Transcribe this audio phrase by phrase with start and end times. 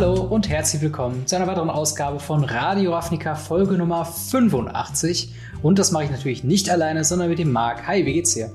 [0.00, 5.34] Hallo und herzlich willkommen zu einer weiteren Ausgabe von Radio Ravnica Folge Nummer 85.
[5.60, 7.86] Und das mache ich natürlich nicht alleine, sondern mit dem Marc.
[7.86, 8.50] Hi, wie geht's dir?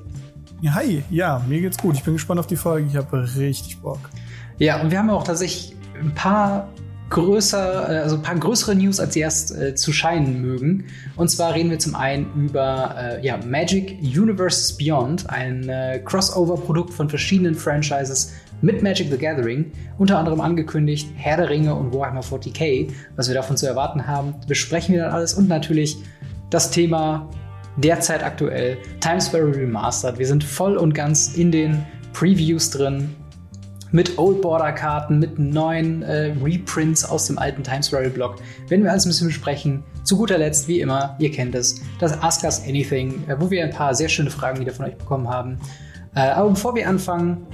[0.68, 1.94] Hi, ja, mir geht's gut.
[1.94, 2.88] Ich bin gespannt auf die Folge.
[2.90, 4.00] Ich habe richtig Bock.
[4.58, 6.68] Ja, und wir haben auch tatsächlich ein paar
[7.12, 10.86] größer, äh, also ein paar größere News, als sie erst äh, zu scheinen mögen.
[11.16, 16.92] Und zwar reden wir zum einen über äh, ja, Magic Universes Beyond, ein äh, Crossover-Produkt
[16.92, 22.22] von verschiedenen Franchises mit Magic the Gathering, unter anderem angekündigt Herr der Ringe und Warhammer
[22.22, 25.98] 40k, was wir davon zu erwarten haben, besprechen wir dann alles und natürlich
[26.50, 27.30] das Thema
[27.78, 30.18] derzeit aktuell Times Sparrow Remastered.
[30.18, 33.14] Wir sind voll und ganz in den Previews drin
[33.92, 38.36] mit Old Border Karten, mit neuen äh, Reprints aus dem alten Times Sparrow Block.
[38.68, 39.84] Werden wir alles ein bisschen besprechen.
[40.04, 43.64] Zu guter Letzt, wie immer, ihr kennt es, das Ask Us Anything, äh, wo wir
[43.64, 45.58] ein paar sehr schöne Fragen wieder von euch bekommen haben.
[46.16, 47.46] Äh, aber bevor wir anfangen,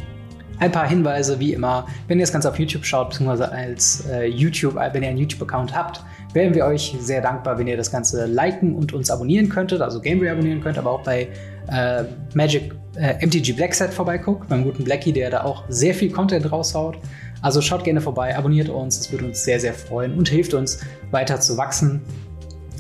[0.62, 4.28] ein paar Hinweise, wie immer, wenn ihr das Ganze auf YouTube schaut, beziehungsweise als äh,
[4.28, 6.04] YouTube, äh, wenn ihr einen YouTube-Account habt,
[6.34, 10.00] wären wir euch sehr dankbar, wenn ihr das Ganze liken und uns abonnieren könntet, also
[10.00, 11.28] Gameray abonnieren könnt, aber auch bei
[11.68, 12.04] äh,
[12.36, 17.00] Magic äh, MTG Blackset vorbeiguckt, beim guten Blackie, der da auch sehr viel Content raushaut.
[17.42, 20.80] Also schaut gerne vorbei, abonniert uns, das würde uns sehr, sehr freuen und hilft uns
[21.10, 22.02] weiter zu wachsen.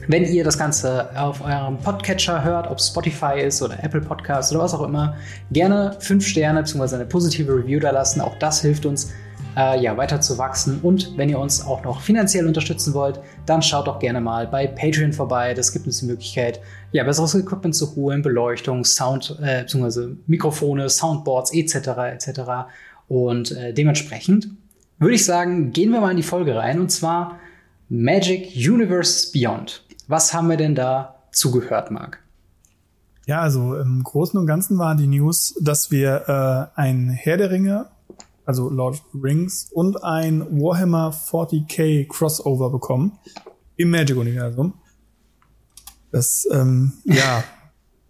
[0.07, 4.63] Wenn ihr das Ganze auf eurem Podcatcher hört, ob Spotify ist oder Apple Podcasts oder
[4.63, 5.16] was auch immer,
[5.52, 6.95] gerne 5 Sterne bzw.
[6.95, 8.19] eine positive Review da lassen.
[8.19, 9.11] Auch das hilft uns,
[9.55, 10.79] äh, ja, weiter zu wachsen.
[10.81, 14.66] Und wenn ihr uns auch noch finanziell unterstützen wollt, dann schaut doch gerne mal bei
[14.66, 15.53] Patreon vorbei.
[15.53, 20.16] Das gibt uns die Möglichkeit, ja, besseres Equipment zu holen, Beleuchtung, Sound, äh, bzw.
[20.25, 21.75] Mikrofone, Soundboards etc.
[22.13, 22.41] etc.
[23.07, 24.49] Und äh, dementsprechend
[24.97, 27.39] würde ich sagen, gehen wir mal in die Folge rein und zwar
[27.89, 29.83] Magic Universe Beyond.
[30.11, 32.19] Was haben wir denn da zugehört, Marc?
[33.27, 37.49] Ja, also im Großen und Ganzen war die News, dass wir äh, ein Herr der
[37.49, 37.85] Ringe,
[38.45, 43.19] also Lord Rings, und ein Warhammer 40k Crossover bekommen
[43.77, 44.73] im Magic-Universum.
[46.11, 47.45] Das, ähm, ja,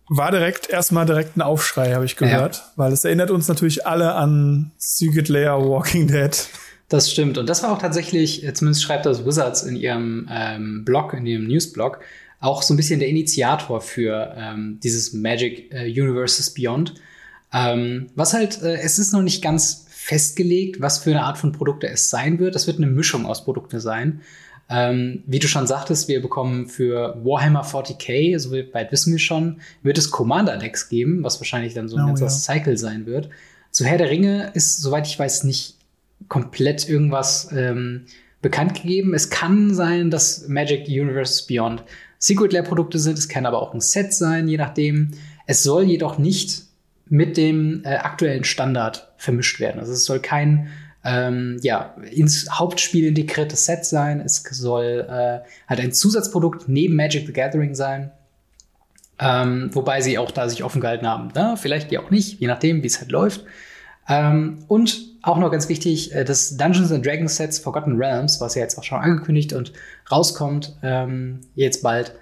[0.10, 2.64] war direkt erstmal direkt ein Aufschrei, habe ich gehört, ja.
[2.78, 6.50] weil es erinnert uns natürlich alle an Secret Layer Walking Dead.
[6.92, 7.38] Das stimmt.
[7.38, 11.26] Und das war auch tatsächlich, äh, zumindest schreibt das Wizards in ihrem ähm, Blog, in
[11.26, 12.02] ihrem Newsblog,
[12.42, 16.96] auch so ein bisschen der Initiator für ähm, dieses Magic äh, Universes Beyond.
[17.54, 21.54] Ähm, was halt, äh, es ist noch nicht ganz festgelegt, was für eine Art von
[21.54, 22.56] Produkte es sein wird.
[22.56, 24.20] Das wird eine Mischung aus Produkten sein.
[24.70, 29.62] Ähm, wie du schon sagtest, wir bekommen für Warhammer 40k, so weit wissen wir schon,
[29.82, 32.54] wird es Commander-Decks geben, was wahrscheinlich dann so ein oh, ganzes ja.
[32.54, 33.30] Cycle sein wird.
[33.70, 35.78] Zu Herr der Ringe ist, soweit ich weiß, nicht
[36.28, 38.06] komplett irgendwas ähm,
[38.42, 39.14] bekannt gegeben.
[39.14, 41.84] Es kann sein, dass Magic Universe Beyond
[42.18, 43.18] Secret Lair Produkte sind.
[43.18, 45.12] Es kann aber auch ein Set sein, je nachdem.
[45.48, 46.64] Es soll jedoch nicht
[47.08, 49.80] mit dem äh, aktuellen Standard vermischt werden.
[49.80, 50.70] Also es soll kein
[51.04, 54.22] ähm, ja, ins Hauptspiel integriertes Set sein.
[54.22, 58.12] Es soll äh, halt ein Zusatzprodukt neben Magic the Gathering sein.
[59.20, 61.30] Ähm, wobei sie auch da sich offen gehalten haben.
[61.36, 63.46] Na, vielleicht ja auch nicht, je nachdem, wie es halt läuft.
[64.08, 68.56] Ähm, und auch noch ganz wichtig, äh, das Dungeons and Dragons Sets Forgotten Realms, was
[68.56, 69.72] ja jetzt auch schon angekündigt und
[70.12, 72.14] rauskommt, ähm, jetzt bald,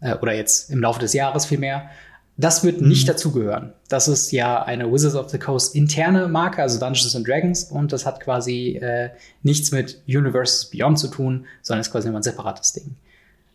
[0.00, 1.90] äh, oder jetzt im Laufe des Jahres vielmehr,
[2.38, 2.88] das wird mhm.
[2.88, 3.72] nicht dazugehören.
[3.88, 7.92] Das ist ja eine Wizards of the Coast interne Marke, also Dungeons and Dragons, und
[7.92, 9.10] das hat quasi äh,
[9.42, 12.96] nichts mit Universes Beyond zu tun, sondern ist quasi immer ein separates Ding.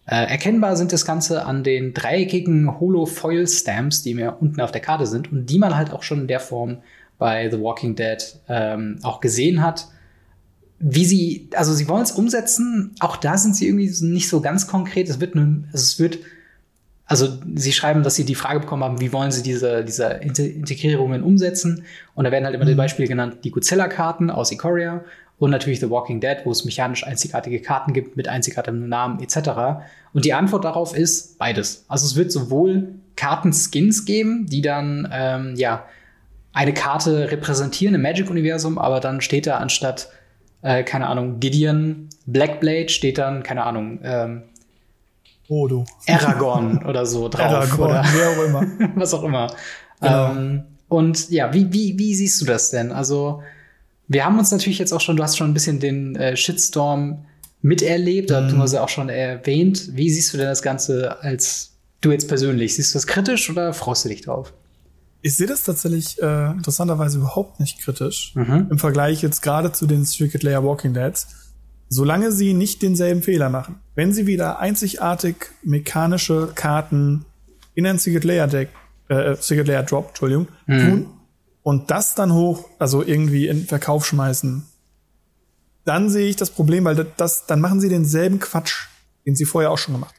[0.07, 5.05] Äh, erkennbar sind das Ganze an den dreieckigen Holo-Foil-Stamps, die mir unten auf der Karte
[5.05, 6.77] sind und die man halt auch schon in der Form
[7.21, 8.17] bei The Walking Dead
[8.49, 9.87] ähm, auch gesehen hat.
[10.79, 14.65] Wie sie, also sie wollen es umsetzen, auch da sind sie irgendwie nicht so ganz
[14.65, 15.07] konkret.
[15.07, 16.17] Es wird, ne, also es wird,
[17.05, 21.21] also sie schreiben, dass sie die Frage bekommen haben, wie wollen sie diese, diese Integrierungen
[21.21, 21.83] umsetzen?
[22.15, 22.69] Und da werden halt immer mhm.
[22.69, 25.03] die Beispiele genannt, die Godzilla-Karten aus Ikoria
[25.37, 29.83] und natürlich The Walking Dead, wo es mechanisch einzigartige Karten gibt mit einzigartigem Namen etc.
[30.11, 31.85] Und die Antwort darauf ist beides.
[31.87, 35.85] Also es wird sowohl Kartenskins geben, die dann ähm, ja
[36.53, 40.09] eine Karte repräsentieren im Magic-Universum, aber dann steht da anstatt,
[40.61, 44.43] äh, keine Ahnung, Gideon, Blackblade, steht dann, keine Ahnung, ähm,
[45.47, 45.85] Odo.
[46.07, 47.41] Aragorn oder so drauf.
[47.41, 48.91] Aragorn, oder wer auch immer.
[48.95, 49.53] was auch immer.
[49.99, 50.31] Genau.
[50.31, 52.91] Ähm, und ja, wie, wie, wie siehst du das denn?
[52.91, 53.41] Also,
[54.07, 57.25] wir haben uns natürlich jetzt auch schon, du hast schon ein bisschen den äh, Shitstorm
[57.61, 58.49] miterlebt, mhm.
[58.49, 59.89] du hast ja auch schon erwähnt.
[59.95, 62.75] Wie siehst du denn das Ganze als du jetzt persönlich?
[62.75, 64.53] Siehst du das kritisch oder freust du dich drauf?
[65.21, 68.33] Ich sehe das tatsächlich äh, interessanterweise überhaupt nicht kritisch.
[68.35, 68.67] Mhm.
[68.71, 71.27] Im Vergleich jetzt gerade zu den Secret Layer Walking Deads.
[71.89, 73.75] Solange sie nicht denselben Fehler machen.
[73.95, 77.25] Wenn sie wieder einzigartig mechanische Karten
[77.75, 78.69] in ein Secret Layer Deck,
[79.09, 80.79] äh, Secret Layer Drop, Entschuldigung, mhm.
[80.79, 81.07] tun
[81.63, 84.63] und das dann hoch, also irgendwie in Verkauf schmeißen,
[85.85, 88.87] dann sehe ich das Problem, weil das, das, dann machen sie denselben Quatsch,
[89.25, 90.15] den sie vorher auch schon gemacht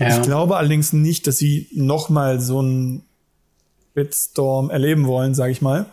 [0.00, 0.10] haben.
[0.10, 0.16] Ja.
[0.16, 3.02] Ich glaube allerdings nicht, dass sie noch mal so einen
[3.94, 5.86] Bitstorm erleben wollen, sage ich mal,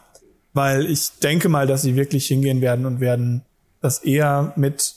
[0.53, 3.43] weil ich denke mal, dass sie wirklich hingehen werden und werden
[3.81, 4.95] das eher mit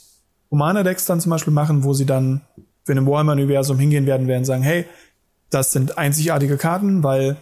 [0.49, 2.41] Commander-Decks dann zum Beispiel machen, wo sie dann
[2.83, 4.85] für ein Warhammer-Universum hingehen werden, werden sagen, hey,
[5.49, 7.37] das sind einzigartige Karten, weil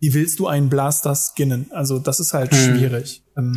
[0.00, 1.70] wie willst du einen Blaster skinnen?
[1.70, 2.58] Also das ist halt hm.
[2.58, 3.22] schwierig.
[3.36, 3.56] Ähm,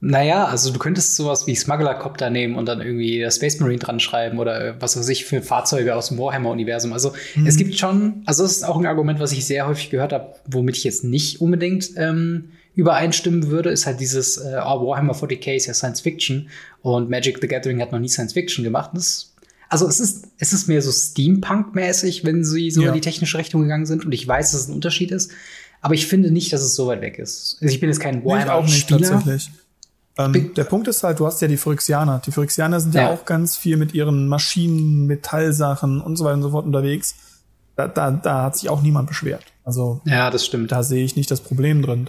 [0.00, 3.98] naja, also du könntest sowas wie Smuggler-Copter nehmen und dann irgendwie der Space Marine dran
[3.98, 6.92] schreiben oder was weiß ich für Fahrzeuge aus dem Warhammer-Universum.
[6.92, 7.46] Also mhm.
[7.46, 10.34] es gibt schon, also das ist auch ein Argument, was ich sehr häufig gehört habe,
[10.46, 15.56] womit ich jetzt nicht unbedingt ähm, übereinstimmen würde, ist halt dieses äh, oh, Warhammer 40k
[15.56, 16.50] ist ja Science Fiction
[16.82, 18.90] und Magic the Gathering hat noch nie Science Fiction gemacht.
[18.92, 19.34] Das,
[19.70, 22.88] also es ist, es ist mehr so Steampunk-mäßig, wenn sie so ja.
[22.88, 25.32] in die technische Richtung gegangen sind und ich weiß, dass es ein Unterschied ist.
[25.80, 27.58] Aber ich finde nicht, dass es so weit weg ist.
[27.62, 29.22] Also ich bin jetzt kein Warhammer-Spieler.
[29.24, 29.38] Nee.
[30.18, 32.22] Ähm, der Punkt ist halt, du hast ja die Phyrexianer.
[32.24, 33.02] Die Phyrexianer sind ja.
[33.02, 33.10] ja.
[33.10, 37.14] auch ganz viel mit ihren Maschinen, Metallsachen und so weiter und so fort unterwegs.
[37.76, 39.44] Da, da, da hat sich auch niemand beschwert.
[39.64, 40.72] Also ja, das stimmt.
[40.72, 42.08] Da sehe ich nicht das Problem drin.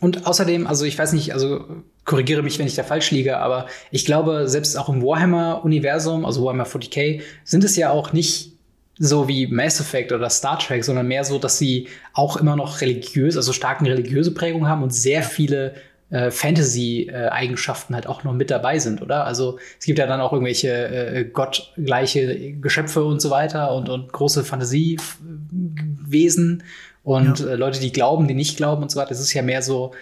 [0.00, 1.64] Und außerdem, also ich weiß nicht, also
[2.04, 6.44] korrigiere mich, wenn ich da falsch liege, aber ich glaube, selbst auch im Warhammer-Universum, also
[6.44, 8.52] Warhammer 40k, sind es ja auch nicht
[8.98, 12.80] so wie Mass Effect oder Star Trek, sondern mehr so, dass sie auch immer noch
[12.80, 15.74] religiös, also starken religiöse Prägung haben und sehr viele
[16.10, 19.24] äh, Fantasy-Eigenschaften halt auch noch mit dabei sind, oder?
[19.24, 24.12] Also es gibt ja dann auch irgendwelche äh, gottgleiche Geschöpfe und so weiter und, und
[24.12, 26.62] große Fantasiewesen
[27.02, 27.46] und ja.
[27.46, 29.12] äh, Leute, die glauben, die nicht glauben und so weiter.
[29.12, 29.92] Es ist ja mehr so,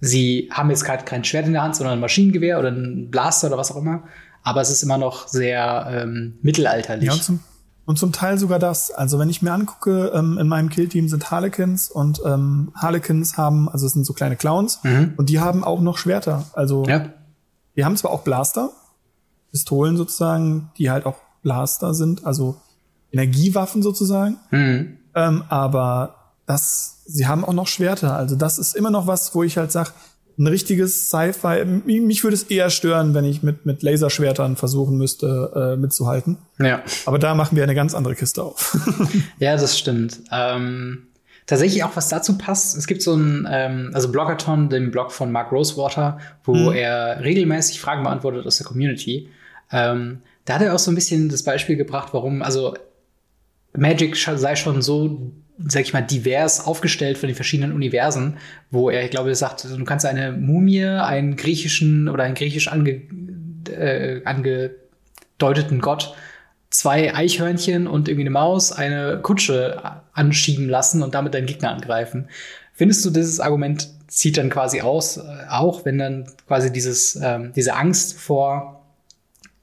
[0.00, 3.48] sie haben jetzt gerade kein Schwert in der Hand, sondern ein Maschinengewehr oder ein Blaster
[3.48, 4.04] oder was auch immer.
[4.42, 7.08] Aber es ist immer noch sehr ähm, mittelalterlich.
[7.08, 7.40] Ja, zum,
[7.84, 8.90] und zum Teil sogar das.
[8.90, 13.68] Also wenn ich mir angucke, ähm, in meinem Killteam sind Harlequins und ähm, Harlequins haben,
[13.68, 15.14] also es sind so kleine Clowns mhm.
[15.16, 16.44] und die haben auch noch Schwerter.
[16.52, 17.06] Also ja.
[17.76, 18.70] die haben zwar auch Blaster,
[19.50, 22.56] Pistolen sozusagen, die halt auch Blaster sind, also
[23.10, 24.38] Energiewaffen sozusagen.
[24.50, 24.98] Mhm.
[25.14, 26.14] Ähm, aber
[26.46, 28.16] das, sie haben auch noch Schwerter.
[28.16, 29.92] Also das ist immer noch was, wo ich halt sag,
[30.38, 31.64] ein richtiges Sci-Fi.
[31.84, 36.38] Mich würde es eher stören, wenn ich mit, mit Laserschwertern versuchen müsste, äh, mitzuhalten.
[36.58, 36.82] Ja.
[37.06, 38.76] Aber da machen wir eine ganz andere Kiste auf.
[39.38, 40.20] ja, das stimmt.
[40.30, 41.06] Ähm,
[41.46, 42.76] tatsächlich auch was dazu passt.
[42.76, 46.72] Es gibt so ein, ähm, also Bloggerton, den Blog von Mark Rosewater, wo mhm.
[46.72, 49.28] er regelmäßig Fragen beantwortet aus der Community.
[49.70, 52.74] Ähm, da hat er auch so ein bisschen das Beispiel gebracht, warum, also
[53.76, 55.32] Magic sei schon so
[55.66, 58.38] sag ich mal, divers aufgestellt von den verschiedenen Universen,
[58.70, 62.68] wo er, ich glaube, er sagt, du kannst eine Mumie, einen griechischen oder einen griechisch
[62.68, 63.02] ange,
[63.70, 66.14] äh, angedeuteten Gott,
[66.70, 72.28] zwei Eichhörnchen und irgendwie eine Maus, eine Kutsche anschieben lassen und damit deinen Gegner angreifen.
[72.72, 77.52] Findest du, dieses Argument zieht dann quasi aus, äh, auch wenn dann quasi dieses, ähm,
[77.54, 78.82] diese Angst vor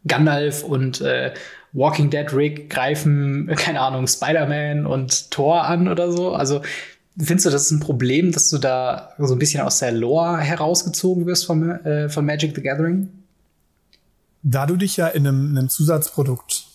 [0.08, 1.34] Gandalf und äh,
[1.74, 6.34] Walking Dead Rick greifen, keine Ahnung, Spider-Man und Thor an oder so.
[6.34, 6.62] Also
[7.18, 10.40] findest du, das ist ein Problem, dass du da so ein bisschen aus der Lore
[10.40, 13.10] herausgezogen wirst von, äh, von Magic the Gathering?
[14.42, 16.66] Da du dich ja in einem, in einem Zusatzprodukt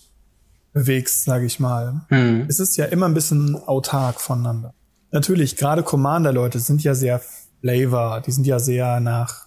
[0.73, 2.46] bewegst, sage ich mal, mhm.
[2.49, 4.75] ist es ja immer ein bisschen autark voneinander.
[5.12, 7.22] Natürlich, gerade Commander-Leute sind ja sehr
[7.60, 9.46] Flavor, die sind ja sehr nach,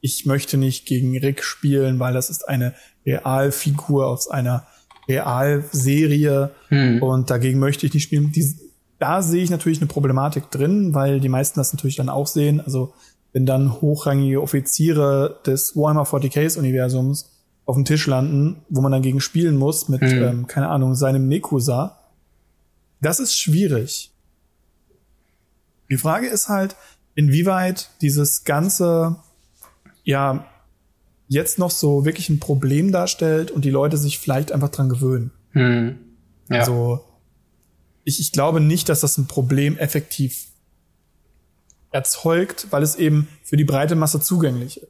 [0.00, 2.74] ich möchte nicht gegen Rick spielen, weil das ist eine
[3.06, 4.66] Realfigur aus einer
[5.08, 7.02] Realserie hm.
[7.02, 8.32] und dagegen möchte ich nicht spielen.
[8.32, 8.56] Die,
[8.98, 12.60] da sehe ich natürlich eine Problematik drin, weil die meisten das natürlich dann auch sehen.
[12.60, 12.92] Also
[13.32, 17.30] wenn dann hochrangige Offiziere des Warhammer 40Ks Universums
[17.66, 20.22] auf dem Tisch landen, wo man dann gegen spielen muss mit, hm.
[20.22, 21.98] ähm, keine Ahnung, seinem Nekusa,
[23.00, 24.10] das ist schwierig.
[25.90, 26.76] Die Frage ist halt,
[27.14, 29.16] inwieweit dieses ganze,
[30.04, 30.46] ja,
[31.28, 35.30] jetzt noch so wirklich ein Problem darstellt und die Leute sich vielleicht einfach dran gewöhnen.
[35.50, 35.98] Hm.
[36.50, 36.60] Ja.
[36.60, 37.04] Also
[38.04, 40.46] ich, ich glaube nicht, dass das ein Problem effektiv
[41.90, 44.88] erzeugt, weil es eben für die breite Masse zugänglich ist.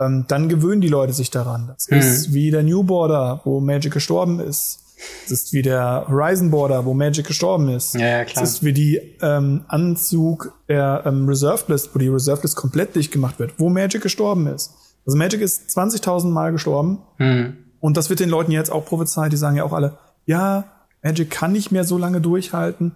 [0.00, 1.68] Ähm, dann gewöhnen die Leute sich daran.
[1.68, 1.98] Das hm.
[1.98, 4.84] ist wie der New Border, wo Magic gestorben ist.
[5.24, 7.94] Es ist wie der Horizon Border, wo Magic gestorben ist.
[7.94, 8.42] Ja, ja klar.
[8.42, 12.96] Es ist wie die ähm, Anzug der ähm, Reserved List, wo die Reserved List komplett
[12.96, 14.72] dicht gemacht wird, wo Magic gestorben ist.
[15.08, 16.98] Also Magic ist 20.000 Mal gestorben.
[17.16, 17.56] Mhm.
[17.80, 19.32] Und das wird den Leuten jetzt auch prophezeit.
[19.32, 19.96] Die sagen ja auch alle,
[20.26, 20.64] ja,
[21.02, 22.92] Magic kann nicht mehr so lange durchhalten.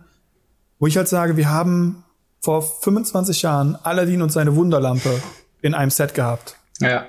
[0.79, 2.05] Wo ich halt sage, wir haben
[2.41, 5.23] vor 25 Jahren Aladdin und seine Wunderlampe
[5.63, 6.57] in einem Set gehabt.
[6.81, 7.07] Ja.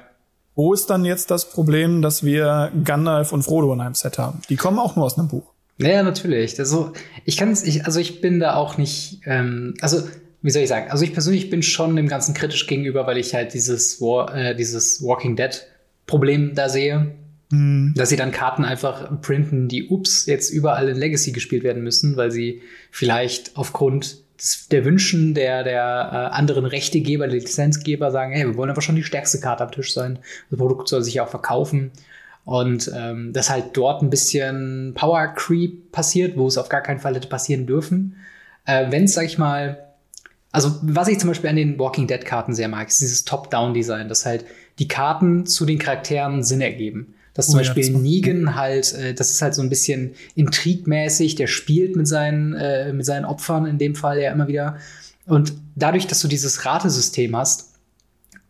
[0.56, 4.42] Wo ist dann jetzt das Problem, dass wir Gandalf und Frodo in einem Set haben?
[4.48, 5.52] Die kommen auch nur aus einem Buch.
[5.80, 6.58] Ja, natürlich.
[6.58, 6.94] Also
[7.26, 10.02] ich kann es, ich, also ich bin da auch nicht, ähm, also
[10.44, 10.92] wie soll ich sagen?
[10.92, 14.56] Also ich persönlich bin schon dem Ganzen kritisch gegenüber, weil ich halt dieses, War, äh,
[14.56, 15.66] dieses Walking Dead
[16.06, 17.12] Problem da sehe.
[17.50, 17.94] Mhm.
[17.96, 22.18] Dass sie dann Karten einfach printen, die ups, jetzt überall in Legacy gespielt werden müssen,
[22.18, 28.34] weil sie vielleicht aufgrund des, der Wünschen der, der äh, anderen Rechtegeber, der Lizenzgeber sagen,
[28.34, 30.20] hey, wir wollen aber schon die stärkste Karte am Tisch sein.
[30.50, 31.92] Das Produkt soll sich ja auch verkaufen.
[32.44, 37.00] Und ähm, dass halt dort ein bisschen Power Creep passiert, wo es auf gar keinen
[37.00, 38.18] Fall hätte passieren dürfen.
[38.66, 39.93] Äh, Wenn es, sag ich mal,
[40.54, 44.08] also, was ich zum Beispiel an den Walking Dead Karten sehr mag, ist dieses Top-Down-Design,
[44.08, 44.46] dass halt
[44.78, 47.16] die Karten zu den Charakteren Sinn ergeben.
[47.34, 51.34] Dass zum oh, Beispiel ja, Negan halt, äh, das ist halt so ein bisschen intrigmäßig,
[51.34, 54.78] der spielt mit seinen, äh, mit seinen Opfern in dem Fall ja immer wieder.
[55.26, 57.74] Und dadurch, dass du dieses Ratesystem hast,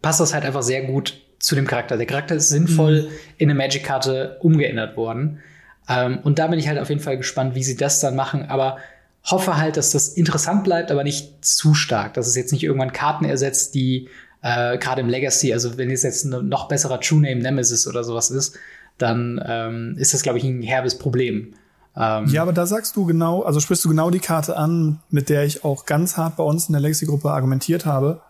[0.01, 1.95] passt das halt einfach sehr gut zu dem Charakter.
[1.95, 3.07] Der Charakter ist sinnvoll mhm.
[3.37, 5.39] in eine Magic-Karte umgeändert worden.
[5.87, 8.49] Ähm, und da bin ich halt auf jeden Fall gespannt, wie sie das dann machen.
[8.49, 8.77] Aber
[9.25, 12.13] hoffe halt, dass das interessant bleibt, aber nicht zu stark.
[12.13, 14.09] Dass es jetzt nicht irgendwann Karten ersetzt, die
[14.41, 18.03] äh, gerade im Legacy, also wenn es jetzt ein noch besserer True Name Nemesis oder
[18.03, 18.57] sowas ist,
[18.97, 21.53] dann ähm, ist das, glaube ich, ein herbes Problem.
[21.95, 25.29] Ähm, ja, aber da sagst du genau, also sprichst du genau die Karte an, mit
[25.29, 28.21] der ich auch ganz hart bei uns in der Legacy-Gruppe argumentiert habe.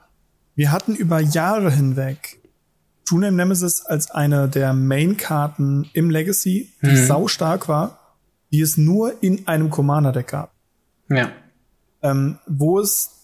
[0.55, 2.39] Wir hatten über Jahre hinweg
[3.05, 7.05] True Name Nemesis als eine der Main-Karten im Legacy, die mhm.
[7.07, 8.00] sau stark war,
[8.51, 10.52] die es nur in einem Commander-Deck gab.
[11.10, 11.29] Ja.
[12.01, 13.24] Ähm, wo es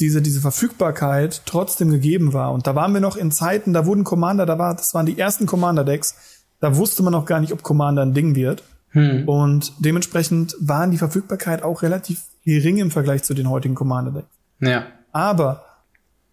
[0.00, 2.52] diese, diese Verfügbarkeit trotzdem gegeben war.
[2.52, 5.18] Und da waren wir noch in Zeiten, da wurden Commander, da war, das waren die
[5.18, 6.16] ersten Commander-Decks,
[6.60, 8.64] da wusste man noch gar nicht, ob Commander ein Ding wird.
[8.90, 9.28] Hm.
[9.28, 14.28] Und dementsprechend waren die Verfügbarkeit auch relativ gering im Vergleich zu den heutigen Commander-Decks.
[14.60, 14.86] Ja.
[15.12, 15.64] Aber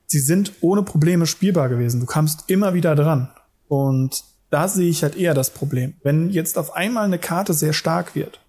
[0.08, 2.00] sie sind ohne Probleme spielbar gewesen.
[2.00, 3.29] Du kamst immer wieder dran.
[3.67, 5.93] Und da sehe ich halt eher das Problem.
[6.03, 8.39] Wenn jetzt auf einmal eine Karte sehr stark wird,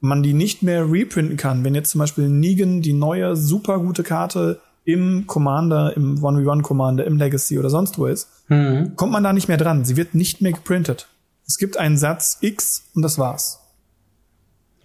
[0.00, 1.64] man die nicht mehr reprinten kann.
[1.64, 7.04] Wenn jetzt zum Beispiel Negan die neue super gute Karte im Commander, im 1v1 Commander,
[7.04, 8.96] im Legacy oder sonst wo ist, mhm.
[8.96, 9.84] kommt man da nicht mehr dran.
[9.84, 11.08] Sie wird nicht mehr geprintet.
[11.46, 13.60] Es gibt einen Satz X und das war's.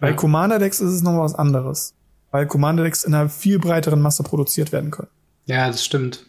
[0.00, 0.16] Bei ja.
[0.16, 1.94] Commander Decks ist es noch was anderes.
[2.30, 5.08] Weil Commander Decks in einer viel breiteren Masse produziert werden können.
[5.46, 6.26] Ja, das stimmt.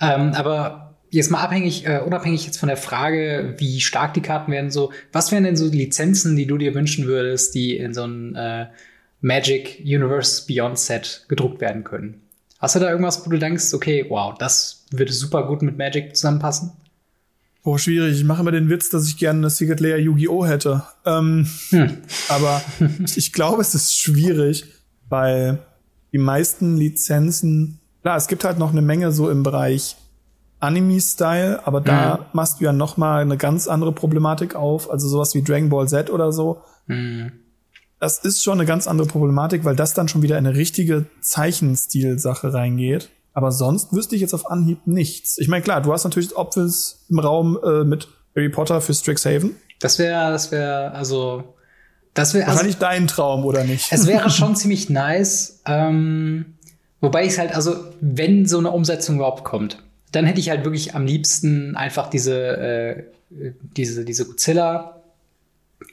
[0.00, 4.52] Ähm, aber jetzt mal abhängig, äh, unabhängig jetzt von der Frage, wie stark die Karten
[4.52, 8.04] werden, so, was wären denn so Lizenzen, die du dir wünschen würdest, die in so
[8.04, 8.66] ein äh,
[9.20, 12.22] Magic Universe Beyond Set gedruckt werden können?
[12.58, 16.16] Hast du da irgendwas, wo du denkst, okay, wow, das würde super gut mit Magic
[16.16, 16.72] zusammenpassen?
[17.62, 18.16] Oh, schwierig.
[18.16, 20.46] Ich mache immer den Witz, dass ich gerne eine Secret Layer Yu-Gi-Oh!
[20.46, 20.84] hätte.
[21.04, 21.98] Ähm, hm.
[22.28, 22.62] Aber
[23.16, 24.64] ich glaube, es ist schwierig,
[25.08, 25.58] weil
[26.12, 29.96] die meisten Lizenzen, klar, es gibt halt noch eine Menge so im Bereich
[30.60, 32.24] Anime-Style, aber da mhm.
[32.32, 35.88] machst du ja noch mal eine ganz andere Problematik auf, also sowas wie Dragon Ball
[35.88, 36.62] Z oder so.
[36.86, 37.32] Mhm.
[38.00, 41.06] Das ist schon eine ganz andere Problematik, weil das dann schon wieder in eine richtige
[41.20, 43.10] Zeichenstil-Sache reingeht.
[43.32, 45.36] Aber sonst wüsste ich jetzt auf Anhieb nichts.
[45.38, 49.56] Ich meine, klar, du hast natürlich Opfels im Raum äh, mit Harry Potter für Strixhaven.
[49.80, 51.54] Das wäre, das wäre, also,
[52.14, 52.46] das wäre.
[52.46, 53.88] Wahrscheinlich also, dein Traum, oder nicht?
[53.90, 55.60] Es wäre schon ziemlich nice.
[55.66, 56.56] Ähm,
[57.00, 59.82] wobei ich halt, also, wenn so eine Umsetzung überhaupt kommt,
[60.12, 63.02] dann hätte ich halt wirklich am liebsten einfach diese, äh,
[63.76, 64.96] diese, diese Godzilla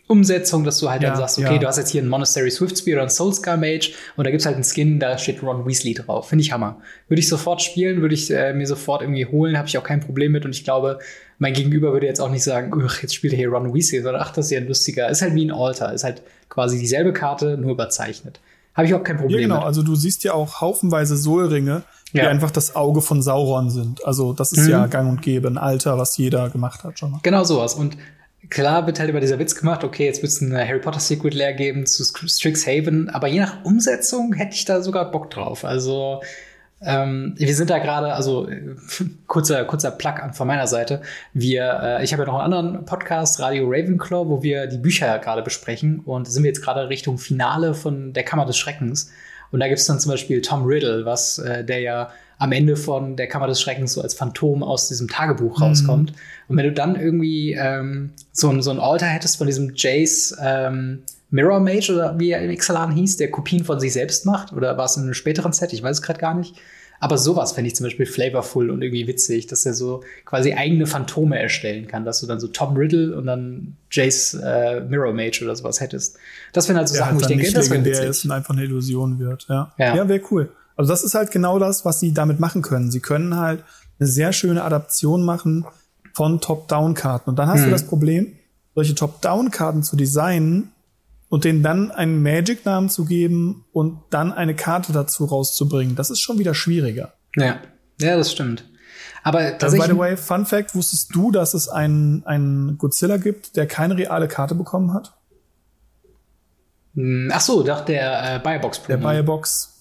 [0.07, 1.57] Umsetzung, dass du halt ja, dann sagst, okay, ja.
[1.57, 4.55] du hast jetzt hier einen Monastery Swiftspear oder einen Soulscar Mage und da gibt's halt
[4.55, 6.29] einen Skin, da steht Ron Weasley drauf.
[6.29, 6.81] Finde ich Hammer.
[7.07, 10.01] Würde ich sofort spielen, würde ich äh, mir sofort irgendwie holen, habe ich auch kein
[10.01, 10.99] Problem mit und ich glaube,
[11.39, 14.31] mein Gegenüber würde jetzt auch nicht sagen, jetzt spielt er hier Ron Weasley, sondern ach,
[14.31, 17.57] das ist ja ein lustiger, ist halt wie ein Alter, ist halt quasi dieselbe Karte,
[17.57, 18.39] nur überzeichnet.
[18.73, 19.57] Habe ich auch kein Problem ja, genau.
[19.57, 19.65] Mit.
[19.65, 22.27] Also du siehst ja auch haufenweise Soulringe, die ja.
[22.27, 24.03] einfach das Auge von Sauron sind.
[24.05, 24.71] Also das ist mhm.
[24.71, 27.19] ja gang und gäbe, ein Alter, was jeder gemacht hat schon mal.
[27.23, 27.75] Genau sowas.
[27.75, 27.97] Und
[28.49, 31.33] klar wird halt über dieser Witz gemacht, okay, jetzt wird es eine Harry Potter Secret
[31.33, 35.63] Lair geben zu Strixhaven, aber je nach Umsetzung hätte ich da sogar Bock drauf.
[35.65, 36.21] Also
[36.85, 38.47] ähm, wir sind da gerade, also
[39.27, 41.01] kurzer, kurzer Plug an von meiner Seite.
[41.33, 45.19] Wir, äh, ich habe ja noch einen anderen Podcast, Radio Ravenclaw, wo wir die Bücher
[45.19, 49.11] gerade besprechen und sind wir jetzt gerade Richtung Finale von der Kammer des Schreckens.
[49.51, 52.09] Und da gibt es dann zum Beispiel Tom Riddle, was äh, der ja
[52.39, 55.63] am Ende von der Kammer des Schreckens so als Phantom aus diesem Tagebuch mhm.
[55.63, 56.13] rauskommt.
[56.47, 60.35] Und wenn du dann irgendwie ähm, so, ein, so ein Alter hättest von diesem Jace
[60.41, 64.53] ähm, Mirror Mage oder wie er im Ixalan hieß, der Kopien von sich selbst macht,
[64.53, 66.55] oder war es in einem späteren Set, ich weiß es gerade gar nicht.
[66.99, 70.85] Aber sowas fände ich zum Beispiel flavorful und irgendwie witzig, dass er so quasi eigene
[70.85, 75.41] Phantome erstellen kann, dass du dann so Tom Riddle und dann Jace äh, Mirror Mage
[75.43, 76.17] oder sowas hättest.
[76.53, 78.05] Das wären halt so der Sachen, halt wo ich denke, das wäre witzig.
[78.05, 79.47] ist und einfach eine Illusion wird.
[79.49, 80.51] Ja, ja, ja wäre cool.
[80.77, 82.91] Also das ist halt genau das, was sie damit machen können.
[82.91, 83.63] Sie können halt
[83.99, 85.65] eine sehr schöne Adaption machen
[86.13, 87.31] von Top-Down-Karten.
[87.31, 87.65] Und dann hast mhm.
[87.65, 88.33] du das Problem,
[88.75, 90.72] solche Top-Down-Karten zu designen
[91.33, 96.19] und denen dann einen Magic-Namen zu geben und dann eine Karte dazu rauszubringen, das ist
[96.19, 97.13] schon wieder schwieriger.
[97.35, 97.59] Ja,
[97.99, 98.69] ja, das stimmt.
[99.23, 103.55] Aber Also, by the way, Fun Fact, wusstest du, dass es einen, einen Godzilla gibt,
[103.55, 105.17] der keine reale Karte bekommen hat?
[106.93, 109.09] Hm, ach so, doch der äh, Biobox Der Promo.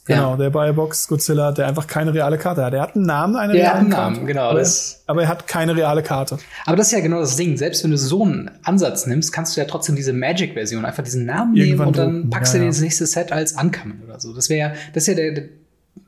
[0.05, 0.17] Biobox, Ja.
[0.17, 2.75] genau, der Biobox Godzilla, der einfach keine reale Karte hat.
[2.75, 4.15] Er hat einen Namen, eine Der hat reale einen Karte.
[4.15, 6.39] Namen, genau, Aber, das- aber er hat keine reale Karte.
[6.67, 7.57] Aber das ist ja genau das Ding.
[7.57, 11.25] Selbst wenn du so einen Ansatz nimmst, kannst du ja trotzdem diese Magic-Version einfach diesen
[11.27, 12.69] Namen nehmen Irgendwann und dann packst ja, du den ja.
[12.71, 14.35] ins nächste Set als Uncommon oder so.
[14.35, 15.45] Das wäre ja, das ist ja der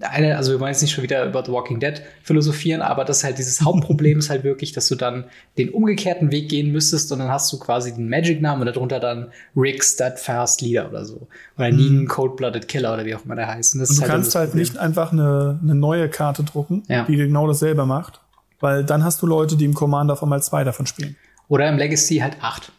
[0.00, 3.19] eine, also wir wollen jetzt nicht schon wieder über The Walking Dead philosophieren, aber das
[3.19, 5.25] ist halt dieses Hauptproblem ist halt wirklich, dass du dann
[5.59, 9.29] den umgekehrten Weg gehen müsstest und dann hast du quasi den Magic-Namen und darunter dann
[9.57, 11.29] Rick Steadfast Leader oder so.
[11.59, 13.75] Oder Negan Cold-Blooded Killer oder wie auch immer der heißt.
[13.75, 13.87] Und, Mhm.
[13.88, 14.62] Und du dann kannst halt Problem.
[14.62, 17.05] nicht einfach eine, eine neue Karte drucken, Ja.
[17.05, 18.21] die genau dasselbe macht.
[18.61, 21.17] Weil dann hast du Leute, die im Commander auf einmal zwei davon spielen.
[21.49, 22.73] Oder im Legacy halt acht.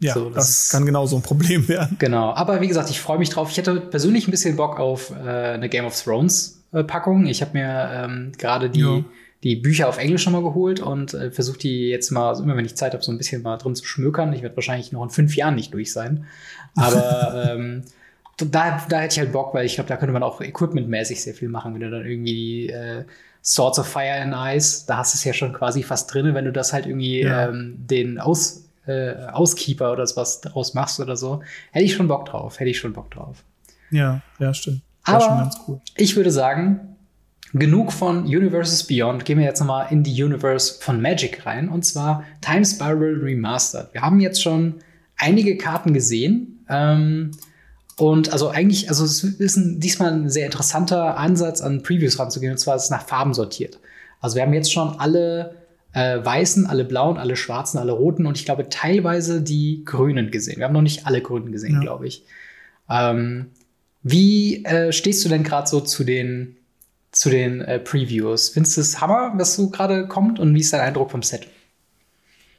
[0.00, 1.96] Ja, So, das das, kann genauso ein Problem werden.
[1.98, 3.50] Genau, aber wie gesagt, ich freue mich drauf.
[3.50, 5.14] Ich hätte persönlich ein bisschen Bock auf äh,
[5.52, 7.26] eine Game of Thrones äh, Packung.
[7.26, 9.04] Ich habe mir ähm, gerade die, Ja.
[9.44, 12.64] die Bücher auf Englisch nochmal geholt und äh, versuche die jetzt mal, also immer wenn
[12.64, 14.32] ich Zeit habe, so ein bisschen mal drin zu schmökern.
[14.32, 16.26] Ich werde wahrscheinlich noch in fünf Jahren nicht durch sein.
[16.76, 17.82] Aber ähm,
[18.38, 21.34] da, da hätte ich halt Bock, weil ich glaube, da könnte man auch equipmentmäßig sehr
[21.34, 23.04] viel machen, wenn du dann irgendwie die äh,
[23.44, 26.46] Swords of Fire and Ice, da hast du es ja schon quasi fast drin, wenn
[26.46, 27.48] du das halt irgendwie Ja.
[27.48, 31.42] ähm, den Aus, äh, Auskeeper oder was daraus machst oder so.
[31.70, 33.44] Hätte ich schon Bock drauf, hätte ich schon Bock drauf.
[33.90, 34.82] Ja, ja, stimmt.
[35.04, 35.80] War schon Aber ganz cool.
[35.96, 36.96] ich würde sagen,
[37.52, 39.24] genug von Universes Beyond.
[39.24, 41.68] Gehen wir jetzt nochmal in die Universe von Magic rein.
[41.68, 43.92] Und zwar Time Spiral Remastered.
[43.92, 44.76] Wir haben jetzt schon
[45.16, 46.64] einige Karten gesehen.
[46.68, 47.30] Ähm,
[47.96, 52.52] und also eigentlich, also es ist ein, diesmal ein sehr interessanter Ansatz, an Previews ranzugehen.
[52.52, 53.78] Und zwar ist es nach Farben sortiert.
[54.20, 55.54] Also wir haben jetzt schon alle
[55.94, 60.58] äh, weißen, alle blauen, alle schwarzen, alle roten und ich glaube teilweise die grünen gesehen.
[60.58, 61.80] Wir haben noch nicht alle grünen gesehen, Ja.
[61.80, 62.24] glaube ich.
[62.90, 63.46] Ähm,
[64.02, 66.56] wie äh, stehst du denn gerade so zu den,
[67.12, 68.50] zu den äh, Previews?
[68.50, 70.38] Findest du es Hammer, was so gerade kommt?
[70.38, 71.46] Und wie ist dein Eindruck vom Set?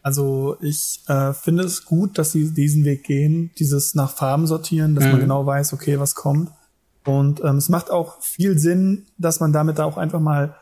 [0.02, 4.94] Also ich äh, finde es gut, dass sie diesen Weg gehen, dieses nach Farben sortieren,
[4.96, 5.20] dass man Mhm.
[5.22, 6.52] genau weiß, okay, was kommt.
[7.06, 10.56] Und ähm, es macht auch viel Sinn, dass man damit da auch einfach mal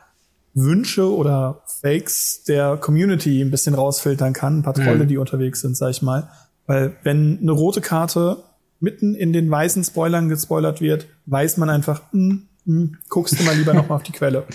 [0.54, 5.08] Wünsche oder Fakes der Community ein bisschen rausfiltern kann, ein paar Trolle, Mhm.
[5.08, 6.28] die unterwegs sind, sag ich mal.
[6.66, 8.38] Weil wenn eine rote Karte
[8.80, 13.56] mitten in den weißen Spoilern gespoilert wird, weiß man einfach, hm, hm, guckst du mal
[13.56, 14.44] lieber noch mal auf die Quelle.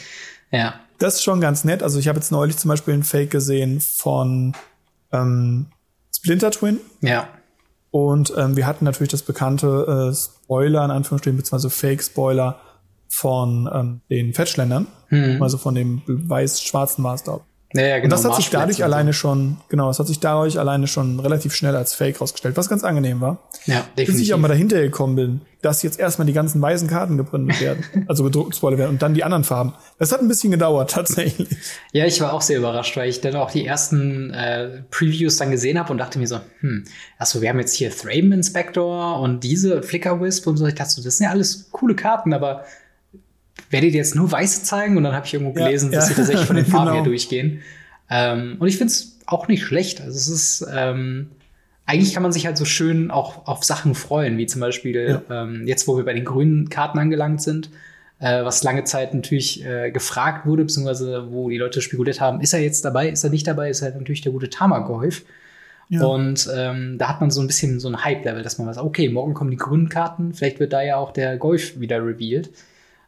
[0.51, 0.79] Ja.
[0.97, 1.83] Das ist schon ganz nett.
[1.83, 4.53] Also ich habe jetzt neulich zum Beispiel einen Fake gesehen von
[5.11, 5.67] ähm,
[6.11, 6.79] Splinter Twin.
[7.01, 7.27] Ja.
[7.91, 12.59] Und ähm, wir hatten natürlich das bekannte äh, Spoiler, in Anführungsstrichen, beziehungsweise Fake-Spoiler
[13.09, 14.87] von ähm, den Fetchländern.
[15.09, 15.41] Mhm.
[15.41, 17.41] Also von dem weiß-schwarzen da.
[17.75, 18.05] Ja, ja, genau.
[18.05, 21.53] Und das hat sich dadurch alleine schon, genau, das hat sich dadurch alleine schon relativ
[21.53, 23.47] schnell als Fake rausgestellt, was ganz angenehm war.
[23.65, 24.33] Ja, Bis ich definitiv.
[24.33, 28.23] auch mal dahinter gekommen bin, dass jetzt erstmal die ganzen weißen Karten gebründet werden, also
[28.23, 29.75] gedruckt werden und dann die anderen Farben.
[29.99, 31.47] Das hat ein bisschen gedauert, tatsächlich.
[31.91, 35.51] Ja, ich war auch sehr überrascht, weil ich dann auch die ersten äh, Previews dann
[35.51, 36.85] gesehen habe und dachte mir so, hm,
[37.19, 40.65] achso, wir haben jetzt hier Thraben Inspector und diese Flicker Wisp und so.
[40.65, 42.63] Ich dachte so, das sind ja alles coole Karten, aber
[43.69, 44.97] werdet ihr jetzt nur weiße zeigen?
[44.97, 46.09] Und dann habe ich irgendwo Ja, gelesen, dass ja.
[46.09, 46.95] sie tatsächlich von den Farben Genau.
[46.97, 47.61] her durchgehen.
[48.09, 50.01] Ähm, und ich finde es auch nicht schlecht.
[50.01, 51.29] Also es ist ähm,
[51.85, 55.63] eigentlich kann man sich halt so schön auch auf Sachen freuen, wie zum Beispiel ähm,
[55.65, 57.69] jetzt, wo wir bei den grünen Karten angelangt sind,
[58.19, 62.53] äh, was lange Zeit natürlich äh, gefragt wurde, beziehungsweise wo die Leute spekuliert haben, ist
[62.53, 65.23] er jetzt dabei, ist er nicht dabei, ist halt natürlich der gute Tamagolf.
[65.89, 66.03] Ja.
[66.03, 69.09] Und ähm, da hat man so ein bisschen so ein Hype-Level, dass man weiß, okay,
[69.09, 72.51] morgen kommen die grünen Karten, vielleicht wird da ja auch der Golf wieder revealed.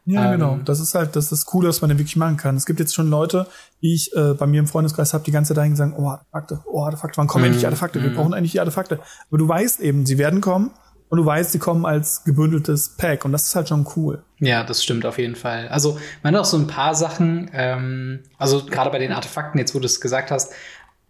[0.04, 0.58] Ja, Ähm, genau.
[0.64, 2.56] Das ist halt das ist das Coole, was man da wirklich machen kann.
[2.56, 3.46] Es gibt jetzt schon Leute,
[3.82, 6.60] die ich äh, bei mir im Freundeskreis habe, die ganze Zeit dahin sagen, oh, Artefakte,
[6.66, 8.02] oh, Artefakte, wann kommen Mhm, endlich die Artefakte?
[8.02, 8.14] Wir mhm.
[8.14, 8.98] brauchen endlich die Artefakte.
[9.28, 10.70] Aber du weißt eben, sie werden kommen
[11.08, 14.22] und du weißt, sie kommen als gebündeltes Pack und das ist halt schon cool.
[14.40, 15.68] Ja, das stimmt auf jeden Fall.
[15.68, 19.74] Also, man hat auch so ein paar Sachen, ähm, also gerade bei den Artefakten, jetzt
[19.74, 20.52] wo du es gesagt hast,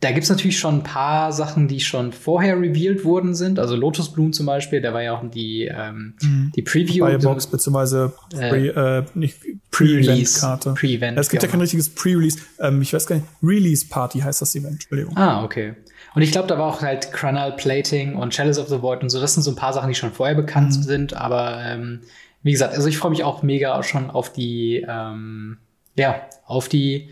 [0.03, 3.61] da gibt's natürlich schon ein paar Sachen, die schon vorher revealed worden sind.
[3.61, 6.15] Also Lotusblumen zum Beispiel, da war ja auch die, ähm,
[6.57, 7.07] die Preview.
[7.07, 9.37] Firebox beziehungsweise Pre, äh, nicht.
[9.71, 10.75] Pre-Event-Karte.
[10.75, 11.19] Pre-Event.
[11.19, 12.39] Es gibt ja auch kein richtiges Pre-Release.
[12.59, 13.27] Ähm, ich weiß gar nicht.
[13.43, 14.73] Release-Party heißt das Event.
[14.75, 15.17] Entschuldigung.
[15.17, 15.75] Ah, okay.
[16.15, 19.09] Und ich glaube, da war auch halt Chronal Plating und Chalice of the Void und
[19.09, 19.21] so.
[19.21, 20.83] Das sind so ein paar Sachen, die schon vorher bekannt Mhm.
[20.83, 21.15] sind.
[21.15, 22.01] Aber ähm,
[22.43, 25.59] wie gesagt, also ich freue mich auch mega schon auf die, ähm,
[25.97, 27.11] ja, auf die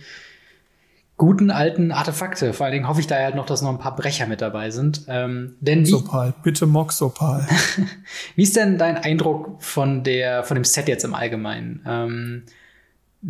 [1.20, 2.54] guten alten Artefakte.
[2.54, 4.70] Vor allen Dingen hoffe ich da halt noch, dass noch ein paar Brecher mit dabei
[4.70, 5.02] sind.
[5.06, 7.46] Ähm, denn wie, Sopal, bitte Moxopal.
[8.36, 11.84] wie ist denn dein Eindruck von der, von dem Set jetzt im Allgemeinen?
[11.86, 12.42] Ähm,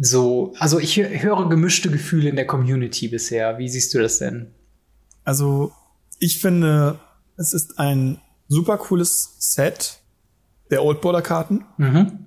[0.01, 3.59] so, also ich hö- höre gemischte Gefühle in der Community bisher.
[3.59, 4.53] Wie siehst du das denn?
[5.25, 5.73] Also,
[6.21, 7.01] ich finde,
[7.39, 9.99] es ist ein super cooles Set
[10.71, 11.65] der Old Border Karten.
[11.77, 12.25] Mhm.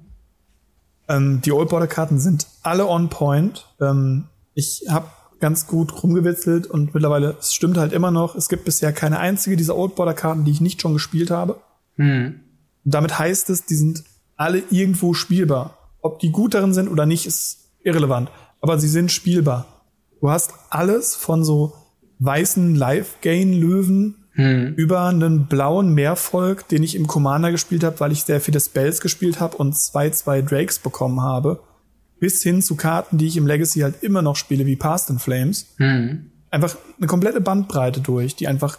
[1.07, 3.65] Ähm, die Old Border Karten sind alle on point.
[3.79, 5.07] Ähm, ich habe
[5.43, 9.57] ganz gut rumgewitzelt und mittlerweile, es stimmt halt immer noch, es gibt bisher keine einzige
[9.57, 11.57] dieser Old Border Karten, die ich nicht schon gespielt habe.
[11.97, 12.39] Mhm.
[12.85, 14.05] Und damit heißt es, die sind
[14.37, 15.77] alle irgendwo spielbar.
[16.01, 18.31] Ob die gut darin sind oder nicht, ist irrelevant.
[18.61, 19.65] Aber sie sind spielbar.
[20.21, 21.73] Du hast alles von so
[22.19, 24.75] weißen Live-Gain-Löwen hm.
[24.75, 29.01] über einen blauen Meervolk, den ich im Commander gespielt habe, weil ich sehr viele Spells
[29.01, 31.59] gespielt habe und zwei, zwei Drakes bekommen habe,
[32.19, 35.19] bis hin zu Karten, die ich im Legacy halt immer noch spiele, wie Past in
[35.19, 35.67] Flames.
[35.77, 36.31] Hm.
[36.49, 38.77] Einfach eine komplette Bandbreite durch, die einfach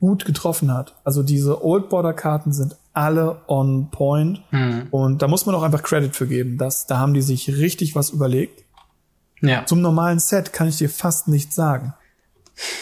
[0.00, 0.96] gut getroffen hat.
[1.04, 4.42] Also diese Old Border Karten sind alle on point.
[4.50, 4.88] Hm.
[4.90, 6.58] Und da muss man auch einfach Credit für geben.
[6.58, 8.64] dass da haben die sich richtig was überlegt.
[9.40, 9.64] Ja.
[9.66, 11.94] Zum normalen Set kann ich dir fast nichts sagen.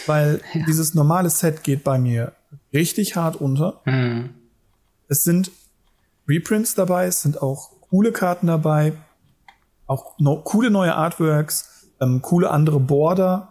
[0.07, 0.65] Weil ja.
[0.67, 2.33] dieses normale Set geht bei mir
[2.73, 3.81] richtig hart unter.
[3.85, 4.31] Mhm.
[5.09, 5.51] Es sind
[6.29, 8.93] Reprints dabei, es sind auch coole Karten dabei,
[9.91, 13.49] auch no coole neue Artworks, ähm, coole andere Border.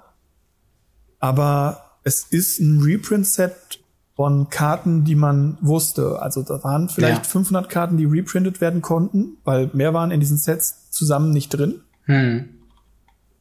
[1.19, 3.81] Aber es ist ein Reprint-Set
[4.15, 6.21] von Karten, die man wusste.
[6.21, 7.29] Also da waren vielleicht ja.
[7.29, 11.81] 500 Karten, die reprintet werden konnten, weil mehr waren in diesen Sets zusammen nicht drin.
[12.03, 12.49] Hm.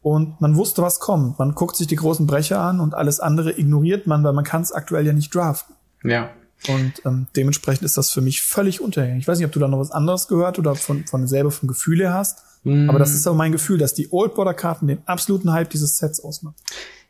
[0.03, 1.39] Und man wusste, was kommt.
[1.39, 4.63] Man guckt sich die großen Brecher an und alles andere ignoriert man, weil man kann
[4.63, 5.77] es aktuell ja nicht draften.
[6.03, 6.31] Ja.
[6.67, 9.23] Und ähm, dementsprechend ist das für mich völlig untergängig.
[9.23, 11.69] Ich weiß nicht, ob du da noch was anderes gehört oder von, von selber vom
[11.69, 12.43] Gefühl her hast.
[12.65, 12.89] Mm.
[12.89, 15.99] Aber das ist auch mein Gefühl, dass die Old Border Karten den absoluten Hype dieses
[15.99, 16.55] Sets ausmachen.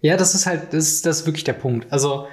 [0.01, 1.87] Ja, das ist halt, das ist, das ist wirklich der Punkt.
[1.91, 2.27] Also,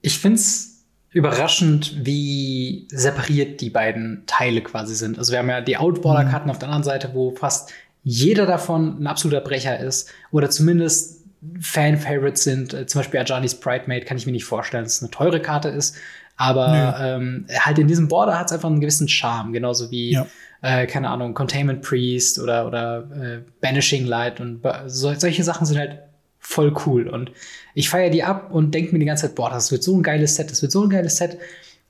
[0.00, 5.16] ich find's überraschend, wie separiert die beiden Teile quasi sind.
[5.16, 6.50] Also wir haben ja die Outborder-Karten mm.
[6.50, 7.72] auf der anderen Seite, wo fast
[8.02, 11.22] jeder davon ein absoluter Brecher ist oder zumindest
[11.60, 12.74] Fan-Favorites sind.
[12.74, 15.68] Äh, zum Beispiel Ajani's Pridemate kann ich mir nicht vorstellen, dass es eine teure Karte
[15.68, 15.96] ist.
[16.36, 20.26] Aber ähm, halt in diesem Border hat es einfach einen gewissen Charme, genauso wie, ja.
[20.64, 25.76] Äh, keine Ahnung, Containment Priest oder, oder äh, Banishing Light und so, solche Sachen sind
[25.78, 25.98] halt
[26.38, 27.06] voll cool.
[27.06, 27.30] Und
[27.74, 30.02] ich feiere die ab und denke mir die ganze Zeit, boah, das wird so ein
[30.02, 31.38] geiles Set, das wird so ein geiles Set.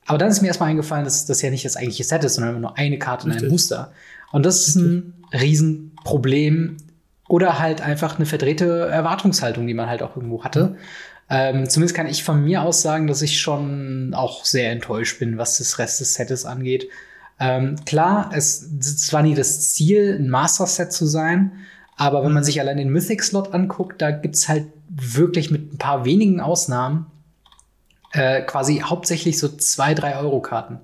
[0.07, 2.61] Aber dann ist mir erstmal eingefallen, dass das ja nicht das eigentliche Set ist, sondern
[2.61, 3.93] nur eine Karte in einem Booster.
[4.33, 6.77] Und das ist ein Riesenproblem
[7.29, 10.77] oder halt einfach eine verdrehte Erwartungshaltung, die man halt auch irgendwo hatte.
[11.31, 15.39] Ähm, zumindest kann ich von mir aus sagen, dass ich schon auch sehr enttäuscht bin,
[15.39, 16.89] was das Rest des Sets angeht.
[17.41, 21.53] Ähm, klar, es, es war nie das Ziel, ein Master-Set zu sein,
[21.97, 22.47] aber wenn man mhm.
[22.47, 27.07] sich allein den Mythic-Slot anguckt, da gibt's halt wirklich mit ein paar wenigen Ausnahmen
[28.13, 30.81] äh, quasi hauptsächlich so zwei, drei Euro-Karten.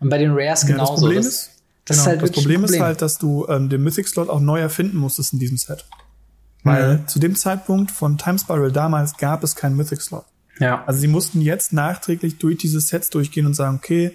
[0.00, 0.92] Und bei den Rares ja, genauso.
[0.92, 1.50] Das Problem ist,
[1.84, 4.40] das, genau, ist halt das Problem, Problem, ist halt, dass du ähm, den Mythic-Slot auch
[4.40, 5.84] neu erfinden musstest in diesem Set.
[6.62, 7.08] Weil mhm.
[7.08, 10.24] zu dem Zeitpunkt von Time Spiral damals gab es keinen Mythic-Slot.
[10.58, 10.84] Ja.
[10.86, 14.12] Also sie mussten jetzt nachträglich durch diese Sets durchgehen und sagen, okay,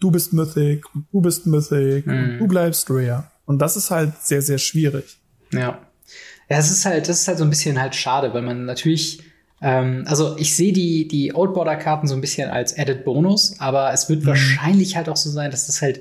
[0.00, 2.12] du bist Mythic, und du bist Mythic, mhm.
[2.12, 3.24] und du bleibst Rare.
[3.46, 5.18] Und das ist halt sehr, sehr schwierig.
[5.52, 5.78] Ja.
[6.48, 9.22] Ja, es ist halt, das ist halt so ein bisschen halt schade, weil man natürlich,
[9.62, 13.60] ähm, also ich sehe die, die Old Border Karten so ein bisschen als Added Bonus,
[13.60, 14.26] aber es wird mhm.
[14.26, 16.00] wahrscheinlich halt auch so sein, dass das halt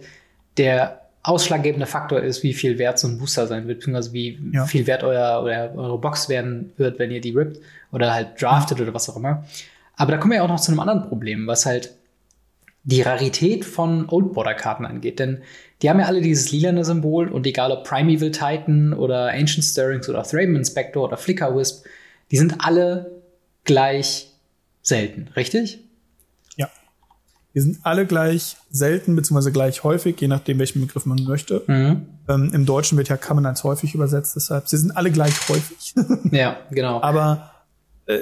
[0.58, 4.66] der ausschlaggebende Faktor ist, wie viel wert so ein Booster sein wird, beziehungsweise wie ja.
[4.66, 7.60] viel wert euer, oder eure Box werden wird, wenn ihr die rippt
[7.92, 8.86] oder halt draftet ja.
[8.86, 9.46] oder was auch immer.
[9.98, 11.94] Aber da kommen wir ja auch noch zu einem anderen Problem, was halt
[12.84, 15.20] die Rarität von Old Border Karten angeht.
[15.20, 15.42] Denn
[15.82, 20.10] die haben ja alle dieses lilane Symbol und egal ob Primeval Titan oder Ancient Stirrings
[20.10, 21.86] oder Thraben Inspector oder Flicker Wisp,
[22.32, 23.12] die sind alle
[23.64, 24.32] gleich
[24.82, 25.80] selten, richtig?
[27.56, 31.64] Die sind alle gleich selten beziehungsweise gleich häufig, je nachdem, welchen Begriff man möchte.
[31.66, 32.06] Mhm.
[32.28, 35.96] Ähm, Im Deutschen wird ja Kammern als häufig übersetzt, deshalb sie sind alle gleich häufig.
[36.32, 37.02] ja, genau.
[37.02, 37.52] Aber
[38.06, 38.20] äh,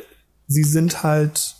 [0.48, 1.57] sie sind halt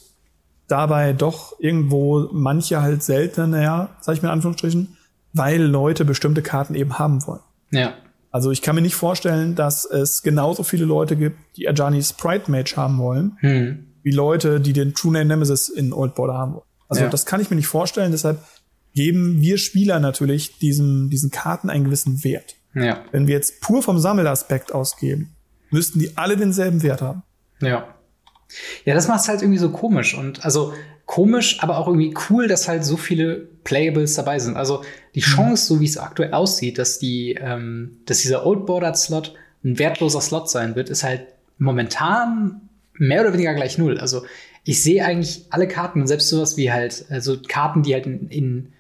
[0.68, 4.98] dabei doch irgendwo manche halt seltener, ja, sag ich mir in Anführungsstrichen,
[5.34, 7.42] weil Leute bestimmte Karten eben haben wollen.
[7.72, 7.94] Ja.
[8.32, 12.52] Also ich kann mir nicht vorstellen, dass es genauso viele Leute gibt, die Ajani's Pride
[12.52, 13.88] Mage haben wollen, hm.
[14.04, 16.66] wie Leute, die den True Name Nemesis in Old Border haben wollen.
[16.90, 17.10] Also ja.
[17.10, 18.40] das kann ich mir nicht vorstellen, deshalb
[18.94, 22.56] geben wir Spieler natürlich diesen, diesen Karten einen gewissen Wert.
[22.74, 23.04] Ja.
[23.12, 25.36] Wenn wir jetzt pur vom Sammelaspekt ausgeben,
[25.70, 27.24] müssten die alle denselben Wert haben.
[27.62, 27.97] Ja.
[28.86, 30.74] Ja, das macht es halt irgendwie so komisch und also
[31.06, 34.56] komisch, aber auch irgendwie cool, dass halt so viele Playables dabei sind.
[34.56, 34.84] Also
[35.16, 35.24] die mhm.
[35.24, 39.34] Chance, so wie es aktuell aussieht, dass die, ähm, dass dieser Old Border Slot
[39.64, 41.24] ein wertloser Slot sein wird, ist halt
[41.58, 42.62] momentan
[42.94, 44.00] mehr oder weniger gleich null.
[44.00, 44.26] Also
[44.64, 48.28] ich sehe eigentlich alle Karten und selbst sowas wie halt, also Karten, die halt in,
[48.30, 48.74] in,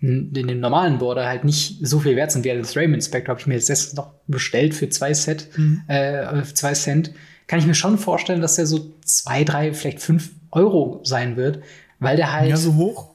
[0.00, 3.40] in, dem normalen Border halt nicht so viel wert sind wie das Raymond Spectre, habe
[3.40, 5.82] ich mir jetzt noch bestellt für zwei Cent, mhm.
[5.86, 7.12] äh, zwei Cent.
[7.48, 11.60] Kann ich mir schon vorstellen, dass der so zwei, drei, vielleicht fünf Euro sein wird,
[11.98, 12.48] weil der halt.
[12.50, 13.10] Ja, so hoch.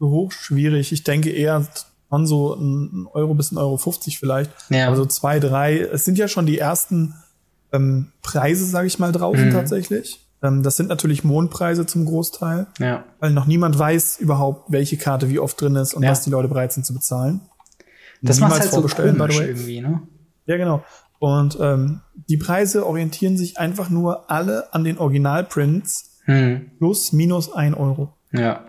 [0.00, 0.92] hoch schwierig.
[0.92, 1.66] Ich denke eher
[2.08, 4.50] von so ein Euro bis ein Euro 50 vielleicht.
[4.70, 4.88] Ja.
[4.88, 5.78] Also zwei, drei.
[5.80, 7.14] Es sind ja schon die ersten
[7.72, 9.52] ähm, Preise, sage ich mal, draußen Mhm.
[9.52, 10.20] tatsächlich.
[10.42, 13.04] Ähm, das sind natürlich Mondpreise zum Großteil, Ja.
[13.18, 16.10] weil noch niemand weiß überhaupt, welche Karte wie oft drin ist und Ja.
[16.10, 17.40] was die Leute bereit sind zu bezahlen.
[18.22, 20.02] Das macht halt so komisch irgendwie, ne?
[20.46, 20.84] Ja, genau.
[21.18, 26.70] Und ähm, die Preise orientieren sich einfach nur alle an den Originalprints Hm.
[26.78, 28.14] plus minus ein Euro.
[28.32, 28.64] Ja.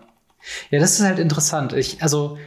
[0.71, 1.71] Ja, das ist halt interessant.
[1.73, 2.37] Ich, also,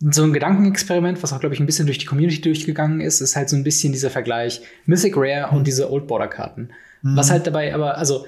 [0.00, 3.36] so ein Gedankenexperiment, was auch, glaube ich, ein bisschen durch die Community durchgegangen ist, ist
[3.36, 6.70] halt so ein bisschen dieser Vergleich Mythic Rare und diese Old Border Karten.
[7.02, 8.24] Was halt dabei aber, also,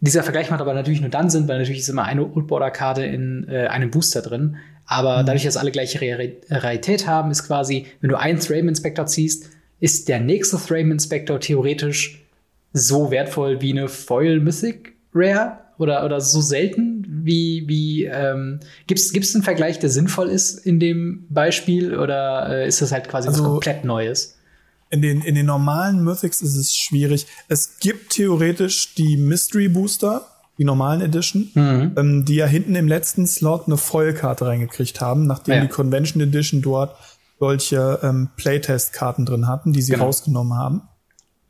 [0.00, 2.70] dieser Vergleich macht aber natürlich nur dann Sinn, weil natürlich ist immer eine Old Border
[2.70, 4.56] Karte in äh, einem Booster drin.
[4.86, 9.06] Aber dadurch, dass alle gleiche Reali- Rarität haben, ist quasi, wenn du einen Thrame Inspector
[9.06, 9.50] ziehst,
[9.84, 12.24] ist der nächste Thrame Inspector theoretisch
[12.72, 19.12] so wertvoll wie eine Foil Mythic Rare oder, oder so selten wie, wie ähm, gibt's
[19.12, 23.28] gibt's einen Vergleich, der sinnvoll ist in dem Beispiel oder äh, ist das halt quasi
[23.28, 24.36] was Also- komplett Neues?
[24.90, 27.26] In den, in den normalen Mythics ist es schwierig.
[27.48, 30.24] Es gibt theoretisch die Mystery Booster,
[30.56, 31.92] die normalen Edition, Mhm.
[31.96, 35.60] ähm, die ja hinten im letzten Slot eine Foil-Karte reingekriegt haben, nachdem Ja.
[35.62, 36.94] die Convention Edition dort
[37.38, 40.04] solche ähm, Playtest-Karten drin hatten, die sie Genau.
[40.06, 40.82] rausgenommen haben.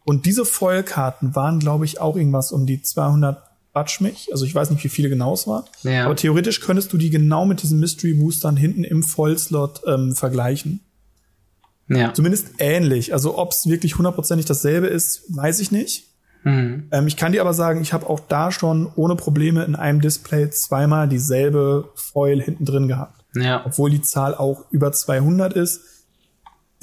[0.05, 3.43] Und diese Foil-Karten waren, glaube ich, auch irgendwas um die 200
[3.73, 4.29] Batschmich.
[4.33, 5.65] Also ich weiß nicht, wie viele genau es war.
[5.83, 6.05] Ja.
[6.05, 10.81] Aber theoretisch könntest du die genau mit diesen Mystery Boostern hinten im Vollslot ähm, vergleichen.
[11.89, 12.15] Ja.
[12.15, 13.13] Zumindest ähnlich.
[13.13, 16.05] Also ob es wirklich hundertprozentig dasselbe ist, weiß ich nicht.
[16.45, 16.89] Mhm.
[16.93, 20.01] Ähm, ich kann dir aber sagen, ich habe auch da schon ohne Probleme in einem
[20.01, 23.24] Display zweimal dieselbe Foil hinten drin gehabt.
[23.35, 23.65] Ja.
[23.65, 25.81] Obwohl die Zahl auch über 200 ist.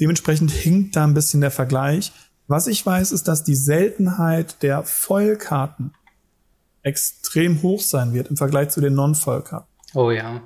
[0.00, 2.12] Dementsprechend hinkt da ein bisschen der Vergleich.
[2.46, 5.92] Was ich weiß, ist, dass die Seltenheit der Foil-Karten
[6.82, 9.68] extrem hoch sein wird im Vergleich zu den Non-Foil-Karten.
[9.94, 10.42] Oh ja.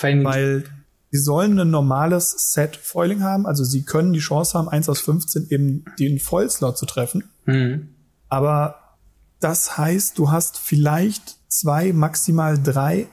[0.00, 0.64] Weil
[1.10, 5.00] sie sollen ein normales Set Foiling haben, also sie können die Chance haben, 1 aus
[5.00, 7.24] 15 eben den Foil-Slot zu treffen.
[7.46, 7.90] mhm.
[8.28, 8.96] Aber
[9.40, 13.06] das heißt, du hast vielleicht zwei, maximal drei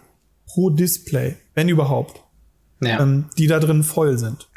[0.46, 2.21] pro Display, wenn überhaupt,
[2.82, 3.00] ja.
[3.00, 4.50] ähm, die da drin voll sind.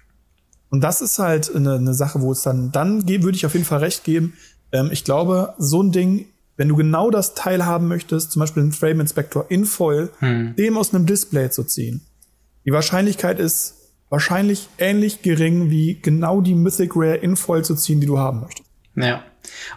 [0.70, 3.64] Und das ist halt eine, eine Sache, wo es dann, dann würde ich auf jeden
[3.64, 4.34] Fall recht geben.
[4.72, 8.62] Ähm, ich glaube, so ein Ding, wenn du genau das Teil haben möchtest, zum Beispiel
[8.62, 10.56] einen Frame Inspector in Foil, Hm.
[10.56, 12.02] dem aus einem Display zu ziehen,
[12.64, 13.74] die Wahrscheinlichkeit ist
[14.08, 18.40] wahrscheinlich ähnlich gering wie genau die Mythic Rare in Foil zu ziehen, die du haben
[18.40, 18.63] möchtest.
[18.96, 19.24] Ja.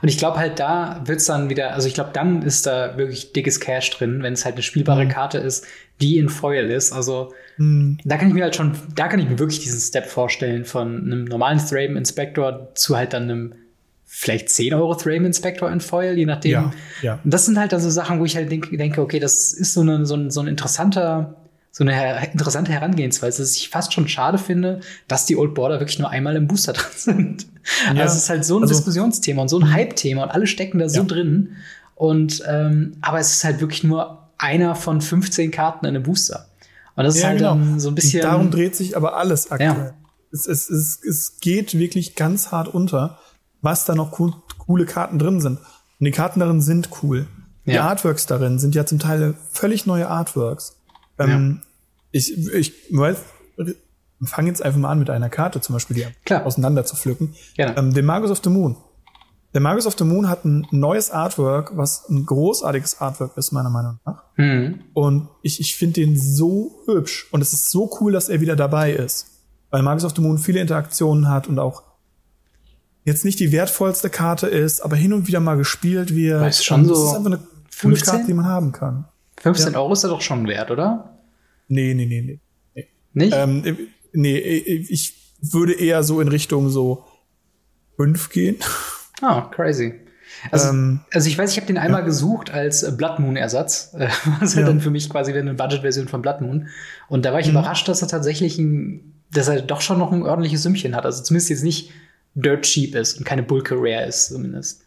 [0.01, 3.33] Und ich glaube halt, da wird's dann wieder, also ich glaube, dann ist da wirklich
[3.33, 5.09] dickes Cash drin, wenn es halt eine spielbare Mhm.
[5.09, 5.65] Karte ist,
[5.99, 6.93] die in Foil ist.
[6.93, 7.97] Also Hm.
[8.05, 11.03] da kann ich mir halt schon, da kann ich mir wirklich diesen Step vorstellen von
[11.03, 13.55] einem normalen Thrame Inspector zu halt dann einem
[14.05, 16.51] vielleicht 10 Euro Thrame Inspector in Foil, je nachdem.
[16.51, 17.19] Ja, ja.
[17.23, 19.73] Und das sind halt dann so Sachen, wo ich halt denke, denke okay, das ist
[19.73, 21.35] so, eine, so, ein, so ein interessanter,
[21.71, 25.79] so eine her interessante Herangehensweise, dass ich fast schon schade finde, dass die Old Border
[25.79, 27.47] wirklich nur einmal im Booster drin sind.
[27.93, 30.47] Ja, also es ist halt so ein also- Diskussionsthema und so ein Hype-Thema und alle
[30.47, 31.05] stecken da so Ja.
[31.05, 31.55] drin.
[31.95, 36.47] Und ähm, aber es ist halt wirklich nur einer von 15 Karten in einem Booster.
[36.95, 38.21] Und das ist halt dann so ein bisschen.
[38.21, 39.69] Darum dreht sich aber alles aktuell.
[39.69, 39.93] Ja.
[40.31, 43.17] Es, es, es, es geht wirklich ganz hart unter,
[43.61, 45.57] was da noch cool, coole Karten drin sind.
[45.59, 47.27] Und die Karten darin sind cool.
[47.65, 47.87] Die Ja.
[47.87, 50.75] Artworks darin sind ja zum Teil völlig neue Artworks.
[51.17, 51.61] Ähm,
[52.11, 53.17] Ich, ich weiß,
[54.19, 56.45] wir fangen jetzt einfach mal an mit einer Karte, zum Beispiel die Klar.
[56.45, 57.35] auseinander zu pflücken.
[57.55, 57.77] Gerne.
[57.77, 58.75] Ähm, den Magus of the Moon.
[59.53, 63.69] Der Magus of the Moon hat ein neues Artwork, was ein großartiges Artwork ist, meiner
[63.69, 64.23] Meinung nach.
[64.35, 64.81] Hm.
[64.93, 67.27] Und ich, ich finde den so hübsch.
[67.31, 69.27] Und es ist so cool, dass er wieder dabei ist.
[69.69, 71.83] Weil Magus of the Moon viele Interaktionen hat und auch
[73.03, 76.37] jetzt nicht die wertvollste Karte ist, aber hin und wieder mal gespielt wird.
[76.37, 78.05] Aber ist schon so ist einfach eine coole 15?
[78.05, 79.05] Karte, die man haben kann.
[79.41, 81.17] 15 Euro ist da doch schon wert, oder?
[81.67, 82.39] Nee, nee, nee, nee.
[83.13, 83.33] Nicht?
[83.35, 83.63] Ähm,
[84.17, 87.05] nee, ich würde eher so in Richtung so
[87.95, 88.57] fünf gehen.
[89.21, 89.93] Ah, crazy.
[90.51, 93.93] Also, Ähm, also ich weiß, ich habe den einmal gesucht als äh, Blood Moon Ersatz,
[93.97, 94.07] äh,
[94.39, 94.71] was halt Ja.
[94.71, 96.67] dann für mich quasi eine Budget-Version von Blood Moon.
[97.09, 97.45] Und da war Mhm.
[97.45, 101.05] ich überrascht, dass er tatsächlich ein, dass er doch schon noch ein ordentliches Sümmchen hat.
[101.05, 101.91] Also zumindest jetzt nicht
[102.35, 104.83] dirt cheap ist und keine Bulke rare ist zumindest.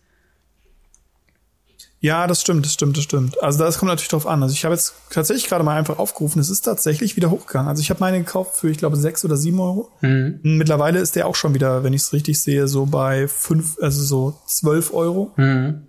[2.02, 3.42] Ja, das stimmt, das stimmt, das stimmt.
[3.42, 4.42] Also das kommt natürlich drauf an.
[4.42, 6.40] Also ich habe jetzt tatsächlich gerade mal einfach aufgerufen.
[6.40, 7.68] Es ist tatsächlich wieder hochgegangen.
[7.68, 9.90] Also ich habe meine gekauft für, ich glaube, sechs oder sieben Euro.
[10.00, 10.40] Mhm.
[10.42, 14.02] Mittlerweile ist der auch schon wieder, wenn ich es richtig sehe, so bei fünf, also
[14.02, 15.32] so zwölf Euro.
[15.36, 15.86] Mhm.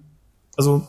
[0.58, 0.86] Also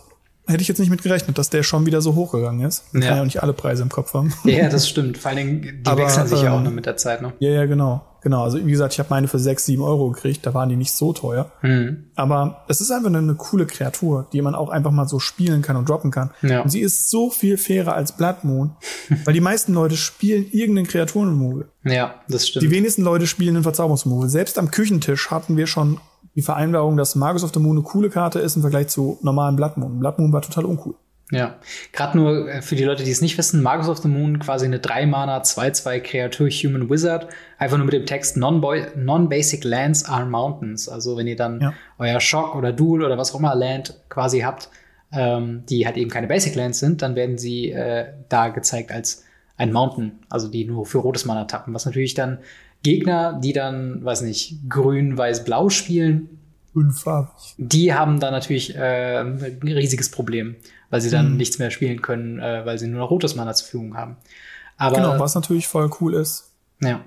[0.49, 2.85] hätte ich jetzt nicht mit gerechnet, dass der schon wieder so hochgegangen ist.
[2.93, 3.01] Ja.
[3.01, 4.35] kann ja auch nicht alle Preise im Kopf haben.
[4.43, 5.19] Ja, das stimmt.
[5.19, 7.33] Vor allen Dingen, die Aber, wechseln sich ja auch ähm, noch mit der Zeit, ne?
[7.39, 8.05] Ja, ja, genau.
[8.23, 8.45] Genau.
[8.45, 10.93] Also wie gesagt, ich habe meine für 6, 7 Euro gekriegt, da waren die nicht
[10.93, 11.51] so teuer.
[11.61, 12.05] Hm.
[12.15, 15.63] Aber es ist einfach eine, eine coole Kreatur, die man auch einfach mal so spielen
[15.63, 16.31] kann und droppen kann.
[16.43, 16.63] Ja.
[16.63, 18.77] Und sie ist so viel fairer als Blood Moon,
[19.25, 21.69] weil die meisten Leute spielen irgendeinen Kreaturen-Removal.
[21.85, 22.63] Ja, das stimmt.
[22.63, 24.29] Die wenigsten Leute spielen einen Verzauberungsremoval.
[24.29, 25.99] Selbst am Küchentisch hatten wir schon
[26.35, 29.57] die Vereinbarung, dass Magus of the Moon eine coole Karte ist im Vergleich zu normalen
[29.57, 29.99] Blood Moon.
[29.99, 30.95] Blood Moon war total uncool.
[31.33, 31.59] Ja,
[31.93, 34.67] gerade nur äh, für die Leute, die es nicht wissen, Magus of the Moon quasi
[34.67, 37.27] eine 3-Mana 2-2 Kreatur Human Wizard,
[37.59, 40.89] einfach nur mit dem Text Non-Basic Lands are Mountains.
[40.91, 41.73] Also wenn ihr dann Ja.
[41.99, 44.69] euer Shock oder Duel oder was auch immer Land quasi habt,
[45.11, 49.25] ähm, die halt eben keine Basic Lands sind, dann werden sie äh, da gezeigt als
[49.57, 52.39] ein Mountain, also die nur für rotes Mana tappen, was natürlich dann
[52.83, 56.29] Gegner, die dann, weiß nicht, grün, weiß, blau spielen,
[56.73, 57.55] Fünffarbig.
[57.59, 60.57] die haben da natürlich äh, ein riesiges Problem,
[60.93, 61.37] weil sie dann Mhm.
[61.39, 64.17] nichts mehr spielen können, äh, weil sie nur noch rotes Mana zur Verfügung haben.
[64.77, 66.53] Aber Genau, was natürlich voll cool ist.
[66.81, 67.01] ja,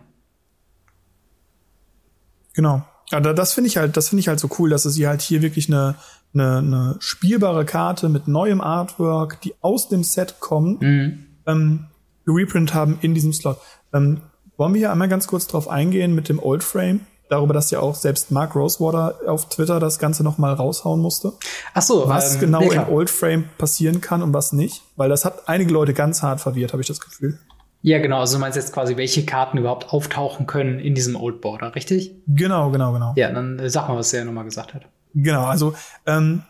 [2.54, 2.84] Genau.
[3.12, 5.10] Ja, da- das finde ich halt, das finde ich halt so cool, dass es hier
[5.10, 5.96] halt hier wirklich eine,
[6.34, 11.26] eine, eine spielbare Karte mit neuem Artwork, die aus dem Set kommt, mhm.
[11.46, 11.86] ähm,
[12.26, 13.60] gereprint haben in diesem Slot.
[13.94, 14.22] Ähm,
[14.58, 17.02] wollen wir hier einmal ganz kurz drauf eingehen mit dem Old Frame?
[17.30, 21.34] Darüber, dass ja auch selbst Mark Rosewater auf Twitter das Ganze noch mal raushauen musste.
[21.74, 22.90] Ach so, Was ähm, genau nee, im.
[22.90, 24.84] Old Frame passieren kann und was nicht.
[24.96, 27.40] Weil das hat einige Leute ganz hart verwirrt, habe ich das Gefühl.
[27.82, 28.20] Ja, genau.
[28.20, 32.16] Also du meinst jetzt quasi, welche Karten überhaupt auftauchen können in diesem Old Border, richtig?
[32.28, 33.14] Genau, genau, genau.
[33.16, 34.88] Ja, dann äh, sag mal, was der nochmal gesagt hat.
[35.14, 36.44] Genau, also ähm,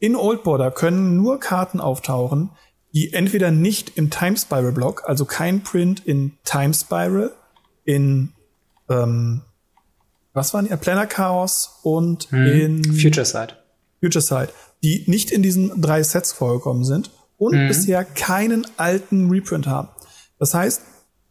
[0.00, 2.50] in Old Border können nur Karten auftauchen,
[2.94, 7.32] die entweder nicht im Time Spiral Block, also kein Print in Time Spiral,
[7.84, 8.32] in
[8.88, 9.42] ähm,
[10.32, 10.76] was waren die?
[10.76, 13.54] Planar Chaos und in Future Side.
[14.00, 14.48] Future Side,
[14.82, 19.88] die nicht in diesen drei Sets vorgekommen sind und bisher keinen alten Reprint haben.
[20.38, 20.82] Das heißt,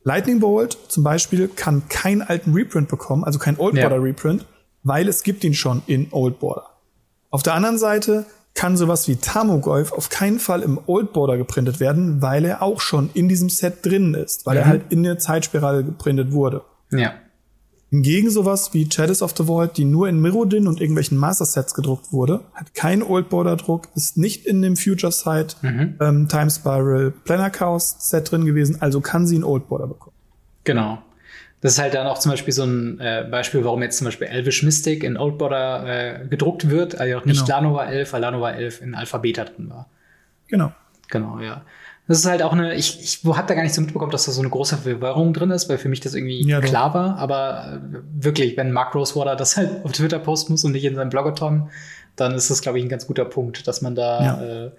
[0.04, 3.88] Lightning Bolt zum Beispiel kann keinen alten Reprint bekommen, also kein Old Ja.
[3.88, 4.46] Border Reprint,
[4.84, 6.66] weil es gibt ihn schon in Old Border.
[7.30, 11.80] Auf der anderen Seite kann sowas wie Tamogolf auf keinen Fall im Old Border geprintet
[11.80, 14.70] werden, weil er auch schon in diesem Set drin ist, weil er Mhm.
[14.70, 16.62] halt in der Zeitspirale geprintet wurde.
[16.92, 17.14] Ja.
[17.92, 22.14] Hingegen sowas wie Chalice of the Void, die nur in Mirrodin und irgendwelchen Master-Sets gedruckt
[22.14, 27.12] wurde, hat keinen Old Border Druck, ist nicht in dem Future Side ähm, Time Spiral
[27.26, 30.16] Planar Chaos Set drin gewesen, also kann sie einen Old Border bekommen.
[30.64, 31.02] Genau.
[31.60, 34.28] Das ist halt dann auch zum Beispiel so ein äh, Beispiel, warum jetzt zum Beispiel
[34.28, 37.58] Elvish Mystic in Old Border äh, gedruckt wird, also auch nicht Genau.
[37.58, 39.90] Lanova 11, weil Lanova 11 in Alpha Beta drin war.
[40.48, 40.72] Genau.
[41.10, 41.64] Genau, ja.
[42.08, 44.32] Das ist halt auch eine, ich, ich hab da gar nicht so mitbekommen, dass da
[44.32, 47.18] so eine große Verwirrung drin ist, weil für mich das irgendwie Ja, klar war.
[47.18, 50.96] Aber äh, wirklich, wenn Mark Rosewater das halt auf Twitter posten muss und nicht in
[50.96, 51.70] seinem Bloggerton,
[52.18, 54.66] dann ist das, glaube ich, ein ganz guter Punkt, dass man da Ja.
[54.66, 54.72] äh,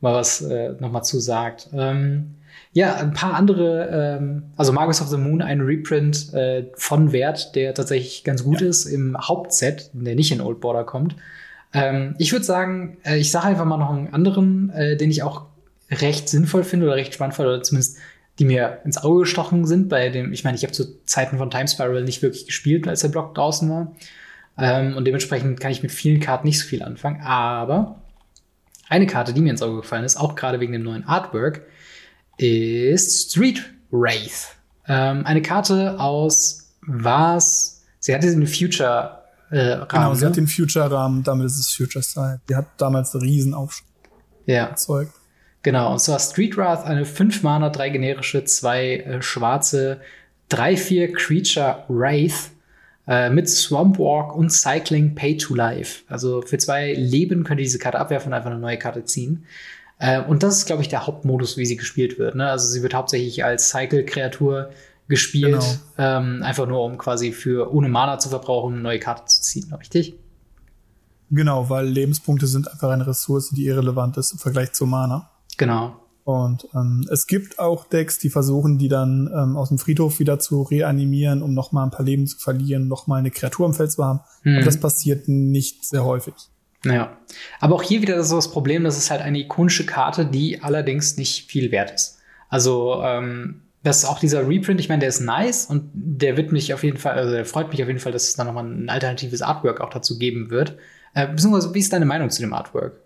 [0.00, 1.68] mal was äh, nochmal zu sagt.
[1.74, 2.36] Ähm,
[2.72, 3.88] ja, ein paar andere,
[4.20, 8.60] ähm, also Magus of the Moon, ein Reprint äh, von Wert, der tatsächlich ganz gut
[8.62, 11.16] ist im Hauptset, der nicht in Old Border kommt.
[11.74, 15.22] Ähm, ich würde sagen, äh, ich sage einfach mal noch einen anderen, äh, den ich
[15.22, 15.46] auch
[15.90, 17.98] recht sinnvoll finde oder recht spannend finde, oder zumindest
[18.38, 21.50] die mir ins Auge gestochen sind, bei dem, ich meine, ich habe zu Zeiten von
[21.50, 23.96] Time Spiral nicht wirklich gespielt, als der Block draußen war.
[24.56, 27.20] Ähm, und dementsprechend kann ich mit vielen Karten nicht so viel anfangen.
[27.22, 28.00] Aber
[28.88, 31.62] eine Karte, die mir ins Auge gefallen ist, auch gerade wegen dem neuen Artwork,
[32.36, 34.54] ist Street Wraith.
[34.86, 37.82] Ähm, eine Karte aus was?
[37.98, 39.88] Sie hatte den Future äh, Rahmen.
[39.88, 40.30] Genau, sie ne?
[40.30, 42.40] hat den Future-Rahmen, damit ist es Future Side.
[42.48, 43.88] Die hat damals einen riesen Aufschlag
[44.46, 44.66] ja.
[44.66, 45.12] erzeugt.
[45.62, 50.00] Genau, und zwar Street Wrath, eine 5 Mana, 3 generische, 2 äh, schwarze,
[50.50, 52.50] 3-4 Creature Wraith
[53.06, 56.04] äh, mit Swamp Walk und Cycling Pay to Life.
[56.08, 59.44] Also für zwei Leben könnt ihr diese Karte abwerfen und einfach eine neue Karte ziehen.
[59.98, 62.34] Äh, und das ist, glaube ich, der Hauptmodus, wie sie gespielt wird.
[62.34, 62.48] Ne?
[62.48, 64.70] Also sie wird hauptsächlich als Cycle-Kreatur
[65.08, 65.52] gespielt,
[65.96, 66.18] Genau.
[66.18, 69.72] ähm, einfach nur um quasi für ohne Mana zu verbrauchen, eine neue Karte zu ziehen,
[69.72, 70.14] richtig?
[71.30, 75.30] Genau, weil Lebenspunkte sind einfach eine Ressource, die irrelevant ist im Vergleich zu Mana.
[75.58, 75.96] Genau.
[76.24, 80.38] Und ähm, es gibt auch Decks, die versuchen, die dann ähm, aus dem Friedhof wieder
[80.38, 83.72] zu reanimieren, um noch mal ein paar Leben zu verlieren, noch mal eine Kreatur im
[83.72, 84.20] Feld zu haben.
[84.42, 84.56] Mhm.
[84.56, 86.34] Aber das passiert nicht sehr häufig.
[86.84, 87.16] Ja.
[87.60, 91.16] Aber auch hier wieder so das Problem, das ist halt eine ikonische Karte, die allerdings
[91.16, 92.18] nicht viel wert ist.
[92.50, 96.52] Also, ähm, das ist auch dieser Reprint, ich meine, der ist nice und der wird
[96.52, 98.66] mich auf jeden Fall, also der freut mich auf jeden Fall, dass es da nochmal
[98.66, 100.76] ein alternatives Artwork auch dazu geben wird.
[101.14, 103.00] Äh, beziehungsweise, wie ist deine Meinung zu dem Artwork?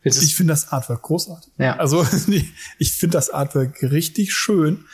[0.00, 1.52] Findest Ich finde das Artwork großartig.
[1.58, 1.76] Ja.
[1.76, 2.06] Also
[2.78, 4.84] ich finde das Artwork richtig schön,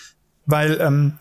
[0.47, 1.15] weil ähm,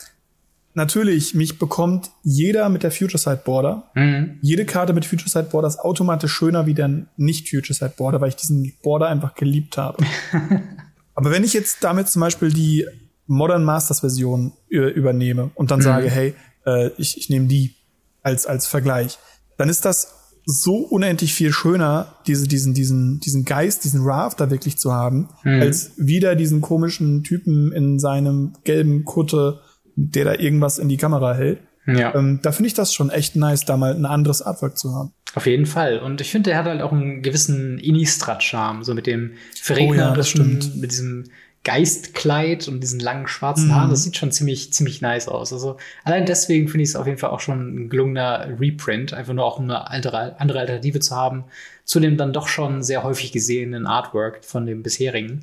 [0.74, 3.92] natürlich, mich bekommt jeder mit der Future Side Border.
[3.96, 4.40] Mhm.
[4.42, 8.22] Jede Karte mit Future Side Border ist automatisch schöner wie der nicht Future Side Border,
[8.22, 10.04] weil ich diesen Border einfach geliebt habe.
[11.16, 12.88] Aber wenn ich jetzt damit zum Beispiel die
[13.28, 15.84] Modern Masters Version übernehme und dann mhm.
[15.84, 17.76] sage, hey, äh, ich, ich nehme die
[18.22, 19.20] als, als Vergleich,
[19.58, 24.78] dann ist das so unendlich viel schöner, diese, diesen, diesen, diesen Geist, diesen Rafter wirklich
[24.78, 25.62] zu haben, mhm.
[25.62, 29.62] als wieder diesen komischen Typen in seinem gelben Kutte,
[29.96, 31.60] der da irgendwas in die Kamera hält.
[31.86, 32.16] Ja.
[32.16, 35.14] Ähm, da finde ich das schon echt nice, da mal ein anderes Artwork zu haben.
[35.36, 36.00] Auf jeden Fall.
[36.00, 40.66] Und ich finde, der hat halt auch einen gewissen Innistrad-Charme, so mit dem verregnerischen, oh
[40.66, 41.26] ja, mit diesem
[41.64, 43.76] Geistkleid und diesen langen schwarzen Mhm.
[43.76, 43.90] Haaren.
[43.90, 45.54] Das sieht schon ziemlich, ziemlich nice aus.
[45.54, 49.34] Also allein deswegen finde ich es auf jeden Fall auch schon ein gelungener Reprint, einfach
[49.34, 51.46] nur auch eine andere, andere Alternative zu haben
[51.86, 55.42] zu dem dann doch schon sehr häufig gesehenen Artwork von dem bisherigen.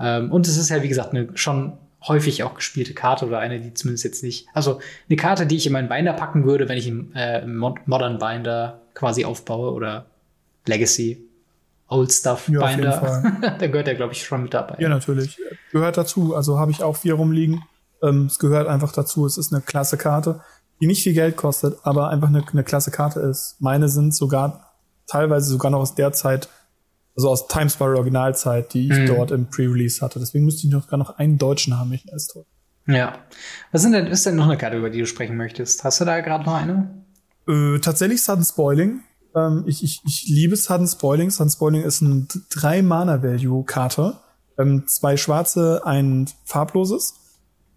[0.00, 1.74] Ähm, und es ist ja, wie gesagt, eine schon
[2.06, 5.66] häufig auch gespielte Karte oder eine, die zumindest jetzt nicht, also eine Karte, die ich
[5.66, 10.06] in meinen Binder packen würde, wenn ich einen äh, Mod Modern Binder quasi aufbaue oder
[10.66, 11.18] Legacy,
[11.88, 13.22] Old Stuff Ja, Binder,
[13.58, 14.76] dann gehört der, glaube ich, schon mit dabei.
[14.78, 15.38] Ja, natürlich.
[15.72, 16.34] Gehört dazu.
[16.34, 17.62] Also habe ich auch vier rumliegen.
[18.02, 19.26] Ähm, es gehört einfach dazu.
[19.26, 20.40] Es ist eine klasse Karte,
[20.80, 23.56] die nicht viel Geld kostet, aber einfach eine, eine klasse Karte ist.
[23.60, 24.74] Meine sind sogar
[25.06, 26.48] teilweise sogar noch aus der Zeit,
[27.16, 29.06] also aus Times Square Originalzeit, die ich Mhm.
[29.06, 30.18] dort im Pre-Release hatte.
[30.20, 32.46] Deswegen müsste ich noch gar noch einen Deutschen haben, ich alles täusche.
[32.86, 33.18] Ja.
[33.72, 35.82] Was denn, ist denn noch eine Karte, über die du sprechen möchtest?
[35.84, 37.04] Hast du da gerade noch eine?
[37.48, 39.00] Äh, tatsächlich Sudden Spoiling.
[39.38, 41.30] Ähm, ich, ich, ich liebe Sudden Spoiling.
[41.30, 44.16] Sudden Spoiling ist eine 3 Mana Value Karte.
[44.58, 47.14] Ähm, zwei schwarze, ein farbloses.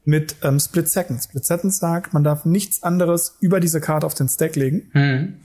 [0.04, 1.24] Mit ähm, Split Second.
[1.24, 4.90] Split Second sagt, man darf nichts anderes über diese Karte auf den Stack legen.
[4.94, 5.36] Hm.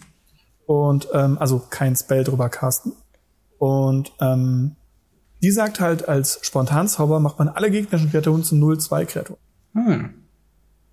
[0.65, 2.93] Und ähm, also kein Spell drüber casten.
[3.59, 4.77] Und ähm,
[5.43, 9.41] die sagt halt, als Spontanzauber macht man alle gegnerischen Kreaturen zu 0-2 Kreaturen.
[9.75, 10.15] Hm.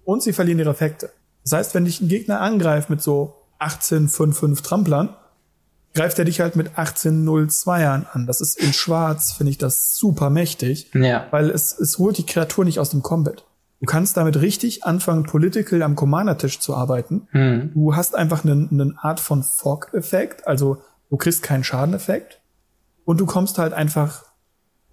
[0.03, 1.11] Und sie verlieren ihre Effekte.
[1.43, 5.09] Das heißt, wenn dich ein Gegner angreift mit so 18-5-5 Tramplern,
[5.93, 8.26] greift er dich halt mit 18-0-2ern an.
[8.26, 11.28] Das ist in Schwarz, finde ich das super mächtig, Ja.
[11.32, 13.45] weil es, es holt die Kreatur nicht aus dem Combat.
[13.80, 17.28] Du kannst damit richtig anfangen, political am Commander-Tisch zu arbeiten.
[17.32, 17.72] Hm.
[17.74, 20.78] Du hast einfach eine, eine Art von Fog-Effekt, also
[21.09, 22.39] du kriegst keinen Schadeneffekt
[23.05, 24.24] und du kommst halt einfach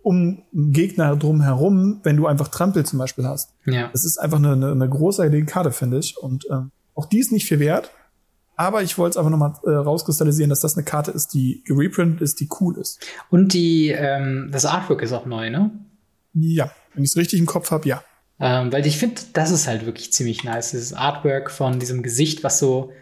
[0.02, 3.52] um Gegner drum herum, wenn du einfach Trampel zum Beispiel hast.
[3.64, 3.90] Ja.
[3.92, 6.16] Es ist einfach eine, eine, eine großartige Karte, finde ich.
[6.18, 7.90] Und ähm, auch die ist nicht viel wert.
[8.60, 12.20] Aber ich wollte es einfach nochmal äh, rauskristallisieren, dass das eine Karte ist, die gereprintet
[12.20, 13.00] ist, die cool ist.
[13.30, 15.70] Und die, ähm, das Artwork ist auch neu, ne?
[16.34, 18.04] Ja, wenn ich es richtig im Kopf habe, ja.
[18.38, 20.72] Ähm, weil ich finde, das ist halt wirklich ziemlich nice.
[20.72, 22.92] Dieses Artwork von diesem Gesicht, was so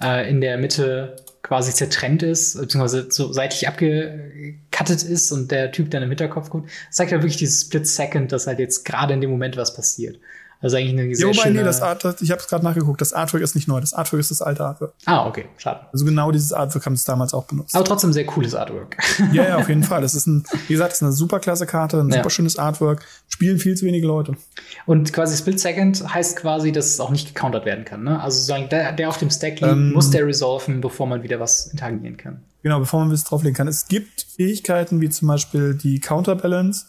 [0.00, 5.90] äh, in der Mitte quasi zertrennt ist, beziehungsweise so seitlich abgekattet ist und der Typ
[5.90, 9.14] dann im Hinterkopf kommt, das zeigt ja wirklich dieses Split Second, dass halt jetzt gerade
[9.14, 10.20] in dem Moment was passiert.
[10.60, 11.58] Also eigentlich eine sehr wobei, schöne...
[11.60, 14.18] nee, das Art, ich habe es gerade nachgeguckt, das Artwork ist nicht neu, das Artwork
[14.18, 14.92] ist das alte Artwork.
[15.06, 15.80] ah, okay, schade.
[15.92, 17.76] Also genau dieses Artwork haben sie damals auch benutzt.
[17.76, 18.96] Aber trotzdem sehr cooles Artwork.
[19.32, 20.02] ja, ja, auf jeden Fall.
[20.02, 22.16] Das ist ein, wie gesagt, das ist eine super klasse Karte, ein Ja.
[22.16, 23.04] super schönes Artwork.
[23.28, 24.36] Spielen viel zu wenige Leute.
[24.84, 28.02] Und quasi Split Second heißt quasi, dass es auch nicht gecountert werden kann.
[28.02, 28.20] Ne?
[28.20, 29.92] Also sozusagen der, der auf dem Stack liegt, Ähm.
[29.92, 32.42] muss der resolven, bevor man wieder was interagieren kann.
[32.64, 33.68] Genau, bevor man was drauflegen kann.
[33.68, 36.86] Es gibt Fähigkeiten wie zum Beispiel die Counterbalance,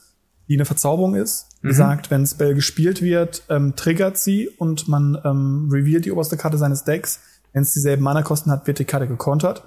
[0.48, 1.46] die eine Verzauberung ist.
[1.62, 6.38] Die sagt, wenn Spell gespielt wird, ähm, triggert sie und man ähm, revealt die oberste
[6.38, 7.20] Karte seines Decks.
[7.52, 9.64] Wenn es dieselben Mana-Kosten hat, wird die Karte gekontert.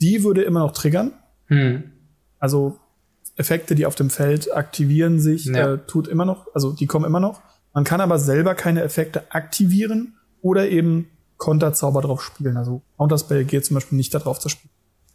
[0.00, 1.12] Die würde immer noch triggern.
[1.46, 1.84] Hm.
[2.40, 2.78] Also
[3.36, 5.74] Effekte, die auf dem Feld aktivieren sich, Ja.
[5.74, 7.40] äh, tut immer noch, also die kommen immer noch.
[7.72, 12.56] Man kann aber selber keine Effekte aktivieren oder eben Konterzauber drauf spielen.
[12.56, 14.70] Also Counterspell geht zum Beispiel nicht darauf zu spielen.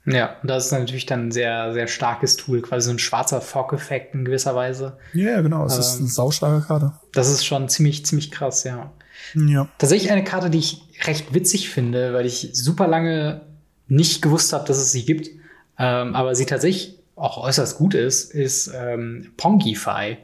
[0.09, 3.41] Ja, und das ist natürlich dann ein sehr, sehr starkes Tool, quasi so ein schwarzer
[3.41, 4.97] Fog-Effekt in gewisser Weise.
[5.13, 5.65] Ja, ja, genau.
[5.65, 5.99] Es ist Ähm.
[6.03, 6.93] eine saustarke Karte.
[7.13, 8.91] Das ist schon ziemlich, ziemlich krass, ja.
[9.35, 9.67] Ja.
[9.77, 13.41] Tatsächlich eine Karte, die ich recht witzig finde, weil ich super lange
[13.89, 15.29] nicht gewusst habe, dass es sie gibt.
[15.77, 20.17] Ähm, aber sie tatsächlich auch äußerst gut ist, ist ähm, Pongify.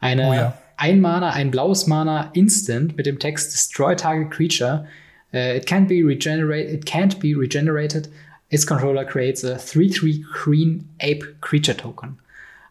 [0.00, 0.58] Eine Oh ja.
[0.76, 4.86] ein Mana, ein blaues Mana Instant mit dem Text Destroy Target Creature.
[5.32, 6.72] Uh, it can't be regenerated.
[6.74, 8.08] It can't be regenerated.
[8.50, 12.18] Its controller creates a 3-3 Green Ape Creature Token.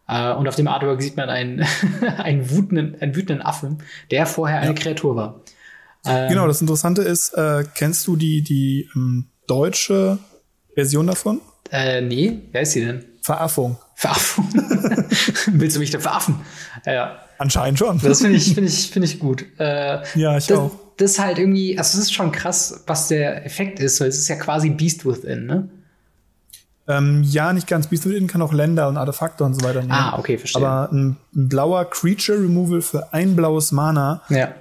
[0.08, 1.66] Äh, und auf dem Artwork sieht man einen,
[2.18, 3.80] einen, wütenden, einen wütenden Affen,
[4.12, 5.42] der vorher eine Kreatur war.
[6.06, 10.20] Ähm, Genau, das Interessante ist, äh, kennst du die, die ähm, deutsche
[10.76, 11.42] Version davon?
[11.72, 13.06] Äh, nee, wer ist sie denn?
[13.22, 13.78] Veraffung.
[13.96, 14.44] Veraffen.
[15.54, 16.40] Willst du mich denn veraffen?
[16.86, 18.00] Ja, Anscheinend schon.
[18.00, 19.46] das finde ich, finde ich, finde ich gut.
[19.60, 20.72] Äh, Ja, ich das, auch.
[20.98, 24.18] Das ist halt irgendwie, also es ist schon krass, was der Effekt ist, weil es
[24.18, 25.70] ist ja quasi Beast Within, ne?
[26.88, 27.88] Ähm, ja, nicht ganz.
[27.88, 29.94] Beast Within kann auch Länder und Artefakte und so weiter nehmen.
[29.94, 30.66] Ah, okay, verstehe.
[30.66, 34.54] Aber ein, ein blauer Creature Removal für ein blaues Mana, ja.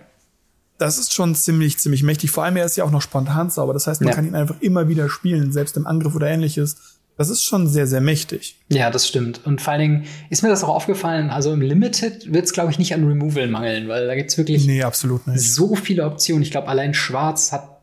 [0.78, 2.30] das ist schon ziemlich, ziemlich mächtig.
[2.30, 3.72] Vor allem, er ist ja auch noch spontan sauber.
[3.72, 4.14] Das heißt, man ja.
[4.14, 6.91] kann ihn einfach immer wieder spielen, selbst im Angriff oder ähnliches.
[7.16, 8.56] Das ist schon sehr, sehr mächtig.
[8.68, 9.40] Ja, das stimmt.
[9.44, 12.70] Und vor allen Dingen ist mir das auch aufgefallen, also im Limited wird es, glaube
[12.70, 15.52] ich, nicht an Removal mangeln, weil da gibt es wirklich nee, absolut nicht.
[15.52, 16.42] so viele Optionen.
[16.42, 17.82] Ich glaube, allein Schwarz hat,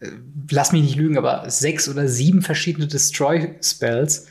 [0.00, 0.08] äh,
[0.50, 4.26] lass mich nicht lügen, aber sechs oder sieben verschiedene Destroy-Spells.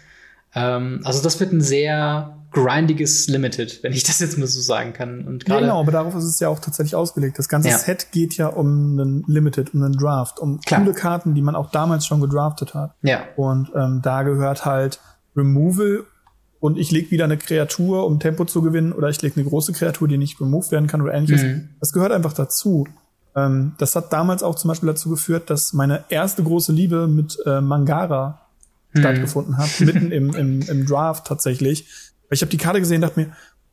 [0.54, 4.94] Ähm, also das wird ein sehr grindiges Limited, wenn ich das jetzt mal so sagen
[4.94, 5.26] kann.
[5.26, 7.38] Und ja, genau, aber darauf ist es ja auch tatsächlich ausgelegt.
[7.38, 7.78] Das ganze ja.
[7.78, 10.82] Set geht ja um einen Limited, um einen Draft, um Klar.
[10.82, 12.96] coole Karten, die man auch damals schon gedraftet hat.
[13.02, 13.22] Ja.
[13.36, 15.00] Und ähm, da gehört halt
[15.36, 16.06] Removal
[16.60, 19.72] und ich lege wieder eine Kreatur, um Tempo zu gewinnen, oder ich lege eine große
[19.74, 21.44] Kreatur, die nicht removed werden kann oder ähnliches.
[21.44, 21.70] Mhm.
[21.80, 22.86] Das gehört einfach dazu.
[23.36, 27.38] Ähm, das hat damals auch zum Beispiel dazu geführt, dass meine erste große Liebe mit
[27.46, 28.42] äh, Mangara
[28.94, 29.00] mhm.
[29.00, 31.88] stattgefunden hat, mitten im, im, im Draft tatsächlich
[32.30, 33.32] weil ich habe die Karte gesehen und dachte mir,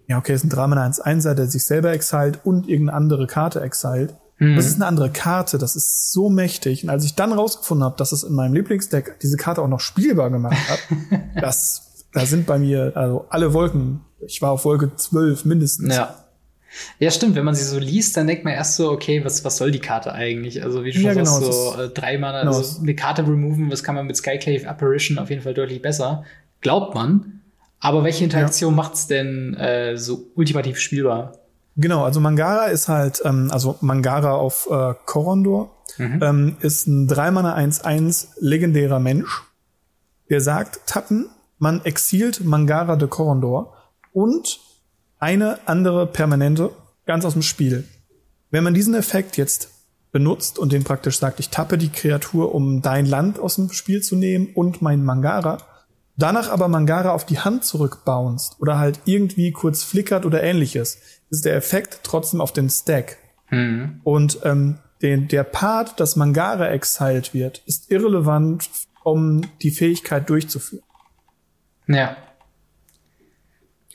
[0.09, 3.27] ja, okay, es ist ein Drama 1 1 der sich selber exiled und irgendeine andere
[3.27, 4.15] Karte exiled.
[4.39, 4.57] Mhm.
[4.57, 6.85] Das ist eine andere Karte, das ist so mächtig.
[6.85, 9.81] Und als ich dann rausgefunden habe, dass es in meinem Lieblingsdeck diese Karte auch noch
[9.81, 10.79] spielbar gemacht hat,
[11.41, 14.01] das, da sind bei mir also alle Wolken.
[14.21, 15.95] Ich war auf Wolke 12 mindestens.
[15.95, 16.23] Ja.
[16.99, 17.37] Ja, stimmt.
[17.37, 19.79] Wenn man sie so liest, dann denkt man erst so, okay, was, was soll die
[19.79, 20.63] Karte eigentlich?
[20.63, 22.55] Also, wie du schon ja, genau, sagst, so äh, drei Mana, genau.
[22.55, 26.25] also eine Karte removen, was kann man mit Skyclave Apparition auf jeden Fall deutlich besser.
[26.61, 27.36] Glaubt man.
[27.81, 28.77] Aber welche Interaktion ja.
[28.77, 31.33] macht's denn äh, so ultimativ spielbar?
[31.77, 36.23] Genau, also Mangara ist halt, ähm, also Mangara auf äh, Korondor mhm.
[36.23, 39.43] ähm, ist ein 3-Mana 1-1 legendärer Mensch,
[40.31, 43.75] der sagt, tappen, man exilt Mangara de Korondor
[44.13, 44.59] und
[45.19, 46.71] eine andere Permanente
[47.05, 47.85] ganz aus dem Spiel.
[48.51, 49.71] Wenn man diesen Effekt jetzt
[50.13, 54.03] benutzt und den praktisch sagt, ich tappe die Kreatur, um dein Land aus dem Spiel
[54.03, 55.59] zu nehmen und mein Mangara,
[56.17, 60.99] danach aber Mangara auf die Hand zurückbounced oder halt irgendwie kurz flickert oder ähnliches,
[61.31, 63.19] ist der Effekt trotzdem auf den Stack.
[63.51, 64.01] Mhm.
[64.05, 68.71] Und ähm, den, der Part, dass Mangara exiled wird, ist irrelevant,
[69.05, 70.83] um die Fähigkeit durchzuführen.
[71.87, 72.17] Ja.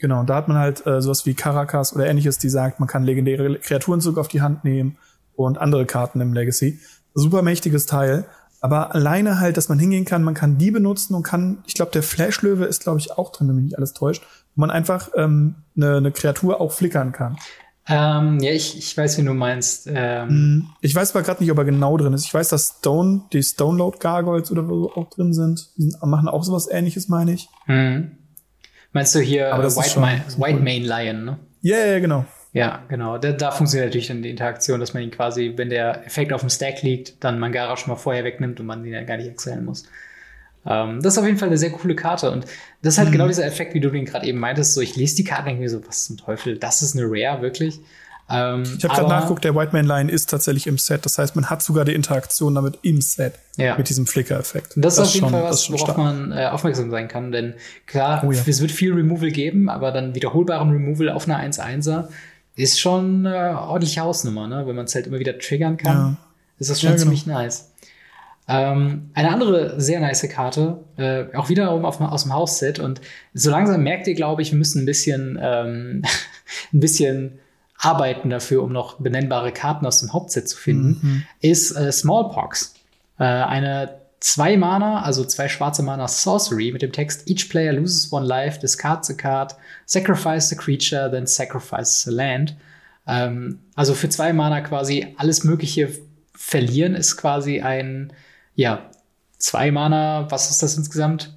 [0.00, 2.88] Genau, und da hat man halt äh, sowas wie Caracas oder ähnliches, die sagt, man
[2.88, 4.96] kann legendäre Kreaturen zurück auf die Hand nehmen
[5.34, 6.80] und andere Karten im Legacy.
[7.14, 8.24] Super mächtiges Teil.
[8.62, 11.90] Aber alleine halt, dass man hingehen kann, man kann die benutzen und kann, ich glaube,
[11.90, 14.22] der Flashlöwe ist, glaube ich, auch drin, wenn mich nicht alles täuscht,
[14.54, 17.36] wo man einfach ähm, eine, eine Kreatur auch flickern kann.
[17.88, 19.90] Ähm, ja, ich, ich weiß, wie du meinst.
[19.92, 20.68] Ähm mhm.
[20.80, 22.24] ich weiß aber gerade nicht, ob er genau drin ist.
[22.24, 25.70] Ich weiß, dass Stone, die Stone Load Gargoyles oder so auch drin sind.
[25.76, 27.48] Die machen auch sowas ähnliches, meine ich.
[27.66, 28.12] Mhm.
[28.92, 31.38] Meinst du hier White, White Main Lion, ne?
[31.62, 32.24] Ja, yeah, yeah, genau.
[32.52, 33.16] Ja, genau.
[33.16, 36.40] Da, da, funktioniert natürlich dann die Interaktion, dass man ihn quasi, wenn der Effekt auf
[36.40, 39.28] dem Stack liegt, dann Mangara schon mal vorher wegnimmt und man ihn dann gar nicht
[39.28, 39.84] exilieren muss.
[40.66, 42.30] Ähm, das ist auf jeden Fall eine sehr coole Karte.
[42.30, 42.44] Und
[42.82, 43.12] das ist halt mhm.
[43.12, 44.74] genau dieser Effekt, wie du den gerade eben meintest.
[44.74, 47.06] So, ich lese die Karte und denke mir so, was zum Teufel, das ist eine
[47.06, 47.80] Rare, wirklich.
[48.30, 51.04] Ähm, ich habe gerade nachgeguckt, der White Man Line ist tatsächlich im Set.
[51.04, 53.34] Das heißt, man hat sogar die Interaktion damit im Set.
[53.56, 53.76] Ja.
[53.76, 54.74] Mit diesem Flicker-Effekt.
[54.76, 55.98] Das, das ist auf jeden schon, Fall was, worauf stark.
[55.98, 57.32] man äh, aufmerksam sein kann.
[57.32, 57.54] Denn
[57.86, 58.40] klar, oh, ja.
[58.46, 62.08] es wird viel Removal geben, aber dann wiederholbaren Removal auf einer 1-1er
[62.54, 64.66] ist schon eine ordentliche Hausnummer, ne?
[64.66, 66.16] Wenn man es halt immer wieder triggern kann, ja.
[66.58, 67.04] ist das schon ja, genau.
[67.04, 67.70] ziemlich nice.
[68.48, 73.00] Ähm, eine andere sehr nice Karte, äh, auch wiederum auf, aus dem Hausset und
[73.34, 76.02] so langsam merkt ihr, glaube ich, wir müssen ein bisschen, ähm,
[76.72, 77.38] ein bisschen
[77.78, 81.24] arbeiten dafür, um noch benennbare Karten aus dem Hauptset zu finden, mhm.
[81.40, 82.74] ist äh, Smallpox.
[83.18, 88.12] Äh, eine zwei Mana, also zwei schwarze Mana Sorcery mit dem Text Each player loses
[88.12, 89.54] one life, discards a card,
[89.84, 92.56] sacrifice a creature, then sacrifices a land.
[93.06, 95.88] Ähm, also für zwei Mana quasi alles Mögliche
[96.34, 98.12] verlieren ist quasi ein,
[98.54, 98.90] ja,
[99.38, 101.36] zwei Mana, was ist das insgesamt?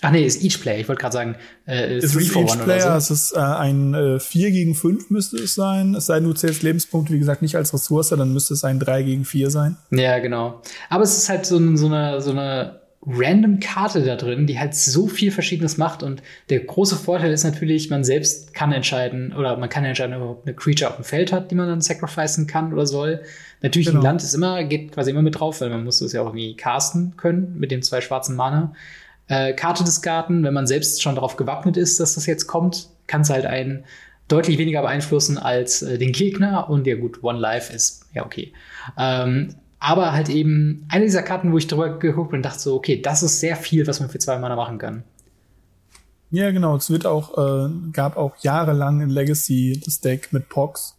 [0.00, 0.78] Ach nee, ist Each Player.
[0.78, 1.36] Ich wollte gerade sagen,
[1.66, 2.80] äh, ist es Each Player.
[2.80, 2.88] So.
[2.90, 5.94] Es ist äh, ein äh, 4 gegen 5 müsste es sein.
[5.96, 8.78] Es sei denn, du zählst Lebenspunkte, wie gesagt, nicht als Ressource, dann müsste es ein
[8.78, 9.76] 3 gegen 4 sein.
[9.90, 10.62] Ja, genau.
[10.88, 14.76] Aber es ist halt so, so, eine, so eine random Karte da drin, die halt
[14.76, 16.04] so viel Verschiedenes macht.
[16.04, 20.20] Und der große Vorteil ist natürlich, man selbst kann entscheiden, oder man kann entscheiden, ob
[20.20, 23.22] man eine Creature auf dem Feld hat, die man dann sacrificen kann oder soll.
[23.62, 24.00] Natürlich, genau.
[24.00, 26.26] ein Land ist immer, geht quasi immer mit drauf, weil man muss es ja auch
[26.26, 28.74] irgendwie casten können mit den zwei schwarzen Mana
[29.28, 32.88] äh, Karte des Garten, wenn man selbst schon darauf gewappnet ist, dass das jetzt kommt,
[33.06, 33.84] kann es halt einen
[34.26, 36.68] deutlich weniger beeinflussen als äh, den Gegner.
[36.68, 38.52] Und ja gut, One Life ist ja okay.
[38.96, 42.74] Ähm, aber halt eben eine dieser Karten, wo ich drüber geguckt bin und dachte so,
[42.74, 45.04] okay, das ist sehr viel, was man für zwei Mana machen kann.
[46.30, 46.76] Ja, genau.
[46.76, 50.96] Es wird auch, äh, gab auch jahrelang in Legacy das Deck mit Pox,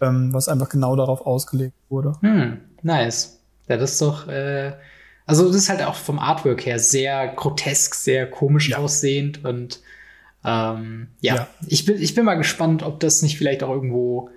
[0.00, 2.12] ähm, was einfach genau darauf ausgelegt wurde.
[2.20, 3.40] Hm, nice.
[3.68, 4.72] Ja, das ist doch, äh,
[5.26, 8.78] also das ist halt auch vom Artwork her sehr grotesk, sehr komisch ja.
[8.78, 9.80] aussehend und
[10.44, 14.30] ähm, ja, ja, Ich, bin, ich bin mal gespannt, ob das nicht vielleicht auch irgendwo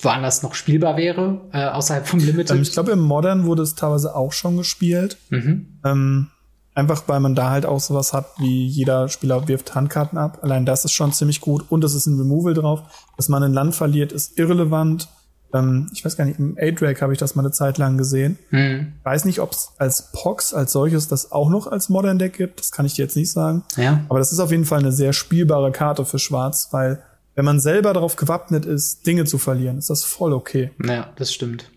[0.00, 2.52] woanders noch spielbar wäre, äh, außerhalb vom Limited.
[2.52, 5.18] Ähm, ich glaube, im Modern wurde es teilweise auch schon gespielt.
[5.28, 5.78] Mhm.
[5.84, 6.28] Ähm,
[6.74, 10.38] einfach weil man da halt auch sowas hat, wie jeder Spieler wirft Handkarten ab.
[10.42, 11.64] Allein das ist schon ziemlich gut.
[11.68, 12.82] Und es ist ein Removal drauf.
[13.16, 15.08] Dass man ein Land verliert, ist irrelevant.
[15.54, 18.38] Ähm, ich weiß gar nicht, im A-Drake habe ich das mal eine Zeit lang gesehen.
[18.50, 18.92] Mhm.
[19.02, 22.60] Weiß nicht, ob es als Pox als solches das auch noch als Modern Deck gibt.
[22.60, 23.64] Das kann ich dir jetzt nicht sagen.
[23.76, 24.04] Ja.
[24.08, 27.02] Aber das ist auf jeden Fall eine sehr spielbare Karte für Schwarz, weil
[27.34, 30.70] wenn man selber darauf gewappnet ist, Dinge zu verlieren, ist das voll okay.
[30.84, 31.70] Ja, das stimmt.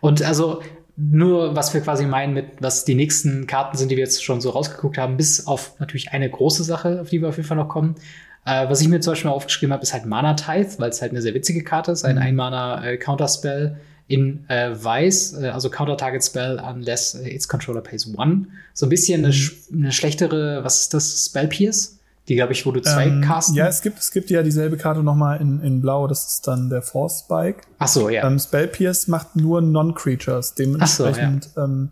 [0.00, 0.60] Und also
[0.96, 4.40] nur, was wir quasi meinen mit, was die nächsten Karten sind, die wir jetzt schon
[4.40, 7.56] so rausgeguckt haben, bis auf natürlich eine große Sache, auf die wir auf jeden Fall
[7.56, 7.94] noch kommen.
[8.48, 11.02] Äh, was ich mir zum Beispiel mal aufgeschrieben habe, ist halt Mana Tithe, weil es
[11.02, 12.22] halt eine sehr witzige Karte ist, ein Mhm.
[12.22, 13.76] Ein-Mana äh, Counterspell
[14.06, 18.46] in äh, Weiß, äh, also Counter Target Spell unless äh, its controller pays one.
[18.72, 19.32] So ein bisschen eine, Mhm.
[19.32, 21.96] sch eine schlechtere, was ist das, Spell Pierce?
[22.28, 23.54] Die, glaube ich, wo du zwei Ähm, casten.
[23.54, 26.06] ja, es gibt, es gibt ja dieselbe Karte noch mal in, in Blau.
[26.06, 27.62] Das ist dann der Force Spike.
[27.78, 28.26] Ach so, ja.
[28.26, 30.54] Ähm, Spell Pierce macht nur Non-Creatures.
[30.54, 31.90] Dementsprechend, ähm,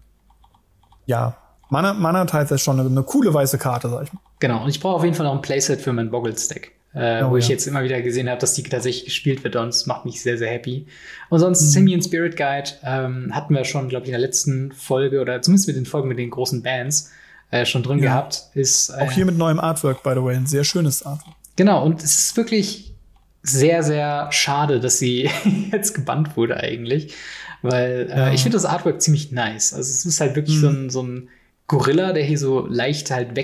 [1.07, 1.37] ja.
[1.71, 4.21] Mana, Mana Tithe ist schon eine, eine coole weiße Karte, sag ich mal.
[4.41, 7.31] Genau, und ich brauche auf jeden Fall noch ein Playset für mein Boggles-Deck, äh, Oh,
[7.31, 7.53] wo ich ja.
[7.53, 10.37] jetzt immer wieder gesehen habe, dass die tatsächlich gespielt wird und es macht mich sehr,
[10.39, 10.87] sehr happy.
[11.31, 11.67] Und sonst Mhm.
[11.67, 15.69] Simian Spirit Guide ähm, hatten wir schon, glaube ich, in der letzten Folge oder zumindest
[15.69, 17.11] mit den Folgen mit den großen Bands
[17.51, 18.05] äh, schon drin Ja.
[18.11, 18.43] gehabt.
[18.55, 20.37] Ist, äh, Auch hier mit neuem Artwork, by the way.
[20.37, 21.35] Ein sehr schönes Artwork.
[21.57, 22.93] Genau, und es ist wirklich
[23.43, 25.31] sehr, sehr schade, dass sie
[25.73, 27.15] jetzt gebannt wurde eigentlich.
[27.63, 28.33] Weil äh, Ja.
[28.33, 29.73] ich finde das Artwork ziemlich nice.
[29.73, 30.87] Also es ist halt wirklich so, Mhm.
[30.87, 31.29] ein, so ein
[31.69, 33.35] Gorilla, der hier so leicht halt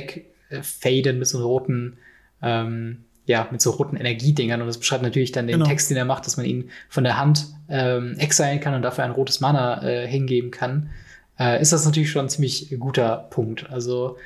[0.53, 1.97] wegfaden mit so roten,
[2.43, 4.61] ähm, ja, mit so roten Energiedingern.
[4.61, 5.67] Und das beschreibt natürlich dann den Genau.
[5.67, 9.05] Text, den er macht, dass man ihn von der Hand ähm, exilen kann und dafür
[9.05, 10.91] ein rotes Mana äh, hingeben kann.
[11.39, 13.71] Äh, ist das natürlich schon ein ziemlich guter Punkt.
[13.71, 14.17] Also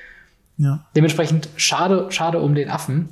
[0.57, 0.87] Ja.
[0.97, 3.11] Dementsprechend schade, schade um den Affen.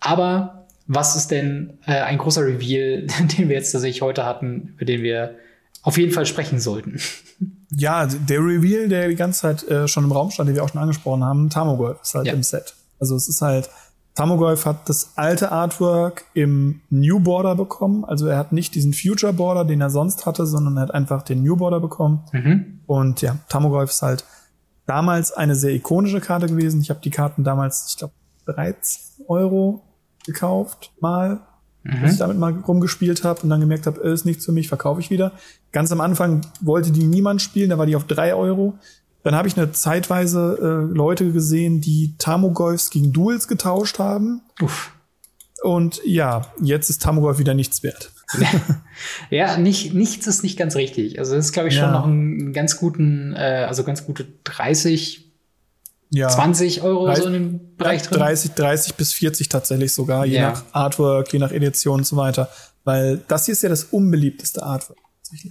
[0.00, 3.06] Aber was ist denn äh, ein großer Reveal,
[3.38, 5.34] den wir jetzt tatsächlich heute hatten, über den wir
[5.82, 7.00] auf jeden Fall sprechen sollten?
[7.76, 10.68] Ja, der Reveal, der die ganze Zeit äh, schon im Raum stand, den wir auch
[10.68, 12.32] schon angesprochen haben, Tamogolf ist halt Ja.
[12.34, 12.74] im Set.
[13.00, 13.68] Also es ist halt,
[14.14, 18.04] Tamogolf hat das alte Artwork im New Border bekommen.
[18.04, 21.22] Also er hat nicht diesen Future Border, den er sonst hatte, sondern er hat einfach
[21.22, 22.22] den New Border bekommen.
[22.32, 22.80] Mhm.
[22.86, 24.24] Und ja, Tamogolf ist halt
[24.86, 26.80] damals eine sehr ikonische Karte gewesen.
[26.80, 28.14] Ich habe die Karten damals, ich glaube,
[28.46, 29.82] 13 Euro
[30.26, 31.40] gekauft, mal,
[32.02, 34.68] als ich damit mal rumgespielt habe und dann gemerkt habe, äh, ist nichts für mich,
[34.68, 35.32] verkaufe ich wieder.
[35.72, 38.78] Ganz am Anfang wollte die niemand spielen, da war die auf 3 Euro.
[39.22, 40.58] Dann habe ich eine zeitweise
[40.90, 44.42] äh, Leute gesehen, die Tamogolfs gegen Duels getauscht haben.
[44.60, 44.92] Uff.
[45.62, 48.10] Und ja, jetzt ist Tamogolf wieder nichts wert.
[49.30, 51.18] Ja, nicht, nichts ist nicht ganz richtig.
[51.18, 51.92] Also das ist, glaube ich, schon Ja.
[51.92, 55.23] noch einen ganz guten, äh, also ganz gute 30,
[56.14, 56.28] Ja.
[56.28, 58.18] 20 Euro so 30 in dem Bereich drin.
[58.18, 60.50] 30, 30 bis 40 tatsächlich sogar, je Ja.
[60.50, 62.48] nach Artwork, je nach Edition und so weiter.
[62.84, 64.98] Weil das hier ist ja das unbeliebteste Artwork.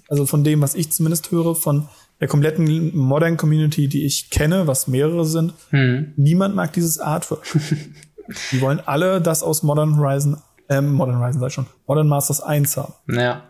[0.07, 1.89] Also von dem, was ich zumindest höre, von
[2.21, 6.13] der kompletten Modern Community, die ich kenne, was mehrere sind, Hm.
[6.15, 7.43] niemand mag dieses Artwork.
[8.51, 10.37] die wollen alle das aus Modern Horizon,
[10.69, 12.93] ähm, Modern Horizon ich schon, Modern Masters 1 haben.
[13.09, 13.43] Ja.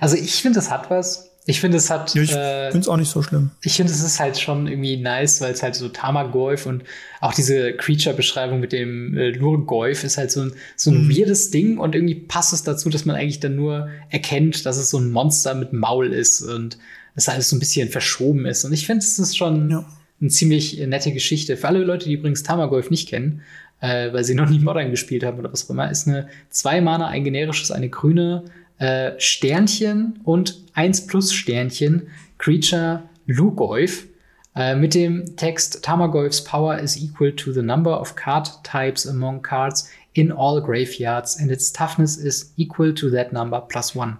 [0.00, 1.30] Also ich finde, es hat was.
[1.46, 2.14] Ich finde, es hat.
[2.14, 3.50] Ja, ich äh, finde es auch nicht so schlimm.
[3.62, 6.84] Ich finde, es ist halt schon irgendwie nice, weil es halt so Tamagolf und
[7.20, 11.76] auch diese Creature-Beschreibung mit dem äh, Lurgolf ist halt so ein, so ein weirdes Ding
[11.76, 15.10] und irgendwie passt es dazu, dass man eigentlich dann nur erkennt, dass es so ein
[15.10, 16.78] Monster mit Maul ist und
[17.14, 18.64] es alles so ein bisschen verschoben ist.
[18.64, 19.84] Und ich finde, es ist schon Ja.
[20.22, 21.58] eine ziemlich nette Geschichte.
[21.58, 23.42] Für alle Leute, die übrigens Tamagolf nicht kennen,
[23.80, 26.80] äh, weil sie noch nie Modern gespielt haben oder was auch immer, ist eine zwei
[26.80, 28.44] Mana, ein generisches, eine grüne
[28.78, 32.08] äh, Sternchen und 1 plus Sternchen
[32.38, 34.06] Creature Lugolf
[34.56, 39.42] äh, mit dem Text Tamagolf's power is equal to the number of card types among
[39.42, 44.18] cards in all graveyards and its toughness is equal to that number plus one.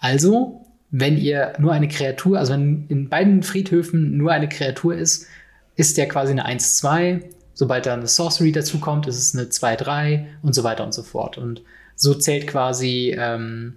[0.00, 5.26] Also, wenn ihr nur eine Kreatur, also wenn in beiden Friedhöfen nur eine Kreatur ist,
[5.76, 7.22] ist der quasi eine 1-2.
[7.54, 11.38] Sobald da eine Sorcery dazukommt, ist es eine 2-3 und so weiter und so fort.
[11.38, 11.62] Und
[11.96, 13.76] so zählt quasi ähm,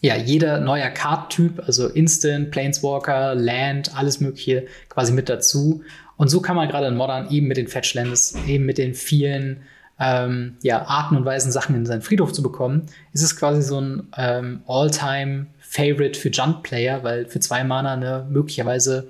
[0.00, 5.82] ja, jeder neuer Card-Typ, also Instant, Planeswalker, Land, alles Mögliche quasi mit dazu.
[6.16, 9.62] Und so kann man gerade in Modern eben mit den Fetchlands, eben mit den vielen
[9.98, 13.78] ähm, ja, Arten und Weisen Sachen in seinen Friedhof zu bekommen, ist es quasi so
[13.80, 19.08] ein ähm, All-Time-Favorite für Junt-Player, weil für zwei Mana eine möglicherweise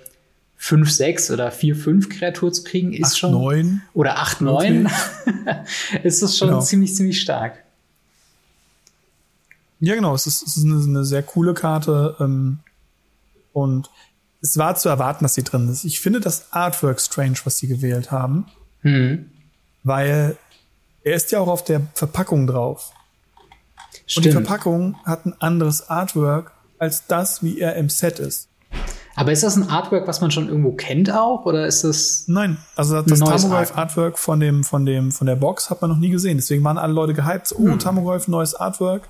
[0.57, 3.32] 5, 6 oder 4, 5 Kreatur zu kriegen, ist 8, schon.
[3.32, 3.82] 9.
[3.95, 4.91] Oder 8, 9.
[6.03, 6.61] ist das schon Genau.
[6.61, 7.64] ziemlich, ziemlich stark.
[9.81, 10.14] Ja, genau.
[10.14, 12.16] Es ist, es ist eine, eine sehr coole Karte.
[12.20, 12.59] Ähm,
[13.53, 13.91] und
[14.43, 15.85] es war zu erwarten, dass sie drin ist.
[15.85, 18.47] Ich finde das Artwork strange, was sie gewählt haben,
[18.83, 19.31] Hm.
[19.83, 20.37] weil
[21.03, 22.93] er ist ja auch auf der Verpackung drauf.
[24.07, 24.26] Stimmt.
[24.26, 28.49] Und die Verpackung hat ein anderes Artwork als das, wie er im Set ist.
[29.16, 32.24] Aber ist das ein Artwork, was man schon irgendwo kennt auch, oder ist das?
[32.26, 35.99] Nein, also das Tamogolf Artwork von dem, von dem, von der Box hat man noch
[35.99, 36.39] nie gesehen.
[36.39, 37.53] Deswegen waren alle Leute gehypt.
[37.59, 37.78] Oh, hm.
[37.78, 39.09] Tamogolf, neues Artwork.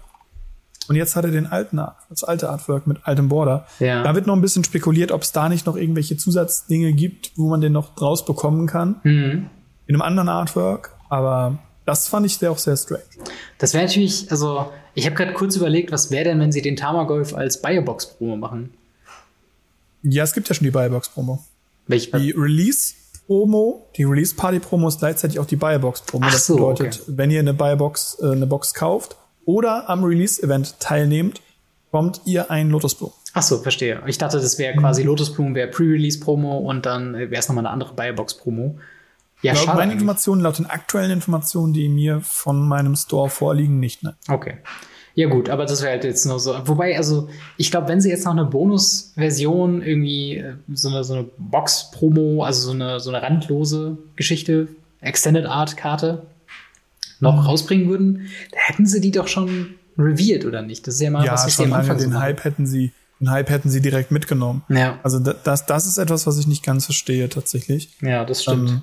[0.91, 3.65] Und jetzt hat er den alten, das alte Artwork mit altem Border.
[3.79, 4.03] Ja.
[4.03, 7.49] Da wird noch ein bisschen spekuliert, ob es da nicht noch irgendwelche Zusatzdinge gibt, wo
[7.49, 8.97] man den noch draus bekommen kann.
[9.05, 9.51] Mhm.
[9.87, 10.97] In einem anderen Artwork.
[11.09, 13.05] Aber das fand ich sehr auch sehr strange.
[13.59, 16.75] Das wäre natürlich, also ich habe gerade kurz überlegt, was wäre denn, wenn sie den
[16.75, 18.75] Tamagolf als Biobox-Promo machen?
[20.03, 21.39] Ja, es gibt ja schon die Biobox-Promo.
[21.87, 22.19] Welche?
[22.19, 26.27] Die Release-Promo, die Release-Party-Promo ist gleichzeitig auch die Biobox-Promo.
[26.27, 27.13] Das so, bedeutet, okay.
[27.17, 29.15] wenn ihr eine Biobox, äh, eine Box kauft,
[29.51, 31.41] oder am Release-Event teilnehmt,
[31.91, 33.15] bekommt ihr ein Lotusblumen.
[33.33, 34.01] Ach so, verstehe.
[34.07, 35.09] Ich dachte, das wäre quasi mhm.
[35.09, 38.79] Lotusblumen, wäre Pre-Release-Promo und dann wäre es nochmal eine andere Buybox-Promo.
[39.43, 44.03] Ja, laut meinen Informationen, laut den aktuellen Informationen, die mir von meinem Store vorliegen, nicht.
[44.03, 44.15] Ne?
[44.29, 44.59] Okay.
[45.15, 46.55] Ja gut, aber das wäre halt jetzt nur so.
[46.67, 51.15] Wobei, also ich glaube, wenn sie jetzt noch eine Bonus-Version irgendwie äh, so eine, so
[51.15, 54.69] eine Box-Promo, also so eine, so eine randlose Geschichte,
[55.01, 56.23] Extended Art-Karte,
[57.21, 57.41] noch mhm.
[57.41, 60.87] rausbringen würden, da hätten sie die doch schon revealed, oder nicht?
[60.87, 62.93] Das ist ja mal ja, was, was schon am Anfang den so Hype hätten sie,
[63.21, 64.63] den Hype hätten sie direkt mitgenommen.
[64.69, 64.99] Ja.
[65.03, 67.91] Also das, das ist etwas, was ich nicht ganz verstehe tatsächlich.
[68.01, 68.71] Ja, das stimmt.
[68.71, 68.83] Ähm,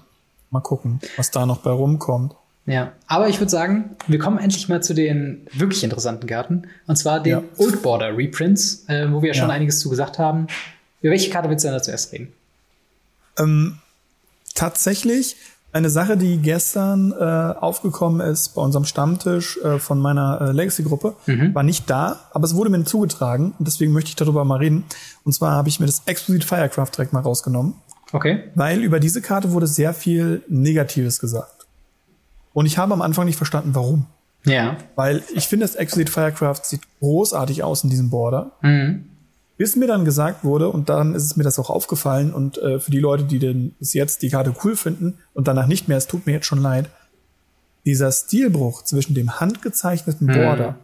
[0.51, 2.35] mal gucken, was da noch bei rumkommt.
[2.65, 6.67] Ja, aber ich würde sagen, wir kommen endlich mal zu den wirklich interessanten Karten.
[6.85, 7.43] Und zwar den ja.
[7.57, 10.47] Old Border Reprints, äh, wo wir ja schon einiges zu gesagt haben.
[11.01, 12.33] Über welche Karte willst du denn da zuerst reden?
[13.39, 13.77] Ähm,
[14.53, 15.37] tatsächlich
[15.73, 21.15] eine Sache, die gestern äh, aufgekommen ist bei unserem Stammtisch äh, von meiner äh, Legacy-Gruppe,
[21.25, 21.53] mhm.
[21.53, 24.85] war nicht da, aber es wurde mir zugetragen und deswegen möchte ich darüber mal reden.
[25.23, 27.75] Und zwar habe ich mir das Exquisite Firecraft direkt mal rausgenommen.
[28.11, 28.45] Okay.
[28.55, 31.67] Weil über diese Karte wurde sehr viel Negatives gesagt.
[32.53, 34.05] Und ich habe am Anfang nicht verstanden, warum.
[34.45, 34.77] Ja.
[34.95, 38.51] Weil ich finde, das Exquisite Firecraft sieht großartig aus in diesem Border.
[38.61, 39.05] Mhm.
[39.57, 42.79] Bis mir dann gesagt wurde, und dann ist es mir das auch aufgefallen, und äh,
[42.79, 45.97] für die Leute, die denn bis jetzt die Karte cool finden und danach nicht mehr,
[45.97, 46.89] es tut mir jetzt schon leid,
[47.85, 50.35] dieser Stilbruch zwischen dem handgezeichneten hm.
[50.35, 50.75] Border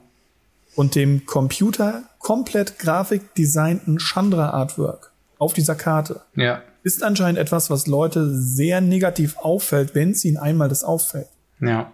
[0.75, 6.61] und dem Computer komplett grafikdesignten Chandra Artwork auf dieser Karte ja.
[6.83, 11.27] ist anscheinend etwas, was Leute sehr negativ auffällt, wenn es ihnen einmal das auffällt.
[11.59, 11.91] Ja.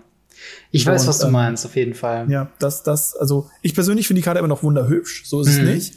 [0.71, 2.30] Ich weiß, und, was du ähm, meinst, auf jeden Fall.
[2.30, 5.67] Ja, das, das, also ich persönlich finde die Karte immer noch wunderhübsch, so ist mhm.
[5.67, 5.93] es nicht.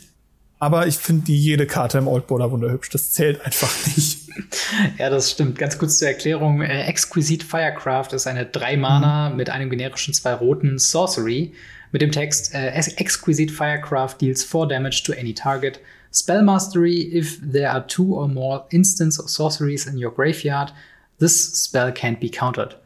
[0.63, 2.89] Aber ich finde jede Karte im Old Border wunderhübsch.
[2.91, 4.29] Das zählt einfach nicht.
[4.99, 5.59] ja, das stimmt.
[5.59, 6.63] Ganz kurz zur Erklärung.
[6.63, 9.37] Äh, Exquisite Firecraft ist eine 3 Mana mhm.
[9.39, 11.53] mit einem generischen zwei roten Sorcery
[11.91, 15.81] mit dem Text äh, Exquisite Firecraft deals 4 damage to any target.
[16.15, 20.73] Spell Mastery, if there are two or more instants of sorceries in your graveyard,
[21.19, 22.77] this spell can't be countered.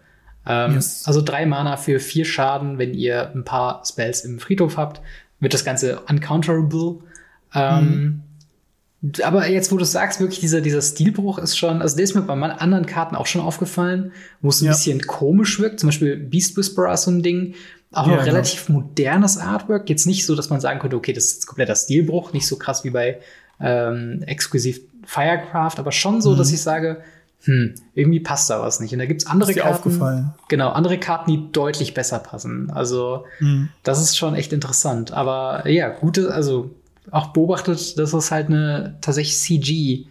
[0.46, 1.02] Ähm, yes.
[1.04, 5.02] Also drei Mana für vier Schaden, wenn ihr ein paar Spells im Friedhof habt,
[5.40, 7.00] wird das Ganze uncounterable.
[7.56, 8.22] Ähm,
[9.02, 9.12] mhm.
[9.22, 12.22] Aber jetzt, wo du sagst, wirklich dieser, dieser Stilbruch ist schon, also der ist mir
[12.22, 14.72] bei anderen Karten auch schon aufgefallen, wo es ein ja.
[14.72, 15.80] bisschen komisch wirkt.
[15.80, 17.54] Zum Beispiel Beast Whisperer ist so ein Ding.
[17.92, 18.80] Auch ja, noch relativ genau.
[18.80, 19.88] modernes Artwork.
[19.88, 22.32] Jetzt nicht so, dass man sagen könnte, okay, das ist kompletter Stilbruch.
[22.32, 23.20] Nicht so krass wie bei
[23.60, 26.38] ähm, Exquisite Firecraft, aber schon so, mhm.
[26.38, 27.02] dass ich sage,
[27.44, 28.92] hm, irgendwie passt da was nicht.
[28.92, 29.76] Und da gibt's andere ist dir Karten.
[29.76, 30.34] Aufgefallen?
[30.48, 32.70] Genau, andere Karten, die deutlich besser passen.
[32.70, 33.68] Also, mhm.
[33.82, 35.12] das ist schon echt interessant.
[35.12, 36.70] Aber ja, gute, also
[37.10, 40.06] auch beobachtet, dass es halt eine tatsächlich CG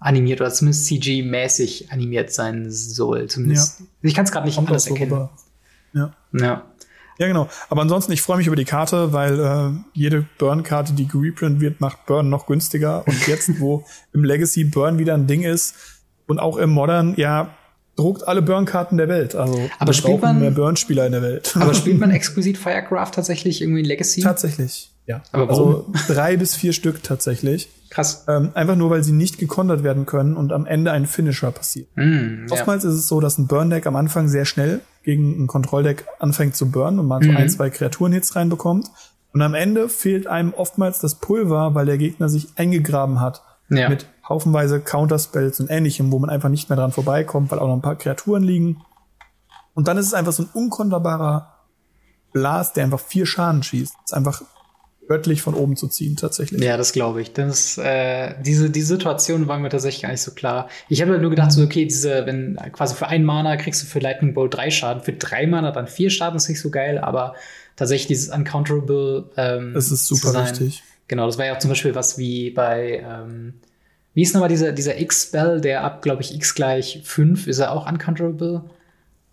[0.00, 3.28] animiert oder zumindest CG-mäßig animiert sein soll.
[3.28, 3.80] Zumindest.
[3.80, 3.86] Ja.
[4.02, 5.28] Ich kann es gerade nicht Kommt anders erkennen.
[5.92, 6.12] Ja.
[6.32, 6.64] ja.
[7.18, 7.48] Ja, genau.
[7.68, 11.80] Aber ansonsten, ich freue mich über die Karte, weil äh, jede Burn-Karte, die gereprint wird,
[11.80, 13.06] macht Burn noch günstiger.
[13.06, 15.74] Und jetzt, wo im Legacy Burn wieder ein Ding ist
[16.26, 17.54] und auch im Modern, ja,
[17.96, 19.34] druckt alle Burn-Karten der Welt.
[19.34, 21.54] Also aber spielt man mehr Burn-Spieler in der Welt.
[21.54, 24.22] Aber spielt man exquisit Firecraft tatsächlich irgendwie in Legacy?
[24.22, 24.91] Tatsächlich.
[25.06, 27.68] Ja, aber also drei bis vier Stück tatsächlich.
[27.90, 28.24] Krass.
[28.28, 31.88] Ähm, einfach nur, weil sie nicht gekontert werden können und am Ende ein Finisher passiert.
[31.96, 32.90] Mm, Oftmals ja.
[32.90, 36.70] ist es so, dass ein Burn-Deck am Anfang sehr schnell gegen ein Kontrolldeck anfängt zu
[36.70, 37.24] burnen und man mm.
[37.24, 38.90] so ein, zwei Kreaturenhits reinbekommt.
[39.32, 43.42] Und am Ende fehlt einem oftmals das Pulver, weil der Gegner sich eingegraben hat.
[43.68, 43.88] Ja.
[43.88, 47.74] Mit haufenweise Counterspells und ähnlichem, wo man einfach nicht mehr dran vorbeikommt, weil auch noch
[47.74, 48.82] ein paar Kreaturen liegen.
[49.74, 51.54] Und dann ist es einfach so ein unkonterbarer
[52.32, 53.94] Blast, der einfach vier Schaden schießt.
[53.94, 54.42] Das ist einfach
[55.08, 56.62] göttlich von oben zu ziehen, tatsächlich.
[56.62, 57.32] Ja, das glaube ich.
[57.32, 60.68] Das, äh, diese, die Situation war mir tatsächlich gar nicht so klar.
[60.88, 63.86] Ich habe halt nur gedacht, so, okay, diese, wenn quasi für einen Mana kriegst du
[63.86, 66.98] für Lightning Bolt drei Schaden, für drei Mana dann vier Schaden ist nicht so geil,
[66.98, 67.34] aber
[67.76, 69.30] tatsächlich dieses Uncounterable.
[69.36, 70.82] Ähm, es ist super wichtig.
[71.08, 73.54] Genau, das war ja auch zum Beispiel was wie bei, ähm,
[74.14, 77.72] wie ist nochmal dieser, dieser X-Spell, der ab, glaube ich, X gleich 5, ist er
[77.72, 78.62] auch uncounterable?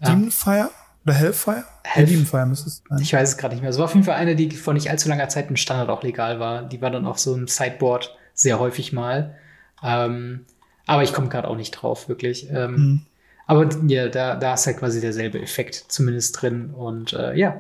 [0.06, 0.72] Demon Fire?
[1.10, 1.64] Oder Hellfire?
[1.84, 3.00] Hellf Evenfire müsste es sein.
[3.02, 3.72] Ich weiß es gerade nicht mehr.
[3.72, 6.04] Es war auf jeden Fall eine, die vor nicht allzu langer Zeit im Standard auch
[6.04, 6.62] legal war.
[6.62, 9.36] Die war dann auf so einem Sideboard sehr häufig mal.
[9.84, 10.46] Ähm,
[10.86, 12.48] aber ich komme gerade auch nicht drauf, wirklich.
[12.52, 13.02] Ähm, Mhm.
[13.48, 16.70] Aber ja, da, da ist halt quasi derselbe Effekt zumindest drin.
[16.76, 17.60] Und äh, ja,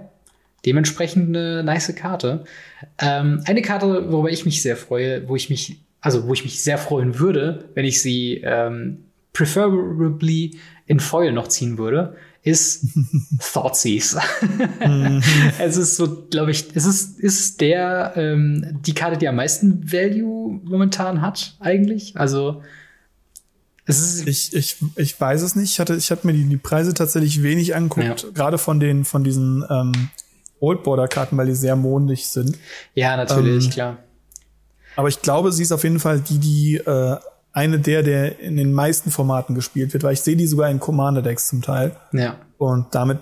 [0.64, 2.43] dementsprechend eine nice Karte.
[3.00, 6.62] Ähm, eine Karte, worüber ich mich sehr freue, wo ich mich, also wo ich mich
[6.62, 12.16] sehr freuen würde, wenn ich sie ähm, preferably in Foil noch ziehen würde,
[12.50, 12.86] ist
[13.54, 14.20] Thoughtseize.
[14.86, 15.22] Mhm.
[15.60, 19.91] es ist so, glaube ich, es ist, ist der ähm, die Karte, die am meisten
[19.91, 22.18] Value momentan hat, eigentlich.
[22.18, 22.62] Also
[23.86, 25.72] es ist Ich, ich, ich weiß es nicht.
[25.72, 28.30] Ich hatte, ich hatte mir die, die Preise tatsächlich wenig angeguckt, Ja.
[28.34, 29.91] gerade von den, von diesen ähm,
[30.60, 32.58] Oldborder-Karten, weil die sehr mondig sind.
[32.93, 33.97] ja natürlich, ähm, klar.
[34.95, 37.18] Aber ich glaube, sie ist auf jeden Fall die, die äh,
[37.52, 40.80] eine der, der in den meisten Formaten gespielt wird, weil ich sehe die sogar in
[40.80, 41.95] Commander-Decks zum Teil.
[42.12, 42.36] Ja.
[42.58, 43.20] Und damit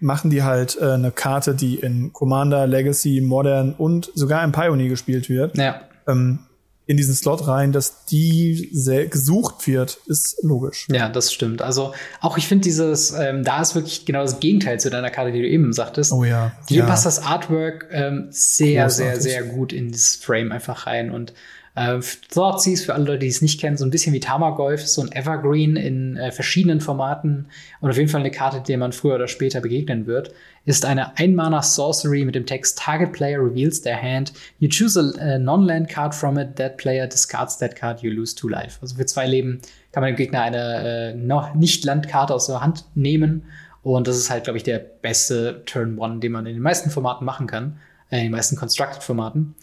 [0.00, 4.88] machen die halt äh, eine Karte, die in Commander, Legacy, Modern und sogar in Pioneer
[4.88, 5.82] gespielt wird, Ja.
[6.08, 6.40] ähm,
[6.84, 10.88] in diesen Slot rein, dass die sehr gesucht wird, ist logisch.
[10.90, 11.62] Ja, das stimmt.
[11.62, 15.30] Also auch ich finde dieses, ähm, da ist wirklich genau das Gegenteil zu deiner Karte,
[15.30, 16.12] die du eben sagtest.
[16.12, 16.50] Oh ja.
[16.68, 16.86] Hier ja.
[16.86, 19.22] passt das Artwork ähm, sehr, sehr, Großartig.
[19.22, 21.12] sehr gut in dieses Frame einfach rein.
[21.12, 21.32] Und
[21.74, 22.00] äh,
[22.30, 25.12] Thoughtseize, für alle Leute, die es nicht kennen, so ein bisschen wie Tamagolf, so ein
[25.12, 27.46] Evergreen in äh, verschiedenen Formaten
[27.80, 31.16] und auf jeden Fall eine Karte, der man früher oder später begegnen wird, ist eine
[31.18, 34.32] Ein-Mana-Sorcery mit dem Text Target Player reveals their hand.
[34.58, 36.56] You choose a, a non-land card from it.
[36.56, 38.00] That player discards that card.
[38.00, 38.78] You lose two life.
[38.80, 39.60] Also für zwei Leben
[39.90, 43.44] kann man dem Gegner eine äh, noch nicht Landkarte aus der Hand nehmen.
[43.82, 46.90] Und das ist halt, glaube ich, der beste Turn One, den man in den meisten
[46.90, 47.78] Formaten machen kann.
[48.12, 49.54] Äh, in den meisten Constructed-Formaten.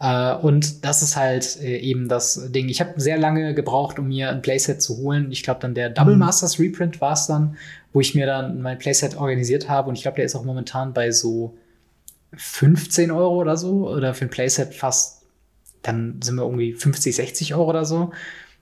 [0.00, 2.68] Äh, und das ist halt äh, eben das Ding.
[2.68, 5.30] Ich habe sehr lange gebraucht, um mir ein Playset zu holen.
[5.32, 6.20] Ich glaube, dann der Double Mhm.
[6.20, 7.56] Masters Reprint war es dann,
[7.92, 9.88] wo ich mir dann mein Playset organisiert habe.
[9.88, 11.56] Und ich glaube, der ist auch momentan bei so
[12.36, 13.88] 15 Euro oder so.
[13.88, 15.22] Oder für ein Playset fast,
[15.82, 18.12] dann sind wir irgendwie 50, 60 Euro oder so.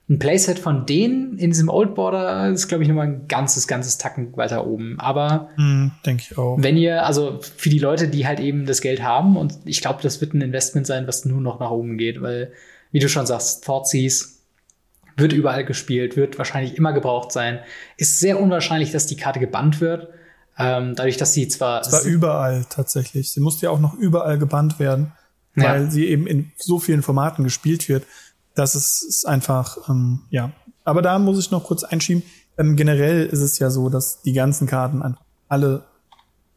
[0.09, 3.97] Ein Playset von denen in diesem Old Border ist, glaube ich, nochmal ein ganzes, ganzes
[3.97, 4.99] Tacken weiter oben.
[4.99, 6.57] Aber Hm, denke ich auch.
[6.59, 10.01] wenn ihr, also für die Leute, die halt eben das Geld haben, und ich glaube,
[10.03, 12.51] das wird ein Investment sein, was nur noch nach oben geht, weil,
[12.91, 14.25] wie du schon sagst, Thoughtseize
[15.15, 17.59] wird überall gespielt, wird wahrscheinlich immer gebraucht sein.
[17.97, 20.09] Ist sehr unwahrscheinlich, dass die Karte gebannt wird.
[20.57, 21.81] Ähm, dadurch, dass sie zwar.
[21.81, 23.31] Es war überall tatsächlich.
[23.31, 25.13] Sie musste ja auch noch überall gebannt werden,
[25.55, 25.63] Ja.
[25.65, 28.03] weil sie eben in so vielen Formaten gespielt wird.
[28.55, 30.51] Das ist, ist einfach, ähm, ja.
[30.83, 32.23] Aber da muss ich noch kurz einschieben.
[32.57, 35.83] Ähm, generell ist es ja so, dass die ganzen Karten einfach alle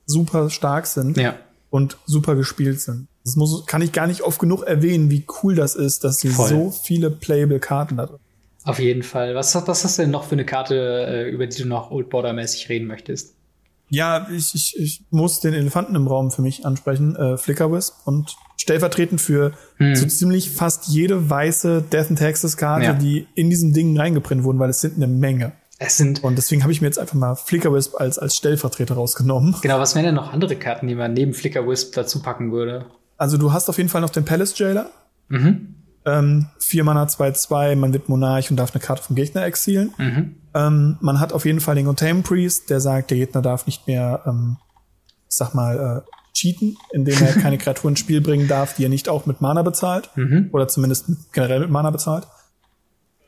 [0.05, 1.37] super stark sind ja,
[1.71, 3.09] und super gespielt sind.
[3.25, 6.29] Das muss, kann ich gar nicht oft genug erwähnen, wie cool das ist, dass sie
[6.29, 6.49] Voll.
[6.49, 8.21] so viele playable Karten da drin
[8.67, 9.35] auf jeden Fall.
[9.35, 10.75] Was, was hast du denn noch für eine Karte,
[11.09, 13.36] äh, über die du noch Old Border-mäßig reden möchtest?
[13.89, 18.37] Ja, ich, ich, ich muss den Elefanten im Raum für mich ansprechen, äh, Flickerwisp und
[18.57, 19.95] stellvertretend für Hm.
[19.95, 22.93] so ziemlich fast jede weiße Death and Taxes Karte, Ja.
[22.95, 25.53] die in diesem Ding reingeprintet wurden, weil es sind eine Menge.
[25.79, 29.55] Es sind, Und deswegen habe ich mir jetzt einfach mal Flickerwisp als, als Stellvertreter rausgenommen.
[29.61, 32.87] genau, was wären denn noch andere Karten, die man neben Flicker Wisp dazu packen würde?
[33.19, 34.91] Also du hast auf jeden Fall noch den Palace Jailer.
[35.29, 35.75] Mhm.
[36.07, 39.93] Ähm, vier Mana, 2-2, man wird Monarch und darf eine Karte vom Gegner exilen.
[39.99, 40.37] Mhm.
[40.55, 43.87] Ähm, man hat auf jeden Fall den Contain Priest, der sagt, der Gegner darf nicht
[43.89, 44.57] mehr, ähm,
[45.29, 48.89] ich sag mal, äh, cheaten, indem er keine Kreaturen ins Spiel bringen darf, die er
[48.89, 50.11] nicht auch mit Mana bezahlt.
[50.15, 50.51] Mhm.
[50.53, 52.27] Oder zumindest generell mit Mana bezahlt.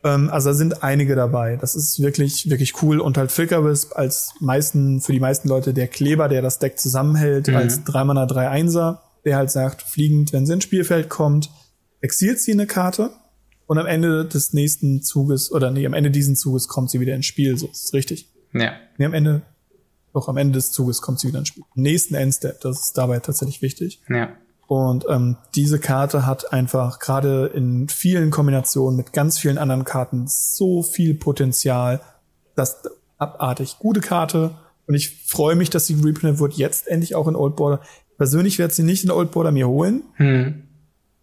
[0.04, 1.56] Ähm, also da sind einige dabei.
[1.56, 3.00] Das ist wirklich, wirklich cool.
[3.00, 7.48] Und halt Flickerwisp als meisten, für die meisten Leute der Kleber, der das Deck zusammenhält,
[7.48, 7.56] Mhm.
[7.56, 11.50] als 3 Mana 3 Einser, der halt sagt, fliegend, wenn sie ins Spielfeld kommt,
[12.00, 13.10] exilt sie eine Karte
[13.66, 17.14] und am Ende des nächsten Zuges, oder nee, am Ende diesen Zuges kommt sie wieder
[17.14, 17.56] ins Spiel.
[17.56, 18.28] So ist richtig.
[18.52, 18.72] Ja.
[18.96, 19.42] Nee, am Ende,
[20.14, 21.64] doch am Ende des Zuges kommt sie wieder ins Spiel.
[21.76, 24.00] Im nächsten Endstep, das ist dabei tatsächlich wichtig.
[24.08, 24.30] Ja.
[24.66, 30.26] Und ähm, diese Karte hat einfach gerade in vielen Kombinationen mit ganz vielen anderen Karten
[30.28, 32.00] so viel Potenzial.
[32.54, 34.56] Das ist abartig gute Karte.
[34.86, 37.82] Und ich freue mich, dass sie reprintet wird, jetzt endlich auch in Old Border.
[38.16, 40.64] Persönlich werde sie nicht in Old Border mir holen, Hm.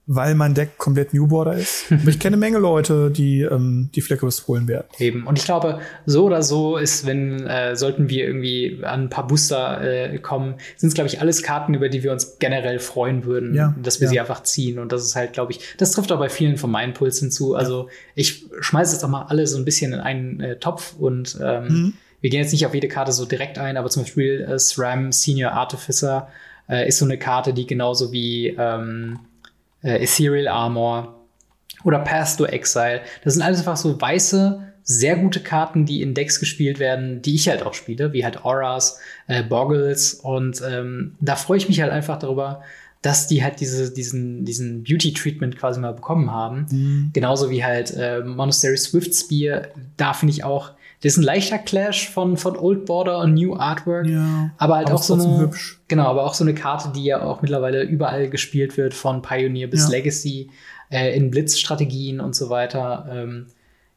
[0.07, 1.85] Weil mein Deck komplett New Border ist.
[1.91, 4.85] Aber ich kenne eine Menge Leute, die ähm, die Fleckerus holen werden.
[4.99, 5.25] Eben.
[5.25, 9.25] Und ich glaube, so oder so ist, wenn, äh, sollten wir irgendwie an ein paar
[9.27, 9.81] Booster
[10.13, 13.55] äh, kommen, sind es, glaube ich, alles Karten, über die wir uns generell freuen würden,
[13.55, 14.11] Ja, dass wir ja.
[14.11, 14.77] sie einfach ziehen.
[14.79, 17.55] Und das ist halt, glaube ich, das trifft auch bei vielen von meinen Puls hinzu.
[17.55, 21.37] Also ich schmeiße jetzt auch mal alle so ein bisschen in einen äh, Topf und
[21.43, 21.93] ähm, Mhm.
[22.21, 25.11] wir gehen jetzt nicht auf jede Karte so direkt ein, aber zum Beispiel äh, SRAM
[25.11, 26.27] Senior Artificer
[26.69, 29.19] äh, ist so eine Karte, die genauso wie ähm,
[29.85, 31.21] äh, Ethereal Armor
[31.83, 33.01] oder Path to Exile.
[33.23, 37.33] Das sind alles einfach so weiße sehr gute Karten, die in Decks gespielt werden, die
[37.33, 41.81] ich halt auch spiele, wie halt Auras, äh, Boggles und ähm, da freue ich mich
[41.81, 42.61] halt einfach darüber,
[43.05, 46.65] dass die halt diese, diesen, diesen Beauty-Treatment quasi mal bekommen haben.
[46.71, 47.09] Mhm.
[47.13, 49.67] Genauso wie halt äh, Monastery Swift Spear.
[49.95, 50.71] Da finde ich auch,
[51.03, 54.07] das ist ein leichter Clash von, von Old Border und New Artwork.
[54.07, 55.79] Ja, aber halt aber auch so eine, hübsch.
[55.87, 59.67] genau, aber auch so eine Karte, die ja auch mittlerweile überall gespielt wird, von Pioneer
[59.67, 59.89] bis ja.
[59.89, 60.49] Legacy,
[60.89, 63.07] äh, in Blitzstrategien und so weiter.
[63.11, 63.45] Ähm,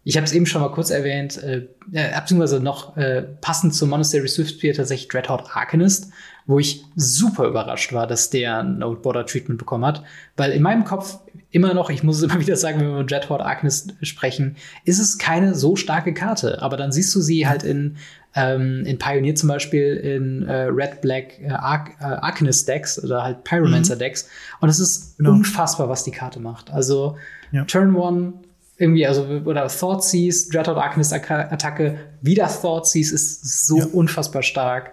[0.05, 4.29] ich habe es eben schon mal kurz erwähnt, äh, beziehungsweise noch äh, passend zum Monastery
[4.29, 6.13] Swift Spear tatsächlich Dreadhorde Arcanist,
[6.49, 10.03] wo ich super überrascht war, dass der ein Border Treatment bekommen hat.
[10.35, 11.19] Weil in meinem Kopf
[11.51, 14.99] immer noch, ich muss es immer wieder sagen, wenn wir über Dreadhorde Arcanist sprechen, ist
[14.99, 16.63] es keine so starke Karte.
[16.63, 17.97] Aber dann siehst du sie halt in,
[18.35, 23.23] ähm, in Pioneer zum Beispiel, in äh, Red Black äh, Ar äh, Arcanist Decks oder
[23.23, 24.01] halt Pyromancer mhm.
[24.01, 24.27] Decks.
[24.61, 25.33] Und es ist genau.
[25.33, 26.71] unfassbar, was die Karte macht.
[26.73, 27.19] Also
[27.53, 27.65] ja.
[27.67, 28.33] Turn One
[28.79, 33.87] irgendwie, also, oder Thoughtseize, Dreadhorde Arcanist Attacke, wieder Thoughtseize ist so ja.
[33.93, 34.93] unfassbar stark.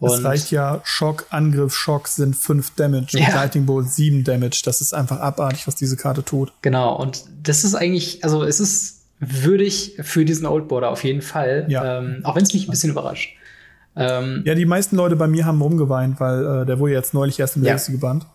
[0.00, 3.26] Und es reicht ja Schock, Angriff, Schock sind 5 Damage ja.
[3.26, 4.62] und Lightning Bolt 7 Damage.
[4.64, 6.52] Das ist einfach abartig, was diese Karte tut.
[6.62, 11.22] Genau, und das ist eigentlich, also es ist würdig für diesen Old Border auf jeden
[11.22, 11.66] Fall.
[11.68, 11.98] Ja.
[11.98, 13.34] Ähm, auch wenn es mich ein bisschen überrascht.
[13.96, 17.40] Ähm, ja, die meisten Leute bei mir haben rumgeweint, weil äh, der wurde jetzt neulich
[17.40, 17.96] erst im Legacy ja.
[17.96, 18.26] gebannt.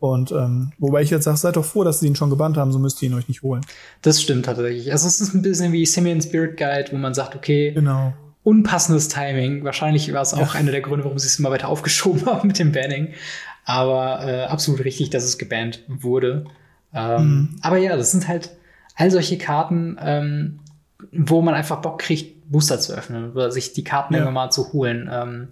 [0.00, 2.72] Und ähm, wobei ich jetzt sage, seid doch froh, dass sie ihn schon gebannt haben,
[2.72, 3.60] so müsst ihr ihn euch nicht holen.
[4.00, 4.90] Das stimmt tatsächlich.
[4.90, 8.12] Also es ist ein bisschen wie Simeon Spirit Guide, wo man sagt, okay, genau.
[8.44, 9.64] Unpassendes Timing.
[9.64, 10.60] Wahrscheinlich war es auch ja.
[10.60, 13.08] einer der Gründe, warum sie es immer weiter aufgeschoben haben mit dem Banning.
[13.64, 16.46] Aber äh, absolut richtig, dass es gebannt wurde.
[16.92, 17.56] Ähm, mhm.
[17.62, 18.50] Aber ja, das sind halt
[18.96, 20.58] all solche Karten, ähm,
[21.12, 24.20] wo man einfach Bock kriegt, Booster zu öffnen oder sich die Karten ja.
[24.20, 25.08] irgendwann mal zu holen.
[25.10, 25.48] Ähm,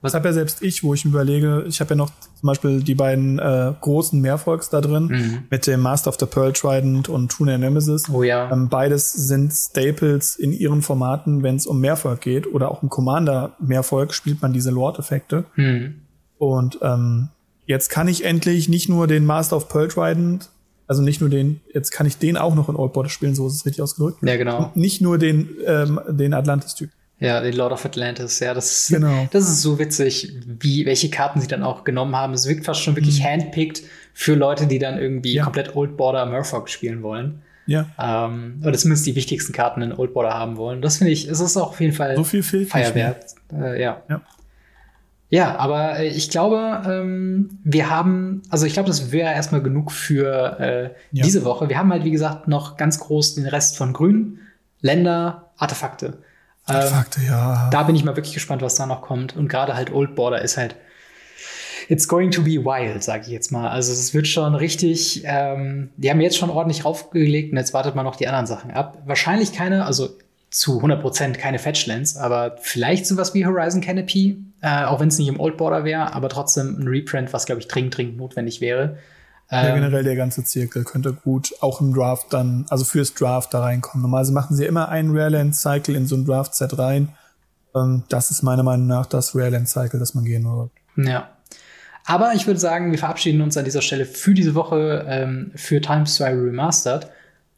[0.00, 2.10] was habe ja selbst ich, wo ich mir überlege, ich habe ja noch
[2.42, 5.38] zum Beispiel die beiden äh, großen Mehrfolgs da drin mhm.
[5.48, 8.10] mit dem Master of the Pearl Trident und Tuna Nemesis.
[8.12, 8.50] Oh ja.
[8.50, 12.88] Ähm, beides sind Staples in ihren Formaten, wenn es um Mehrfolg geht oder auch im
[12.88, 15.44] Commander Mehrfolg spielt man diese Lord-Effekte.
[15.54, 16.00] Mhm.
[16.36, 17.28] Und ähm,
[17.66, 20.48] jetzt kann ich endlich nicht nur den Master of Pearl Trident
[20.88, 23.46] also nicht nur den, jetzt kann ich den auch noch in Old Border spielen, so
[23.46, 24.18] ist es richtig ausgedrückt.
[24.22, 24.64] Ja, genau.
[24.64, 26.90] Und nicht nur den, ähm, den Atlantis-Typ.
[27.22, 29.28] Ja, den Lord of Atlantis, ja, das ist, genau.
[29.30, 32.34] das ist so witzig, wie, welche Karten sie dann auch genommen haben.
[32.34, 33.24] Es wirkt fast schon wirklich mhm.
[33.24, 35.44] handpicked für Leute, die dann irgendwie ja.
[35.44, 37.42] komplett Old Border Murfolk spielen wollen.
[37.66, 37.86] Ja.
[37.98, 40.82] Ähm, oder zumindest die wichtigsten Karten in Old Border haben wollen.
[40.82, 43.36] Das finde ich, es ist auch auf jeden Fall so viel Feierwert.
[43.52, 44.02] Äh, ja.
[44.08, 44.22] ja.
[45.30, 49.90] Ja, aber äh, ich glaube, ähm, wir haben, also ich glaube, das wäre erstmal genug
[49.90, 51.24] für äh, ja.
[51.24, 51.70] diese Woche.
[51.70, 54.40] Wir haben halt, wie gesagt, noch ganz groß den Rest von Grün,
[54.82, 56.18] Länder, Artefakte.
[56.68, 57.68] Ähm, ja.
[57.70, 59.36] Da bin ich mal wirklich gespannt, was da noch kommt.
[59.36, 60.76] Und gerade halt Old Border ist halt,
[61.88, 63.68] it's going to be wild, sage ich jetzt mal.
[63.68, 67.94] Also es wird schon richtig, ähm, die haben jetzt schon ordentlich raufgelegt und jetzt wartet
[67.94, 68.98] man noch die anderen Sachen ab.
[69.06, 70.16] Wahrscheinlich keine, also
[70.50, 75.28] zu 100% keine Fetchlands, aber vielleicht sowas wie Horizon Canopy, äh, auch wenn es nicht
[75.28, 78.98] im Old Border wäre, aber trotzdem ein Reprint, was glaube ich dringend, dringend notwendig wäre.
[79.50, 83.52] Ja, ähm, generell der ganze Zirkel könnte gut auch im Draft dann, also fürs Draft
[83.52, 84.02] da reinkommen.
[84.02, 87.14] Normalerweise machen sie immer einen Rareland-Cycle in so ein Draft-Set rein.
[87.74, 90.70] Ähm, das ist meiner Meinung nach das Rareland-Cycle, das man gehen würde.
[90.96, 91.30] Ja.
[92.04, 95.80] Aber ich würde sagen, wir verabschieden uns an dieser Stelle für diese Woche ähm, für
[95.80, 97.08] Times 2 Remastered.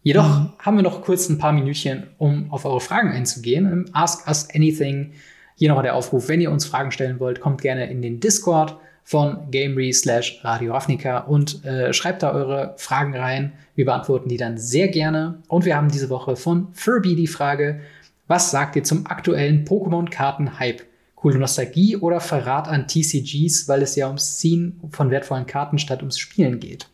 [0.03, 0.53] Jedoch mhm.
[0.59, 3.89] haben wir noch kurz ein paar Minütchen, um auf eure Fragen einzugehen.
[3.95, 5.13] Ask Us Anything.
[5.57, 8.77] Hier nochmal der Aufruf, wenn ihr uns Fragen stellen wollt, kommt gerne in den Discord
[9.05, 13.53] von Gamery slash Radio Ravnica und äh, schreibt da eure Fragen rein.
[13.75, 15.43] Wir beantworten die dann sehr gerne.
[15.47, 17.81] Und wir haben diese Woche von Furby die Frage,
[18.27, 20.83] was sagt ihr zum aktuellen Pokémon-Karten-Hype?
[21.15, 26.01] Coole Nostalgie oder Verrat an TCGs, weil es ja ums Ziehen von wertvollen Karten statt
[26.01, 26.89] ums Spielen geht?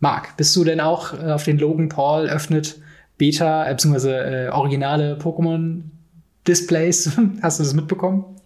[0.00, 2.80] Marc, bist du denn auch äh, auf den Logan Paul öffnet
[3.16, 7.18] Beta, äh, beziehungsweise äh, originale Pokémon-Displays?
[7.42, 8.37] Hast du das mitbekommen?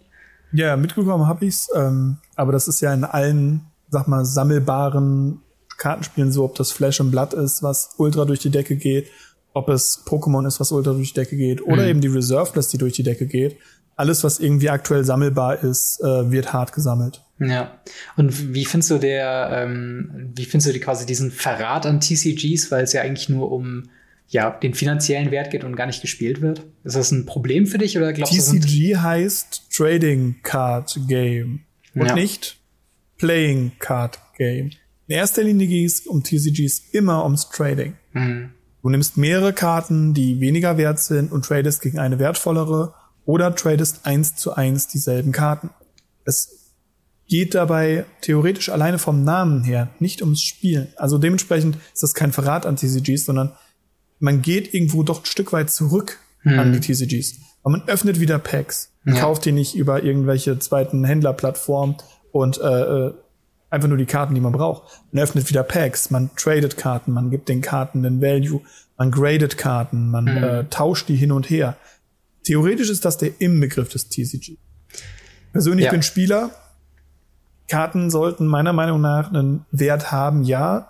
[0.53, 1.67] Ja, mitbekommen habe ich's.
[1.75, 5.41] Ähm, aber das ist ja in allen, sag mal, sammelbaren
[5.77, 9.07] Kartenspielen so, ob das Flash und Blood ist, was ultra durch die Decke geht,
[9.53, 11.89] ob es Pokémon ist, was ultra durch die Decke geht, oder mhm.
[11.89, 13.57] eben die Reserveless, die durch die Decke geht.
[13.95, 17.21] Alles, was irgendwie aktuell sammelbar ist, äh, wird hart gesammelt.
[17.39, 17.79] Ja.
[18.15, 22.71] Und wie findest du der, ähm, wie findest du die quasi diesen Verrat an TCGs,
[22.71, 23.89] weil es ja eigentlich nur um
[24.33, 26.63] ja, den finanziellen Wert geht und gar nicht gespielt wird?
[26.83, 28.67] Ist das ein Problem für dich oder glaubst TCG du?
[28.67, 31.61] TCG heißt Trading Card Game
[31.93, 32.15] und ja.
[32.15, 32.57] nicht
[33.17, 34.71] Playing Card Game.
[35.07, 37.93] In erster Linie geht es um TCGs immer ums Trading.
[38.13, 38.49] Mhm.
[38.81, 42.93] Du nimmst mehrere Karten, die weniger wert sind und tradest gegen eine wertvollere
[43.25, 45.69] oder tradest eins zu eins dieselben Karten.
[46.25, 46.71] Es
[47.27, 50.87] geht dabei theoretisch alleine vom Namen her nicht ums Spielen.
[50.97, 53.53] Also dementsprechend ist das kein Verrat an TCGs, sondern
[54.23, 56.57] man geht irgendwo doch ein Stück weit zurück hm.
[56.57, 57.41] an die TCGs.
[57.61, 58.89] Aber man öffnet wieder Packs.
[59.03, 59.21] Man ja.
[59.21, 61.97] kauft die nicht über irgendwelche zweiten Händlerplattformen
[62.31, 63.13] und äh, äh,
[63.69, 65.01] einfach nur die Karten, die man braucht.
[65.11, 68.61] Man öffnet wieder Packs, man tradet Karten, man gibt den Karten den Value,
[68.97, 70.43] man gradet Karten, man mhm.
[70.43, 71.75] äh, tauscht die hin und her.
[72.45, 74.57] Theoretisch ist das der Inbegriff des TCG.
[75.51, 75.91] Persönlich ja.
[75.91, 76.51] bin Spieler.
[77.67, 80.87] Karten sollten meiner Meinung nach einen Wert haben, ja.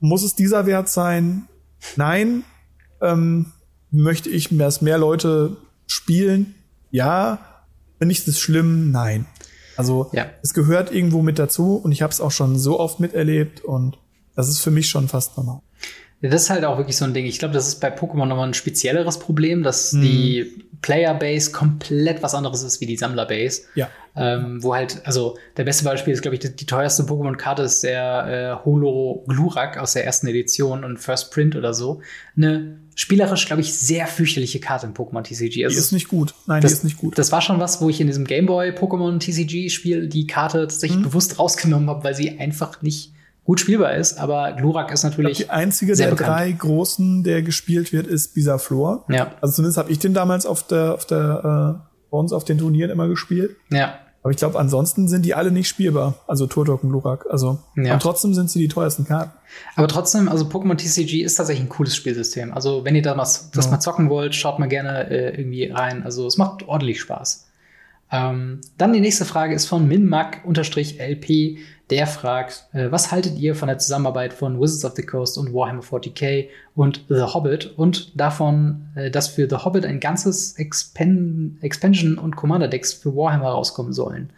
[0.00, 1.46] Muss es dieser Wert sein?
[1.96, 2.44] Nein.
[3.00, 3.52] Ähm,
[3.90, 5.56] möchte ich, dass mehr Leute
[5.86, 6.54] spielen?
[6.90, 7.38] Ja.
[7.98, 8.90] Finde ich das schlimm?
[8.90, 9.26] Nein.
[9.76, 10.26] Also ja.
[10.42, 13.98] es gehört irgendwo mit dazu und ich habe es auch schon so oft miterlebt und
[14.34, 15.60] das ist für mich schon fast normal.
[16.22, 17.26] Ja, das ist halt auch wirklich so ein Ding.
[17.26, 20.00] Ich glaube, das ist bei Pokémon nochmal ein spezielleres Problem, dass hm.
[20.00, 23.62] die Player-Base komplett was anderes ist wie die Sammler-Base.
[23.74, 23.88] Ja.
[24.14, 27.82] Ähm, wo halt, also der beste Beispiel ist, glaube ich, die, die teuerste Pokémon-Karte ist
[27.82, 32.02] der äh, Holo Glurak aus der ersten Edition und First Print oder so.
[32.36, 35.64] Eine spielerisch, glaube ich, sehr fürchterliche Karte im Pokémon TCG.
[35.64, 36.34] Also die ist nicht gut.
[36.46, 37.18] Nein, das, die ist nicht gut.
[37.18, 41.00] Das war schon was, wo ich in diesem Gameboy Pokémon TCG Spiel die Karte tatsächlich
[41.00, 41.04] mhm.
[41.04, 43.12] bewusst rausgenommen habe, weil sie einfach nicht
[43.44, 44.18] gut spielbar ist.
[44.18, 45.38] Aber Glurak ist natürlich.
[45.38, 46.30] Glaub, die einzige der bekannt.
[46.30, 49.04] drei großen, der gespielt wird, ist Bisaflor.
[49.08, 49.32] Ja.
[49.40, 52.58] Also zumindest habe ich den damals auf der, auf der, äh, bei uns auf den
[52.58, 53.56] Turnieren immer gespielt.
[53.70, 53.94] Ja.
[54.22, 56.14] Aber ich glaube, ansonsten sind die alle nicht spielbar.
[56.28, 57.26] Also Turtok und Glurak.
[57.28, 57.94] Also, ja.
[57.94, 59.32] und trotzdem sind sie die teuersten Karten.
[59.74, 62.52] Aber trotzdem, also Pokémon TCG ist tatsächlich ein cooles Spielsystem.
[62.52, 63.72] Also, wenn ihr da was, das ja.
[63.72, 66.04] mal zocken wollt, schaut mal gerne äh, irgendwie rein.
[66.04, 67.48] Also, es macht ordentlich Spaß.
[68.12, 71.58] Ähm, dann die nächste Frage ist von minmac-lp.
[71.90, 75.52] Der fragt, äh, was haltet ihr von der Zusammenarbeit von Wizards of the Coast und
[75.52, 81.58] Warhammer 40k und The Hobbit und davon, äh, dass für The Hobbit ein ganzes Expan
[81.60, 84.30] Expansion und Commander Decks für Warhammer rauskommen sollen?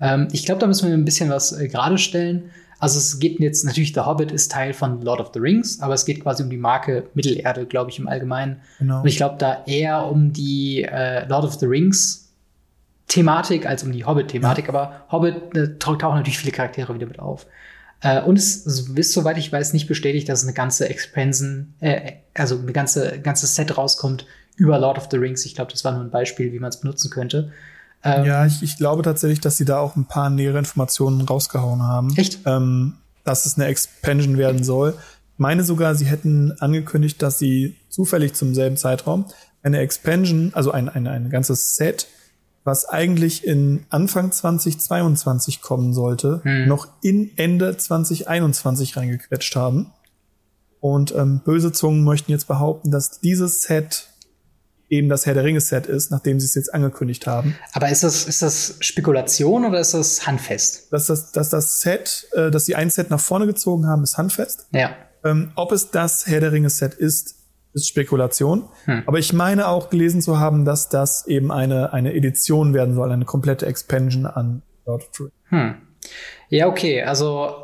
[0.00, 2.50] Ähm, ich glaube, da müssen wir ein bisschen was äh, gerade stellen.
[2.78, 5.94] Also es geht jetzt natürlich, The Hobbit ist Teil von Lord of the Rings, aber
[5.94, 8.60] es geht quasi um die Marke Mittelerde, glaube ich, im Allgemeinen.
[8.78, 9.00] Genau.
[9.00, 12.25] Und ich glaube da eher um die äh, Lord of the Rings
[13.08, 14.70] Thematik als um die Hobbit-Thematik, ja.
[14.70, 17.46] aber Hobbit äh, tauchen natürlich viele Charaktere wieder mit auf.
[18.00, 22.58] Äh, und es ist, soweit ich weiß, nicht bestätigt, dass eine ganze Expansion, äh, also
[22.58, 24.26] eine ganze ganze Set rauskommt
[24.56, 25.44] über Lord of the Rings.
[25.46, 27.52] Ich glaube, das war nur ein Beispiel, wie man es benutzen könnte.
[28.02, 31.82] Ähm, ja, ich, ich glaube tatsächlich, dass sie da auch ein paar nähere Informationen rausgehauen
[31.82, 32.14] haben.
[32.16, 32.40] Echt?
[32.44, 32.94] Ähm,
[33.24, 34.94] dass es eine Expansion werden soll.
[35.34, 39.26] Ich meine sogar, sie hätten angekündigt, dass sie zufällig zum selben Zeitraum
[39.62, 42.06] eine Expansion, also ein, ein, ein ganzes Set
[42.66, 46.66] was eigentlich in Anfang 2022 kommen sollte, hm.
[46.66, 49.92] noch in Ende 2021 reingequetscht haben.
[50.80, 54.08] Und ähm, böse Zungen möchten jetzt behaupten, dass dieses Set
[54.88, 57.56] eben das Herr der Ringe Set ist, nachdem sie es jetzt angekündigt haben.
[57.72, 60.92] Aber ist das, ist das Spekulation oder ist das handfest?
[60.92, 64.18] Dass das, dass das Set, äh, dass sie ein Set nach vorne gezogen haben, ist
[64.18, 64.66] handfest.
[64.72, 64.90] Ja.
[65.24, 67.36] Ähm, ob es das Herr der Ringe Set ist,
[67.76, 68.64] ist Spekulation.
[68.86, 69.02] Hm.
[69.06, 73.12] Aber ich meine auch gelesen zu haben, dass das eben eine, eine Edition werden soll,
[73.12, 75.34] eine komplette Expansion an Lord of the Rings.
[75.50, 75.74] Hm.
[76.48, 77.02] Ja, okay.
[77.02, 77.54] Also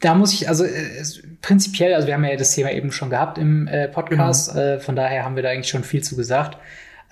[0.00, 1.04] da muss ich, also äh,
[1.42, 4.64] prinzipiell, also wir haben ja das Thema eben schon gehabt im äh, Podcast, genau.
[4.64, 6.58] äh, von daher haben wir da eigentlich schon viel zu gesagt.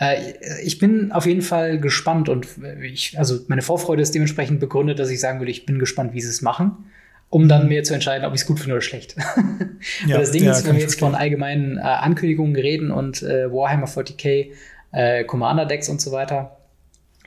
[0.00, 0.32] Äh,
[0.64, 2.48] ich bin auf jeden Fall gespannt und
[2.82, 6.20] ich, also meine Vorfreude ist dementsprechend begründet, dass ich sagen würde, ich bin gespannt, wie
[6.20, 6.90] sie es machen
[7.30, 9.16] um dann mir zu entscheiden, ob ich es gut finde oder schlecht.
[10.06, 13.52] ja, das Ding ja, ist, wenn wir jetzt von allgemeinen äh, Ankündigungen reden und äh,
[13.52, 14.52] Warhammer 40k,
[14.92, 16.56] äh, Commander Decks und so weiter,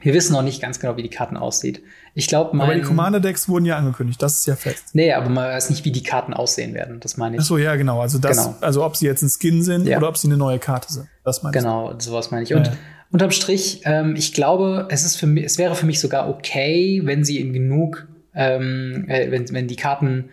[0.02, 1.84] wir wissen noch nicht ganz genau, wie die Karten aussieht.
[2.16, 4.90] Ich glaube, Aber die Commander Decks wurden ja angekündigt, das ist ja fest.
[4.94, 7.00] Nee, aber man weiß nicht, wie die Karten aussehen werden.
[7.00, 7.42] Das meine ich.
[7.42, 8.02] Ach so, ja, genau.
[8.02, 8.56] Also das, genau.
[8.62, 9.98] also ob sie jetzt ein Skin sind ja.
[9.98, 11.08] oder ob sie eine neue Karte sind.
[11.24, 11.64] Das meine ich.
[11.64, 12.54] Genau, sowas meine ich.
[12.54, 12.74] Und ja.
[13.12, 17.02] unterm Strich, ähm, ich glaube, es ist für mich, es wäre für mich sogar okay,
[17.04, 20.30] wenn sie in genug ähm, äh, wenn, wenn die Karten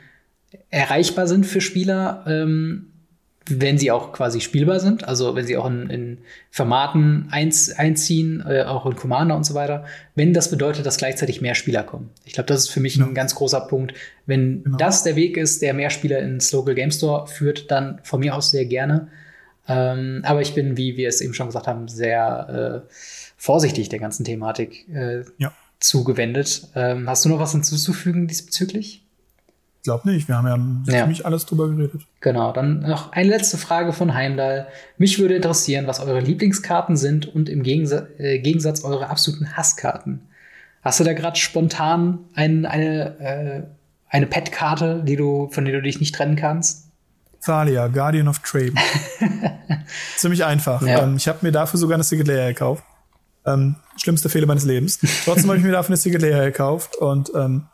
[0.70, 2.86] erreichbar sind für Spieler, ähm,
[3.50, 6.18] wenn sie auch quasi spielbar sind, also wenn sie auch in, in
[6.50, 11.40] Formaten einz, einziehen, äh, auch in Commander und so weiter, wenn das bedeutet, dass gleichzeitig
[11.40, 12.10] mehr Spieler kommen.
[12.24, 13.06] Ich glaube, das ist für mich ja.
[13.06, 13.94] ein ganz großer Punkt.
[14.26, 14.76] Wenn genau.
[14.76, 18.34] das der Weg ist, der mehr Spieler ins Local Game Store führt, dann von mir
[18.34, 19.08] aus sehr gerne.
[19.66, 22.92] Ähm, aber ich bin, wie wir es eben schon gesagt haben, sehr äh,
[23.36, 24.88] vorsichtig der ganzen Thematik.
[24.90, 26.68] Äh, ja zugewendet.
[26.74, 29.04] Ähm, hast du noch was hinzuzufügen diesbezüglich?
[29.78, 30.28] Ich glaube nicht.
[30.28, 32.02] Wir haben ja, ja ziemlich alles drüber geredet.
[32.20, 32.52] Genau.
[32.52, 34.66] Dann noch eine letzte Frage von Heimdall.
[34.98, 40.28] Mich würde interessieren, was eure Lieblingskarten sind und im Gegensatz, äh, Gegensatz eure absoluten Hasskarten.
[40.82, 43.62] Hast du da gerade spontan ein, eine, äh,
[44.08, 46.88] eine Pet-Karte, die du, von der du dich nicht trennen kannst?
[47.44, 48.72] Thalia, Guardian of Trade.
[50.16, 50.82] Ziemlich einfach.
[50.82, 51.04] Ja.
[51.04, 52.82] Ähm, ich habe mir dafür sogar eine Secret Layer gekauft.
[53.48, 54.98] Ähm, schlimmste Fehler meines Lebens.
[55.24, 57.66] Trotzdem habe ich mir dafür eine Secret gekauft und ähm,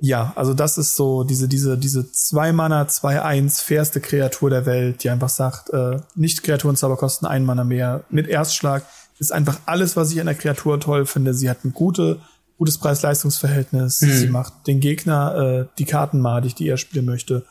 [0.00, 4.64] Ja, also das ist so diese, diese, diese zwei Mana, zwei eins fairste Kreatur der
[4.64, 8.04] Welt, die einfach sagt, äh, nicht Kreaturenzauber kosten ein Mana mehr.
[8.08, 8.84] Mit Erstschlag
[9.18, 11.34] ist einfach alles, was ich an der Kreatur toll finde.
[11.34, 12.20] Sie hat ein gute,
[12.56, 14.00] gutes Preis-Leistungs-Verhältnis.
[14.00, 14.12] Mhm.
[14.12, 17.44] Sie macht den Gegner äh, die Karten madig, die er spielen möchte.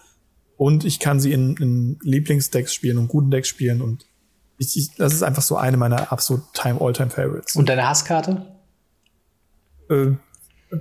[0.56, 4.06] Und ich kann sie in, in Lieblingsdecks spielen und guten Decks spielen und
[4.58, 7.56] ich, ich, das ist einfach so eine meiner absolut time All-Time Favorites.
[7.56, 8.46] Und deine Hasskarte?
[9.90, 10.12] Äh,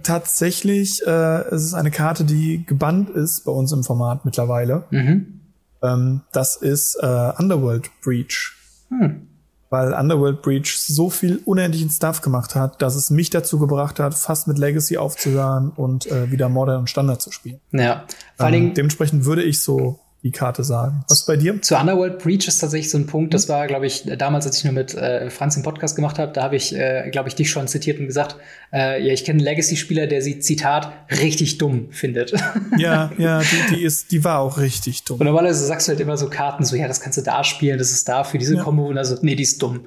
[0.02, 4.84] tatsächlich äh, es ist eine Karte, die gebannt ist bei uns im Format mittlerweile.
[4.90, 5.40] Mhm.
[5.82, 8.52] Ähm, das ist äh, Underworld Breach.
[8.88, 9.28] Hm.
[9.68, 14.14] Weil Underworld Breach so viel unendlichen Stuff gemacht hat, dass es mich dazu gebracht hat,
[14.14, 17.60] fast mit Legacy aufzuhören und äh, wieder Modern und Standard zu spielen.
[17.72, 18.04] Ja.
[18.36, 21.04] Vor ähm, dementsprechend würde ich so die Karte sagen.
[21.08, 21.62] Was bei dir?
[21.62, 24.64] Zu Underworld Breach ist tatsächlich so ein Punkt, das war, glaube ich, damals, als ich
[24.64, 27.48] nur mit äh, Franz den Podcast gemacht habe, da habe ich, äh, glaube ich, dich
[27.48, 28.36] schon zitiert und gesagt,
[28.72, 32.34] äh, ja, ich kenne einen Legacy-Spieler, der sie, Zitat, richtig dumm findet.
[32.78, 35.20] Ja, ja, die, die ist, die war auch richtig dumm.
[35.20, 37.78] Und normalerweise sagst du halt immer so Karten, so, ja, das kannst du da spielen,
[37.78, 38.62] das ist da für diese ja.
[38.62, 39.86] Kombo, und also, nee, die ist dumm.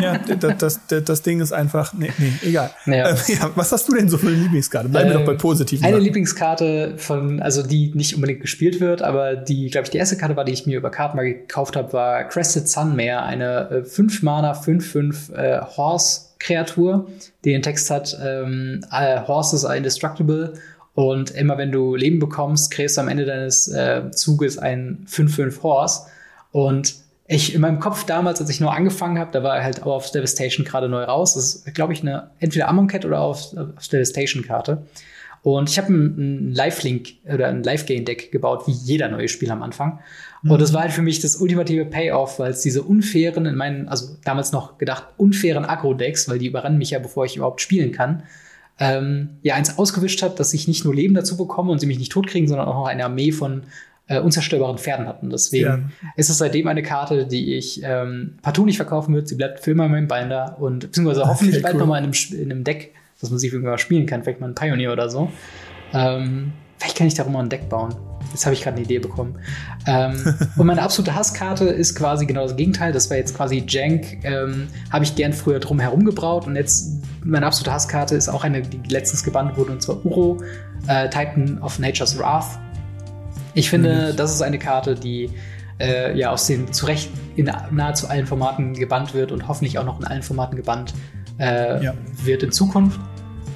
[0.00, 2.70] Ja, das, das, das Ding ist einfach, nee, nee, egal.
[2.86, 3.10] Ja.
[3.10, 4.88] Äh, ja, was hast du denn so für eine Lieblingskarte?
[4.88, 5.84] Bleiben wir doch bei positiven.
[5.84, 6.04] Eine Sachen.
[6.04, 10.36] Lieblingskarte von, also die nicht unbedingt gespielt wird, aber die, glaube ich, die erste Karte
[10.36, 14.24] war, die ich mir über Karten mal gekauft habe, war Crested Sunmare, eine 5 äh,
[14.24, 17.08] Mana 5-5 äh, Horse-Kreatur,
[17.44, 20.54] die den Text hat, ähm, Horses are indestructible
[20.94, 25.62] und immer wenn du Leben bekommst, kriegst du am Ende deines äh, Zuges ein 5-5
[25.62, 26.06] Horse
[26.52, 26.94] und
[27.32, 30.66] ich in meinem Kopf damals, als ich nur angefangen habe, da war halt auf Devastation
[30.66, 31.34] gerade neu raus.
[31.34, 34.82] Das ist, glaube ich, eine entweder Amonkhet oder auf, auf Devastation-Karte.
[35.42, 39.62] Und ich habe ein, ein Live-Link oder ein Live-Gain-Deck gebaut, wie jeder neue Spieler am
[39.62, 40.00] Anfang.
[40.42, 40.50] Mhm.
[40.50, 43.88] Und das war halt für mich das ultimative Payoff, weil es diese unfairen, in meinen,
[43.88, 47.92] also damals noch gedacht, unfairen Agro-Decks, weil die überrennen mich ja, bevor ich überhaupt spielen
[47.92, 48.22] kann,
[48.78, 51.98] ähm, ja, eins ausgewischt hat, dass ich nicht nur Leben dazu bekomme und sie mich
[51.98, 53.64] nicht totkriegen, sondern auch noch eine Armee von
[54.08, 55.30] äh, unzerstörbaren Pferden hatten.
[55.30, 56.08] Deswegen ja.
[56.16, 59.26] ist es seitdem eine Karte, die ich ähm, partout nicht verkaufen würde.
[59.26, 61.80] Sie bleibt für immer in meinem Binder und beziehungsweise okay, hoffentlich bald cool.
[61.80, 64.22] nochmal in einem, in einem Deck dass man sich irgendwann mal spielen kann.
[64.22, 65.30] Vielleicht mal ein Pioneer oder so.
[65.92, 67.94] Ähm, vielleicht kann ich darum mal ein Deck bauen.
[68.32, 69.38] Jetzt habe ich gerade eine Idee bekommen.
[69.86, 72.92] Ähm, und meine absolute Hasskarte ist quasi genau das Gegenteil.
[72.92, 74.24] Das war jetzt quasi Jank.
[74.24, 76.46] Ähm, habe ich gern früher drum herum gebraut.
[76.46, 80.42] Und jetzt meine absolute Hasskarte ist auch eine, die letztens gebannt wurde, und zwar Uro,
[80.86, 82.58] äh, Titan of Nature's Wrath.
[83.54, 84.16] Ich finde, mhm.
[84.16, 85.30] das ist eine Karte, die
[85.78, 89.84] äh, ja aus den zu Recht in nahezu allen Formaten gebannt wird und hoffentlich auch
[89.84, 90.94] noch in allen Formaten gebannt
[91.38, 91.94] äh, ja.
[92.22, 93.00] wird in Zukunft.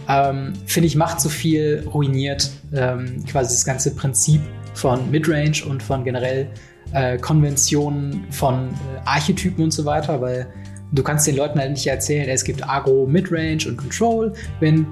[0.08, 4.40] Ähm, Finde ich, macht zu viel, ruiniert ähm, quasi das ganze Prinzip
[4.74, 6.48] von Midrange und von generell
[6.92, 10.46] äh, Konventionen von äh, Archetypen und so weiter, weil
[10.92, 14.86] du kannst den Leuten halt nicht erzählen, es gibt Agro, Midrange und Control, wenn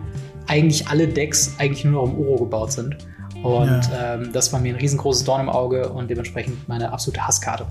[0.48, 2.96] eigentlich alle Decks eigentlich nur noch um Oro gebaut sind.
[3.42, 4.14] Und ja.
[4.14, 7.66] ähm, das war mir ein riesengroßes Dorn im Auge und dementsprechend meine absolute Hasskarte.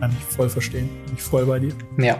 [0.00, 0.88] Kann ich voll verstehen.
[1.06, 1.72] Bin ich voll bei dir.
[1.98, 2.18] Ja.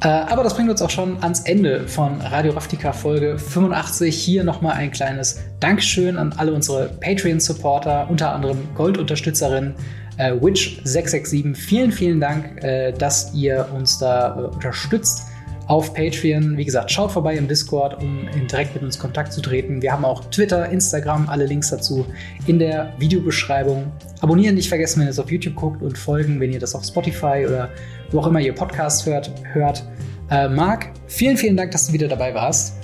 [0.00, 4.14] Äh, aber das bringt uns auch schon ans Ende von Radio Raftika Folge 85.
[4.14, 9.74] Hier nochmal ein kleines Dankeschön an alle unsere Patreon-Supporter, unter anderem Gold-Unterstützerin
[10.16, 11.56] äh, Witch667.
[11.56, 15.22] Vielen, vielen Dank, äh, dass ihr uns da äh, unterstützt
[15.66, 16.56] auf Patreon.
[16.56, 19.82] Wie gesagt, schaut vorbei im Discord, um direkt mit uns Kontakt zu treten.
[19.82, 22.06] Wir haben auch Twitter, Instagram, alle Links dazu
[22.46, 23.92] in der Videobeschreibung.
[24.20, 26.84] Abonnieren nicht vergessen, wenn ihr es auf YouTube guckt und folgen, wenn ihr das auf
[26.84, 27.68] Spotify oder
[28.10, 29.30] wo auch immer ihr Podcast hört.
[29.52, 29.84] hört.
[30.30, 32.74] Äh, Marc, vielen, vielen Dank, dass du wieder dabei warst.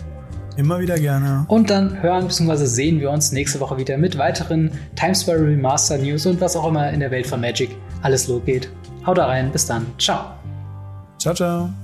[0.57, 1.45] Immer wieder gerne.
[1.49, 2.65] Und dann hören bzw.
[2.65, 6.69] sehen wir uns nächste Woche wieder mit weiteren Times Square Remaster News und was auch
[6.69, 7.71] immer in der Welt von Magic
[8.03, 8.69] alles losgeht.
[9.05, 9.87] Haut da rein, bis dann.
[9.99, 10.27] Ciao.
[11.19, 11.84] Ciao, ciao.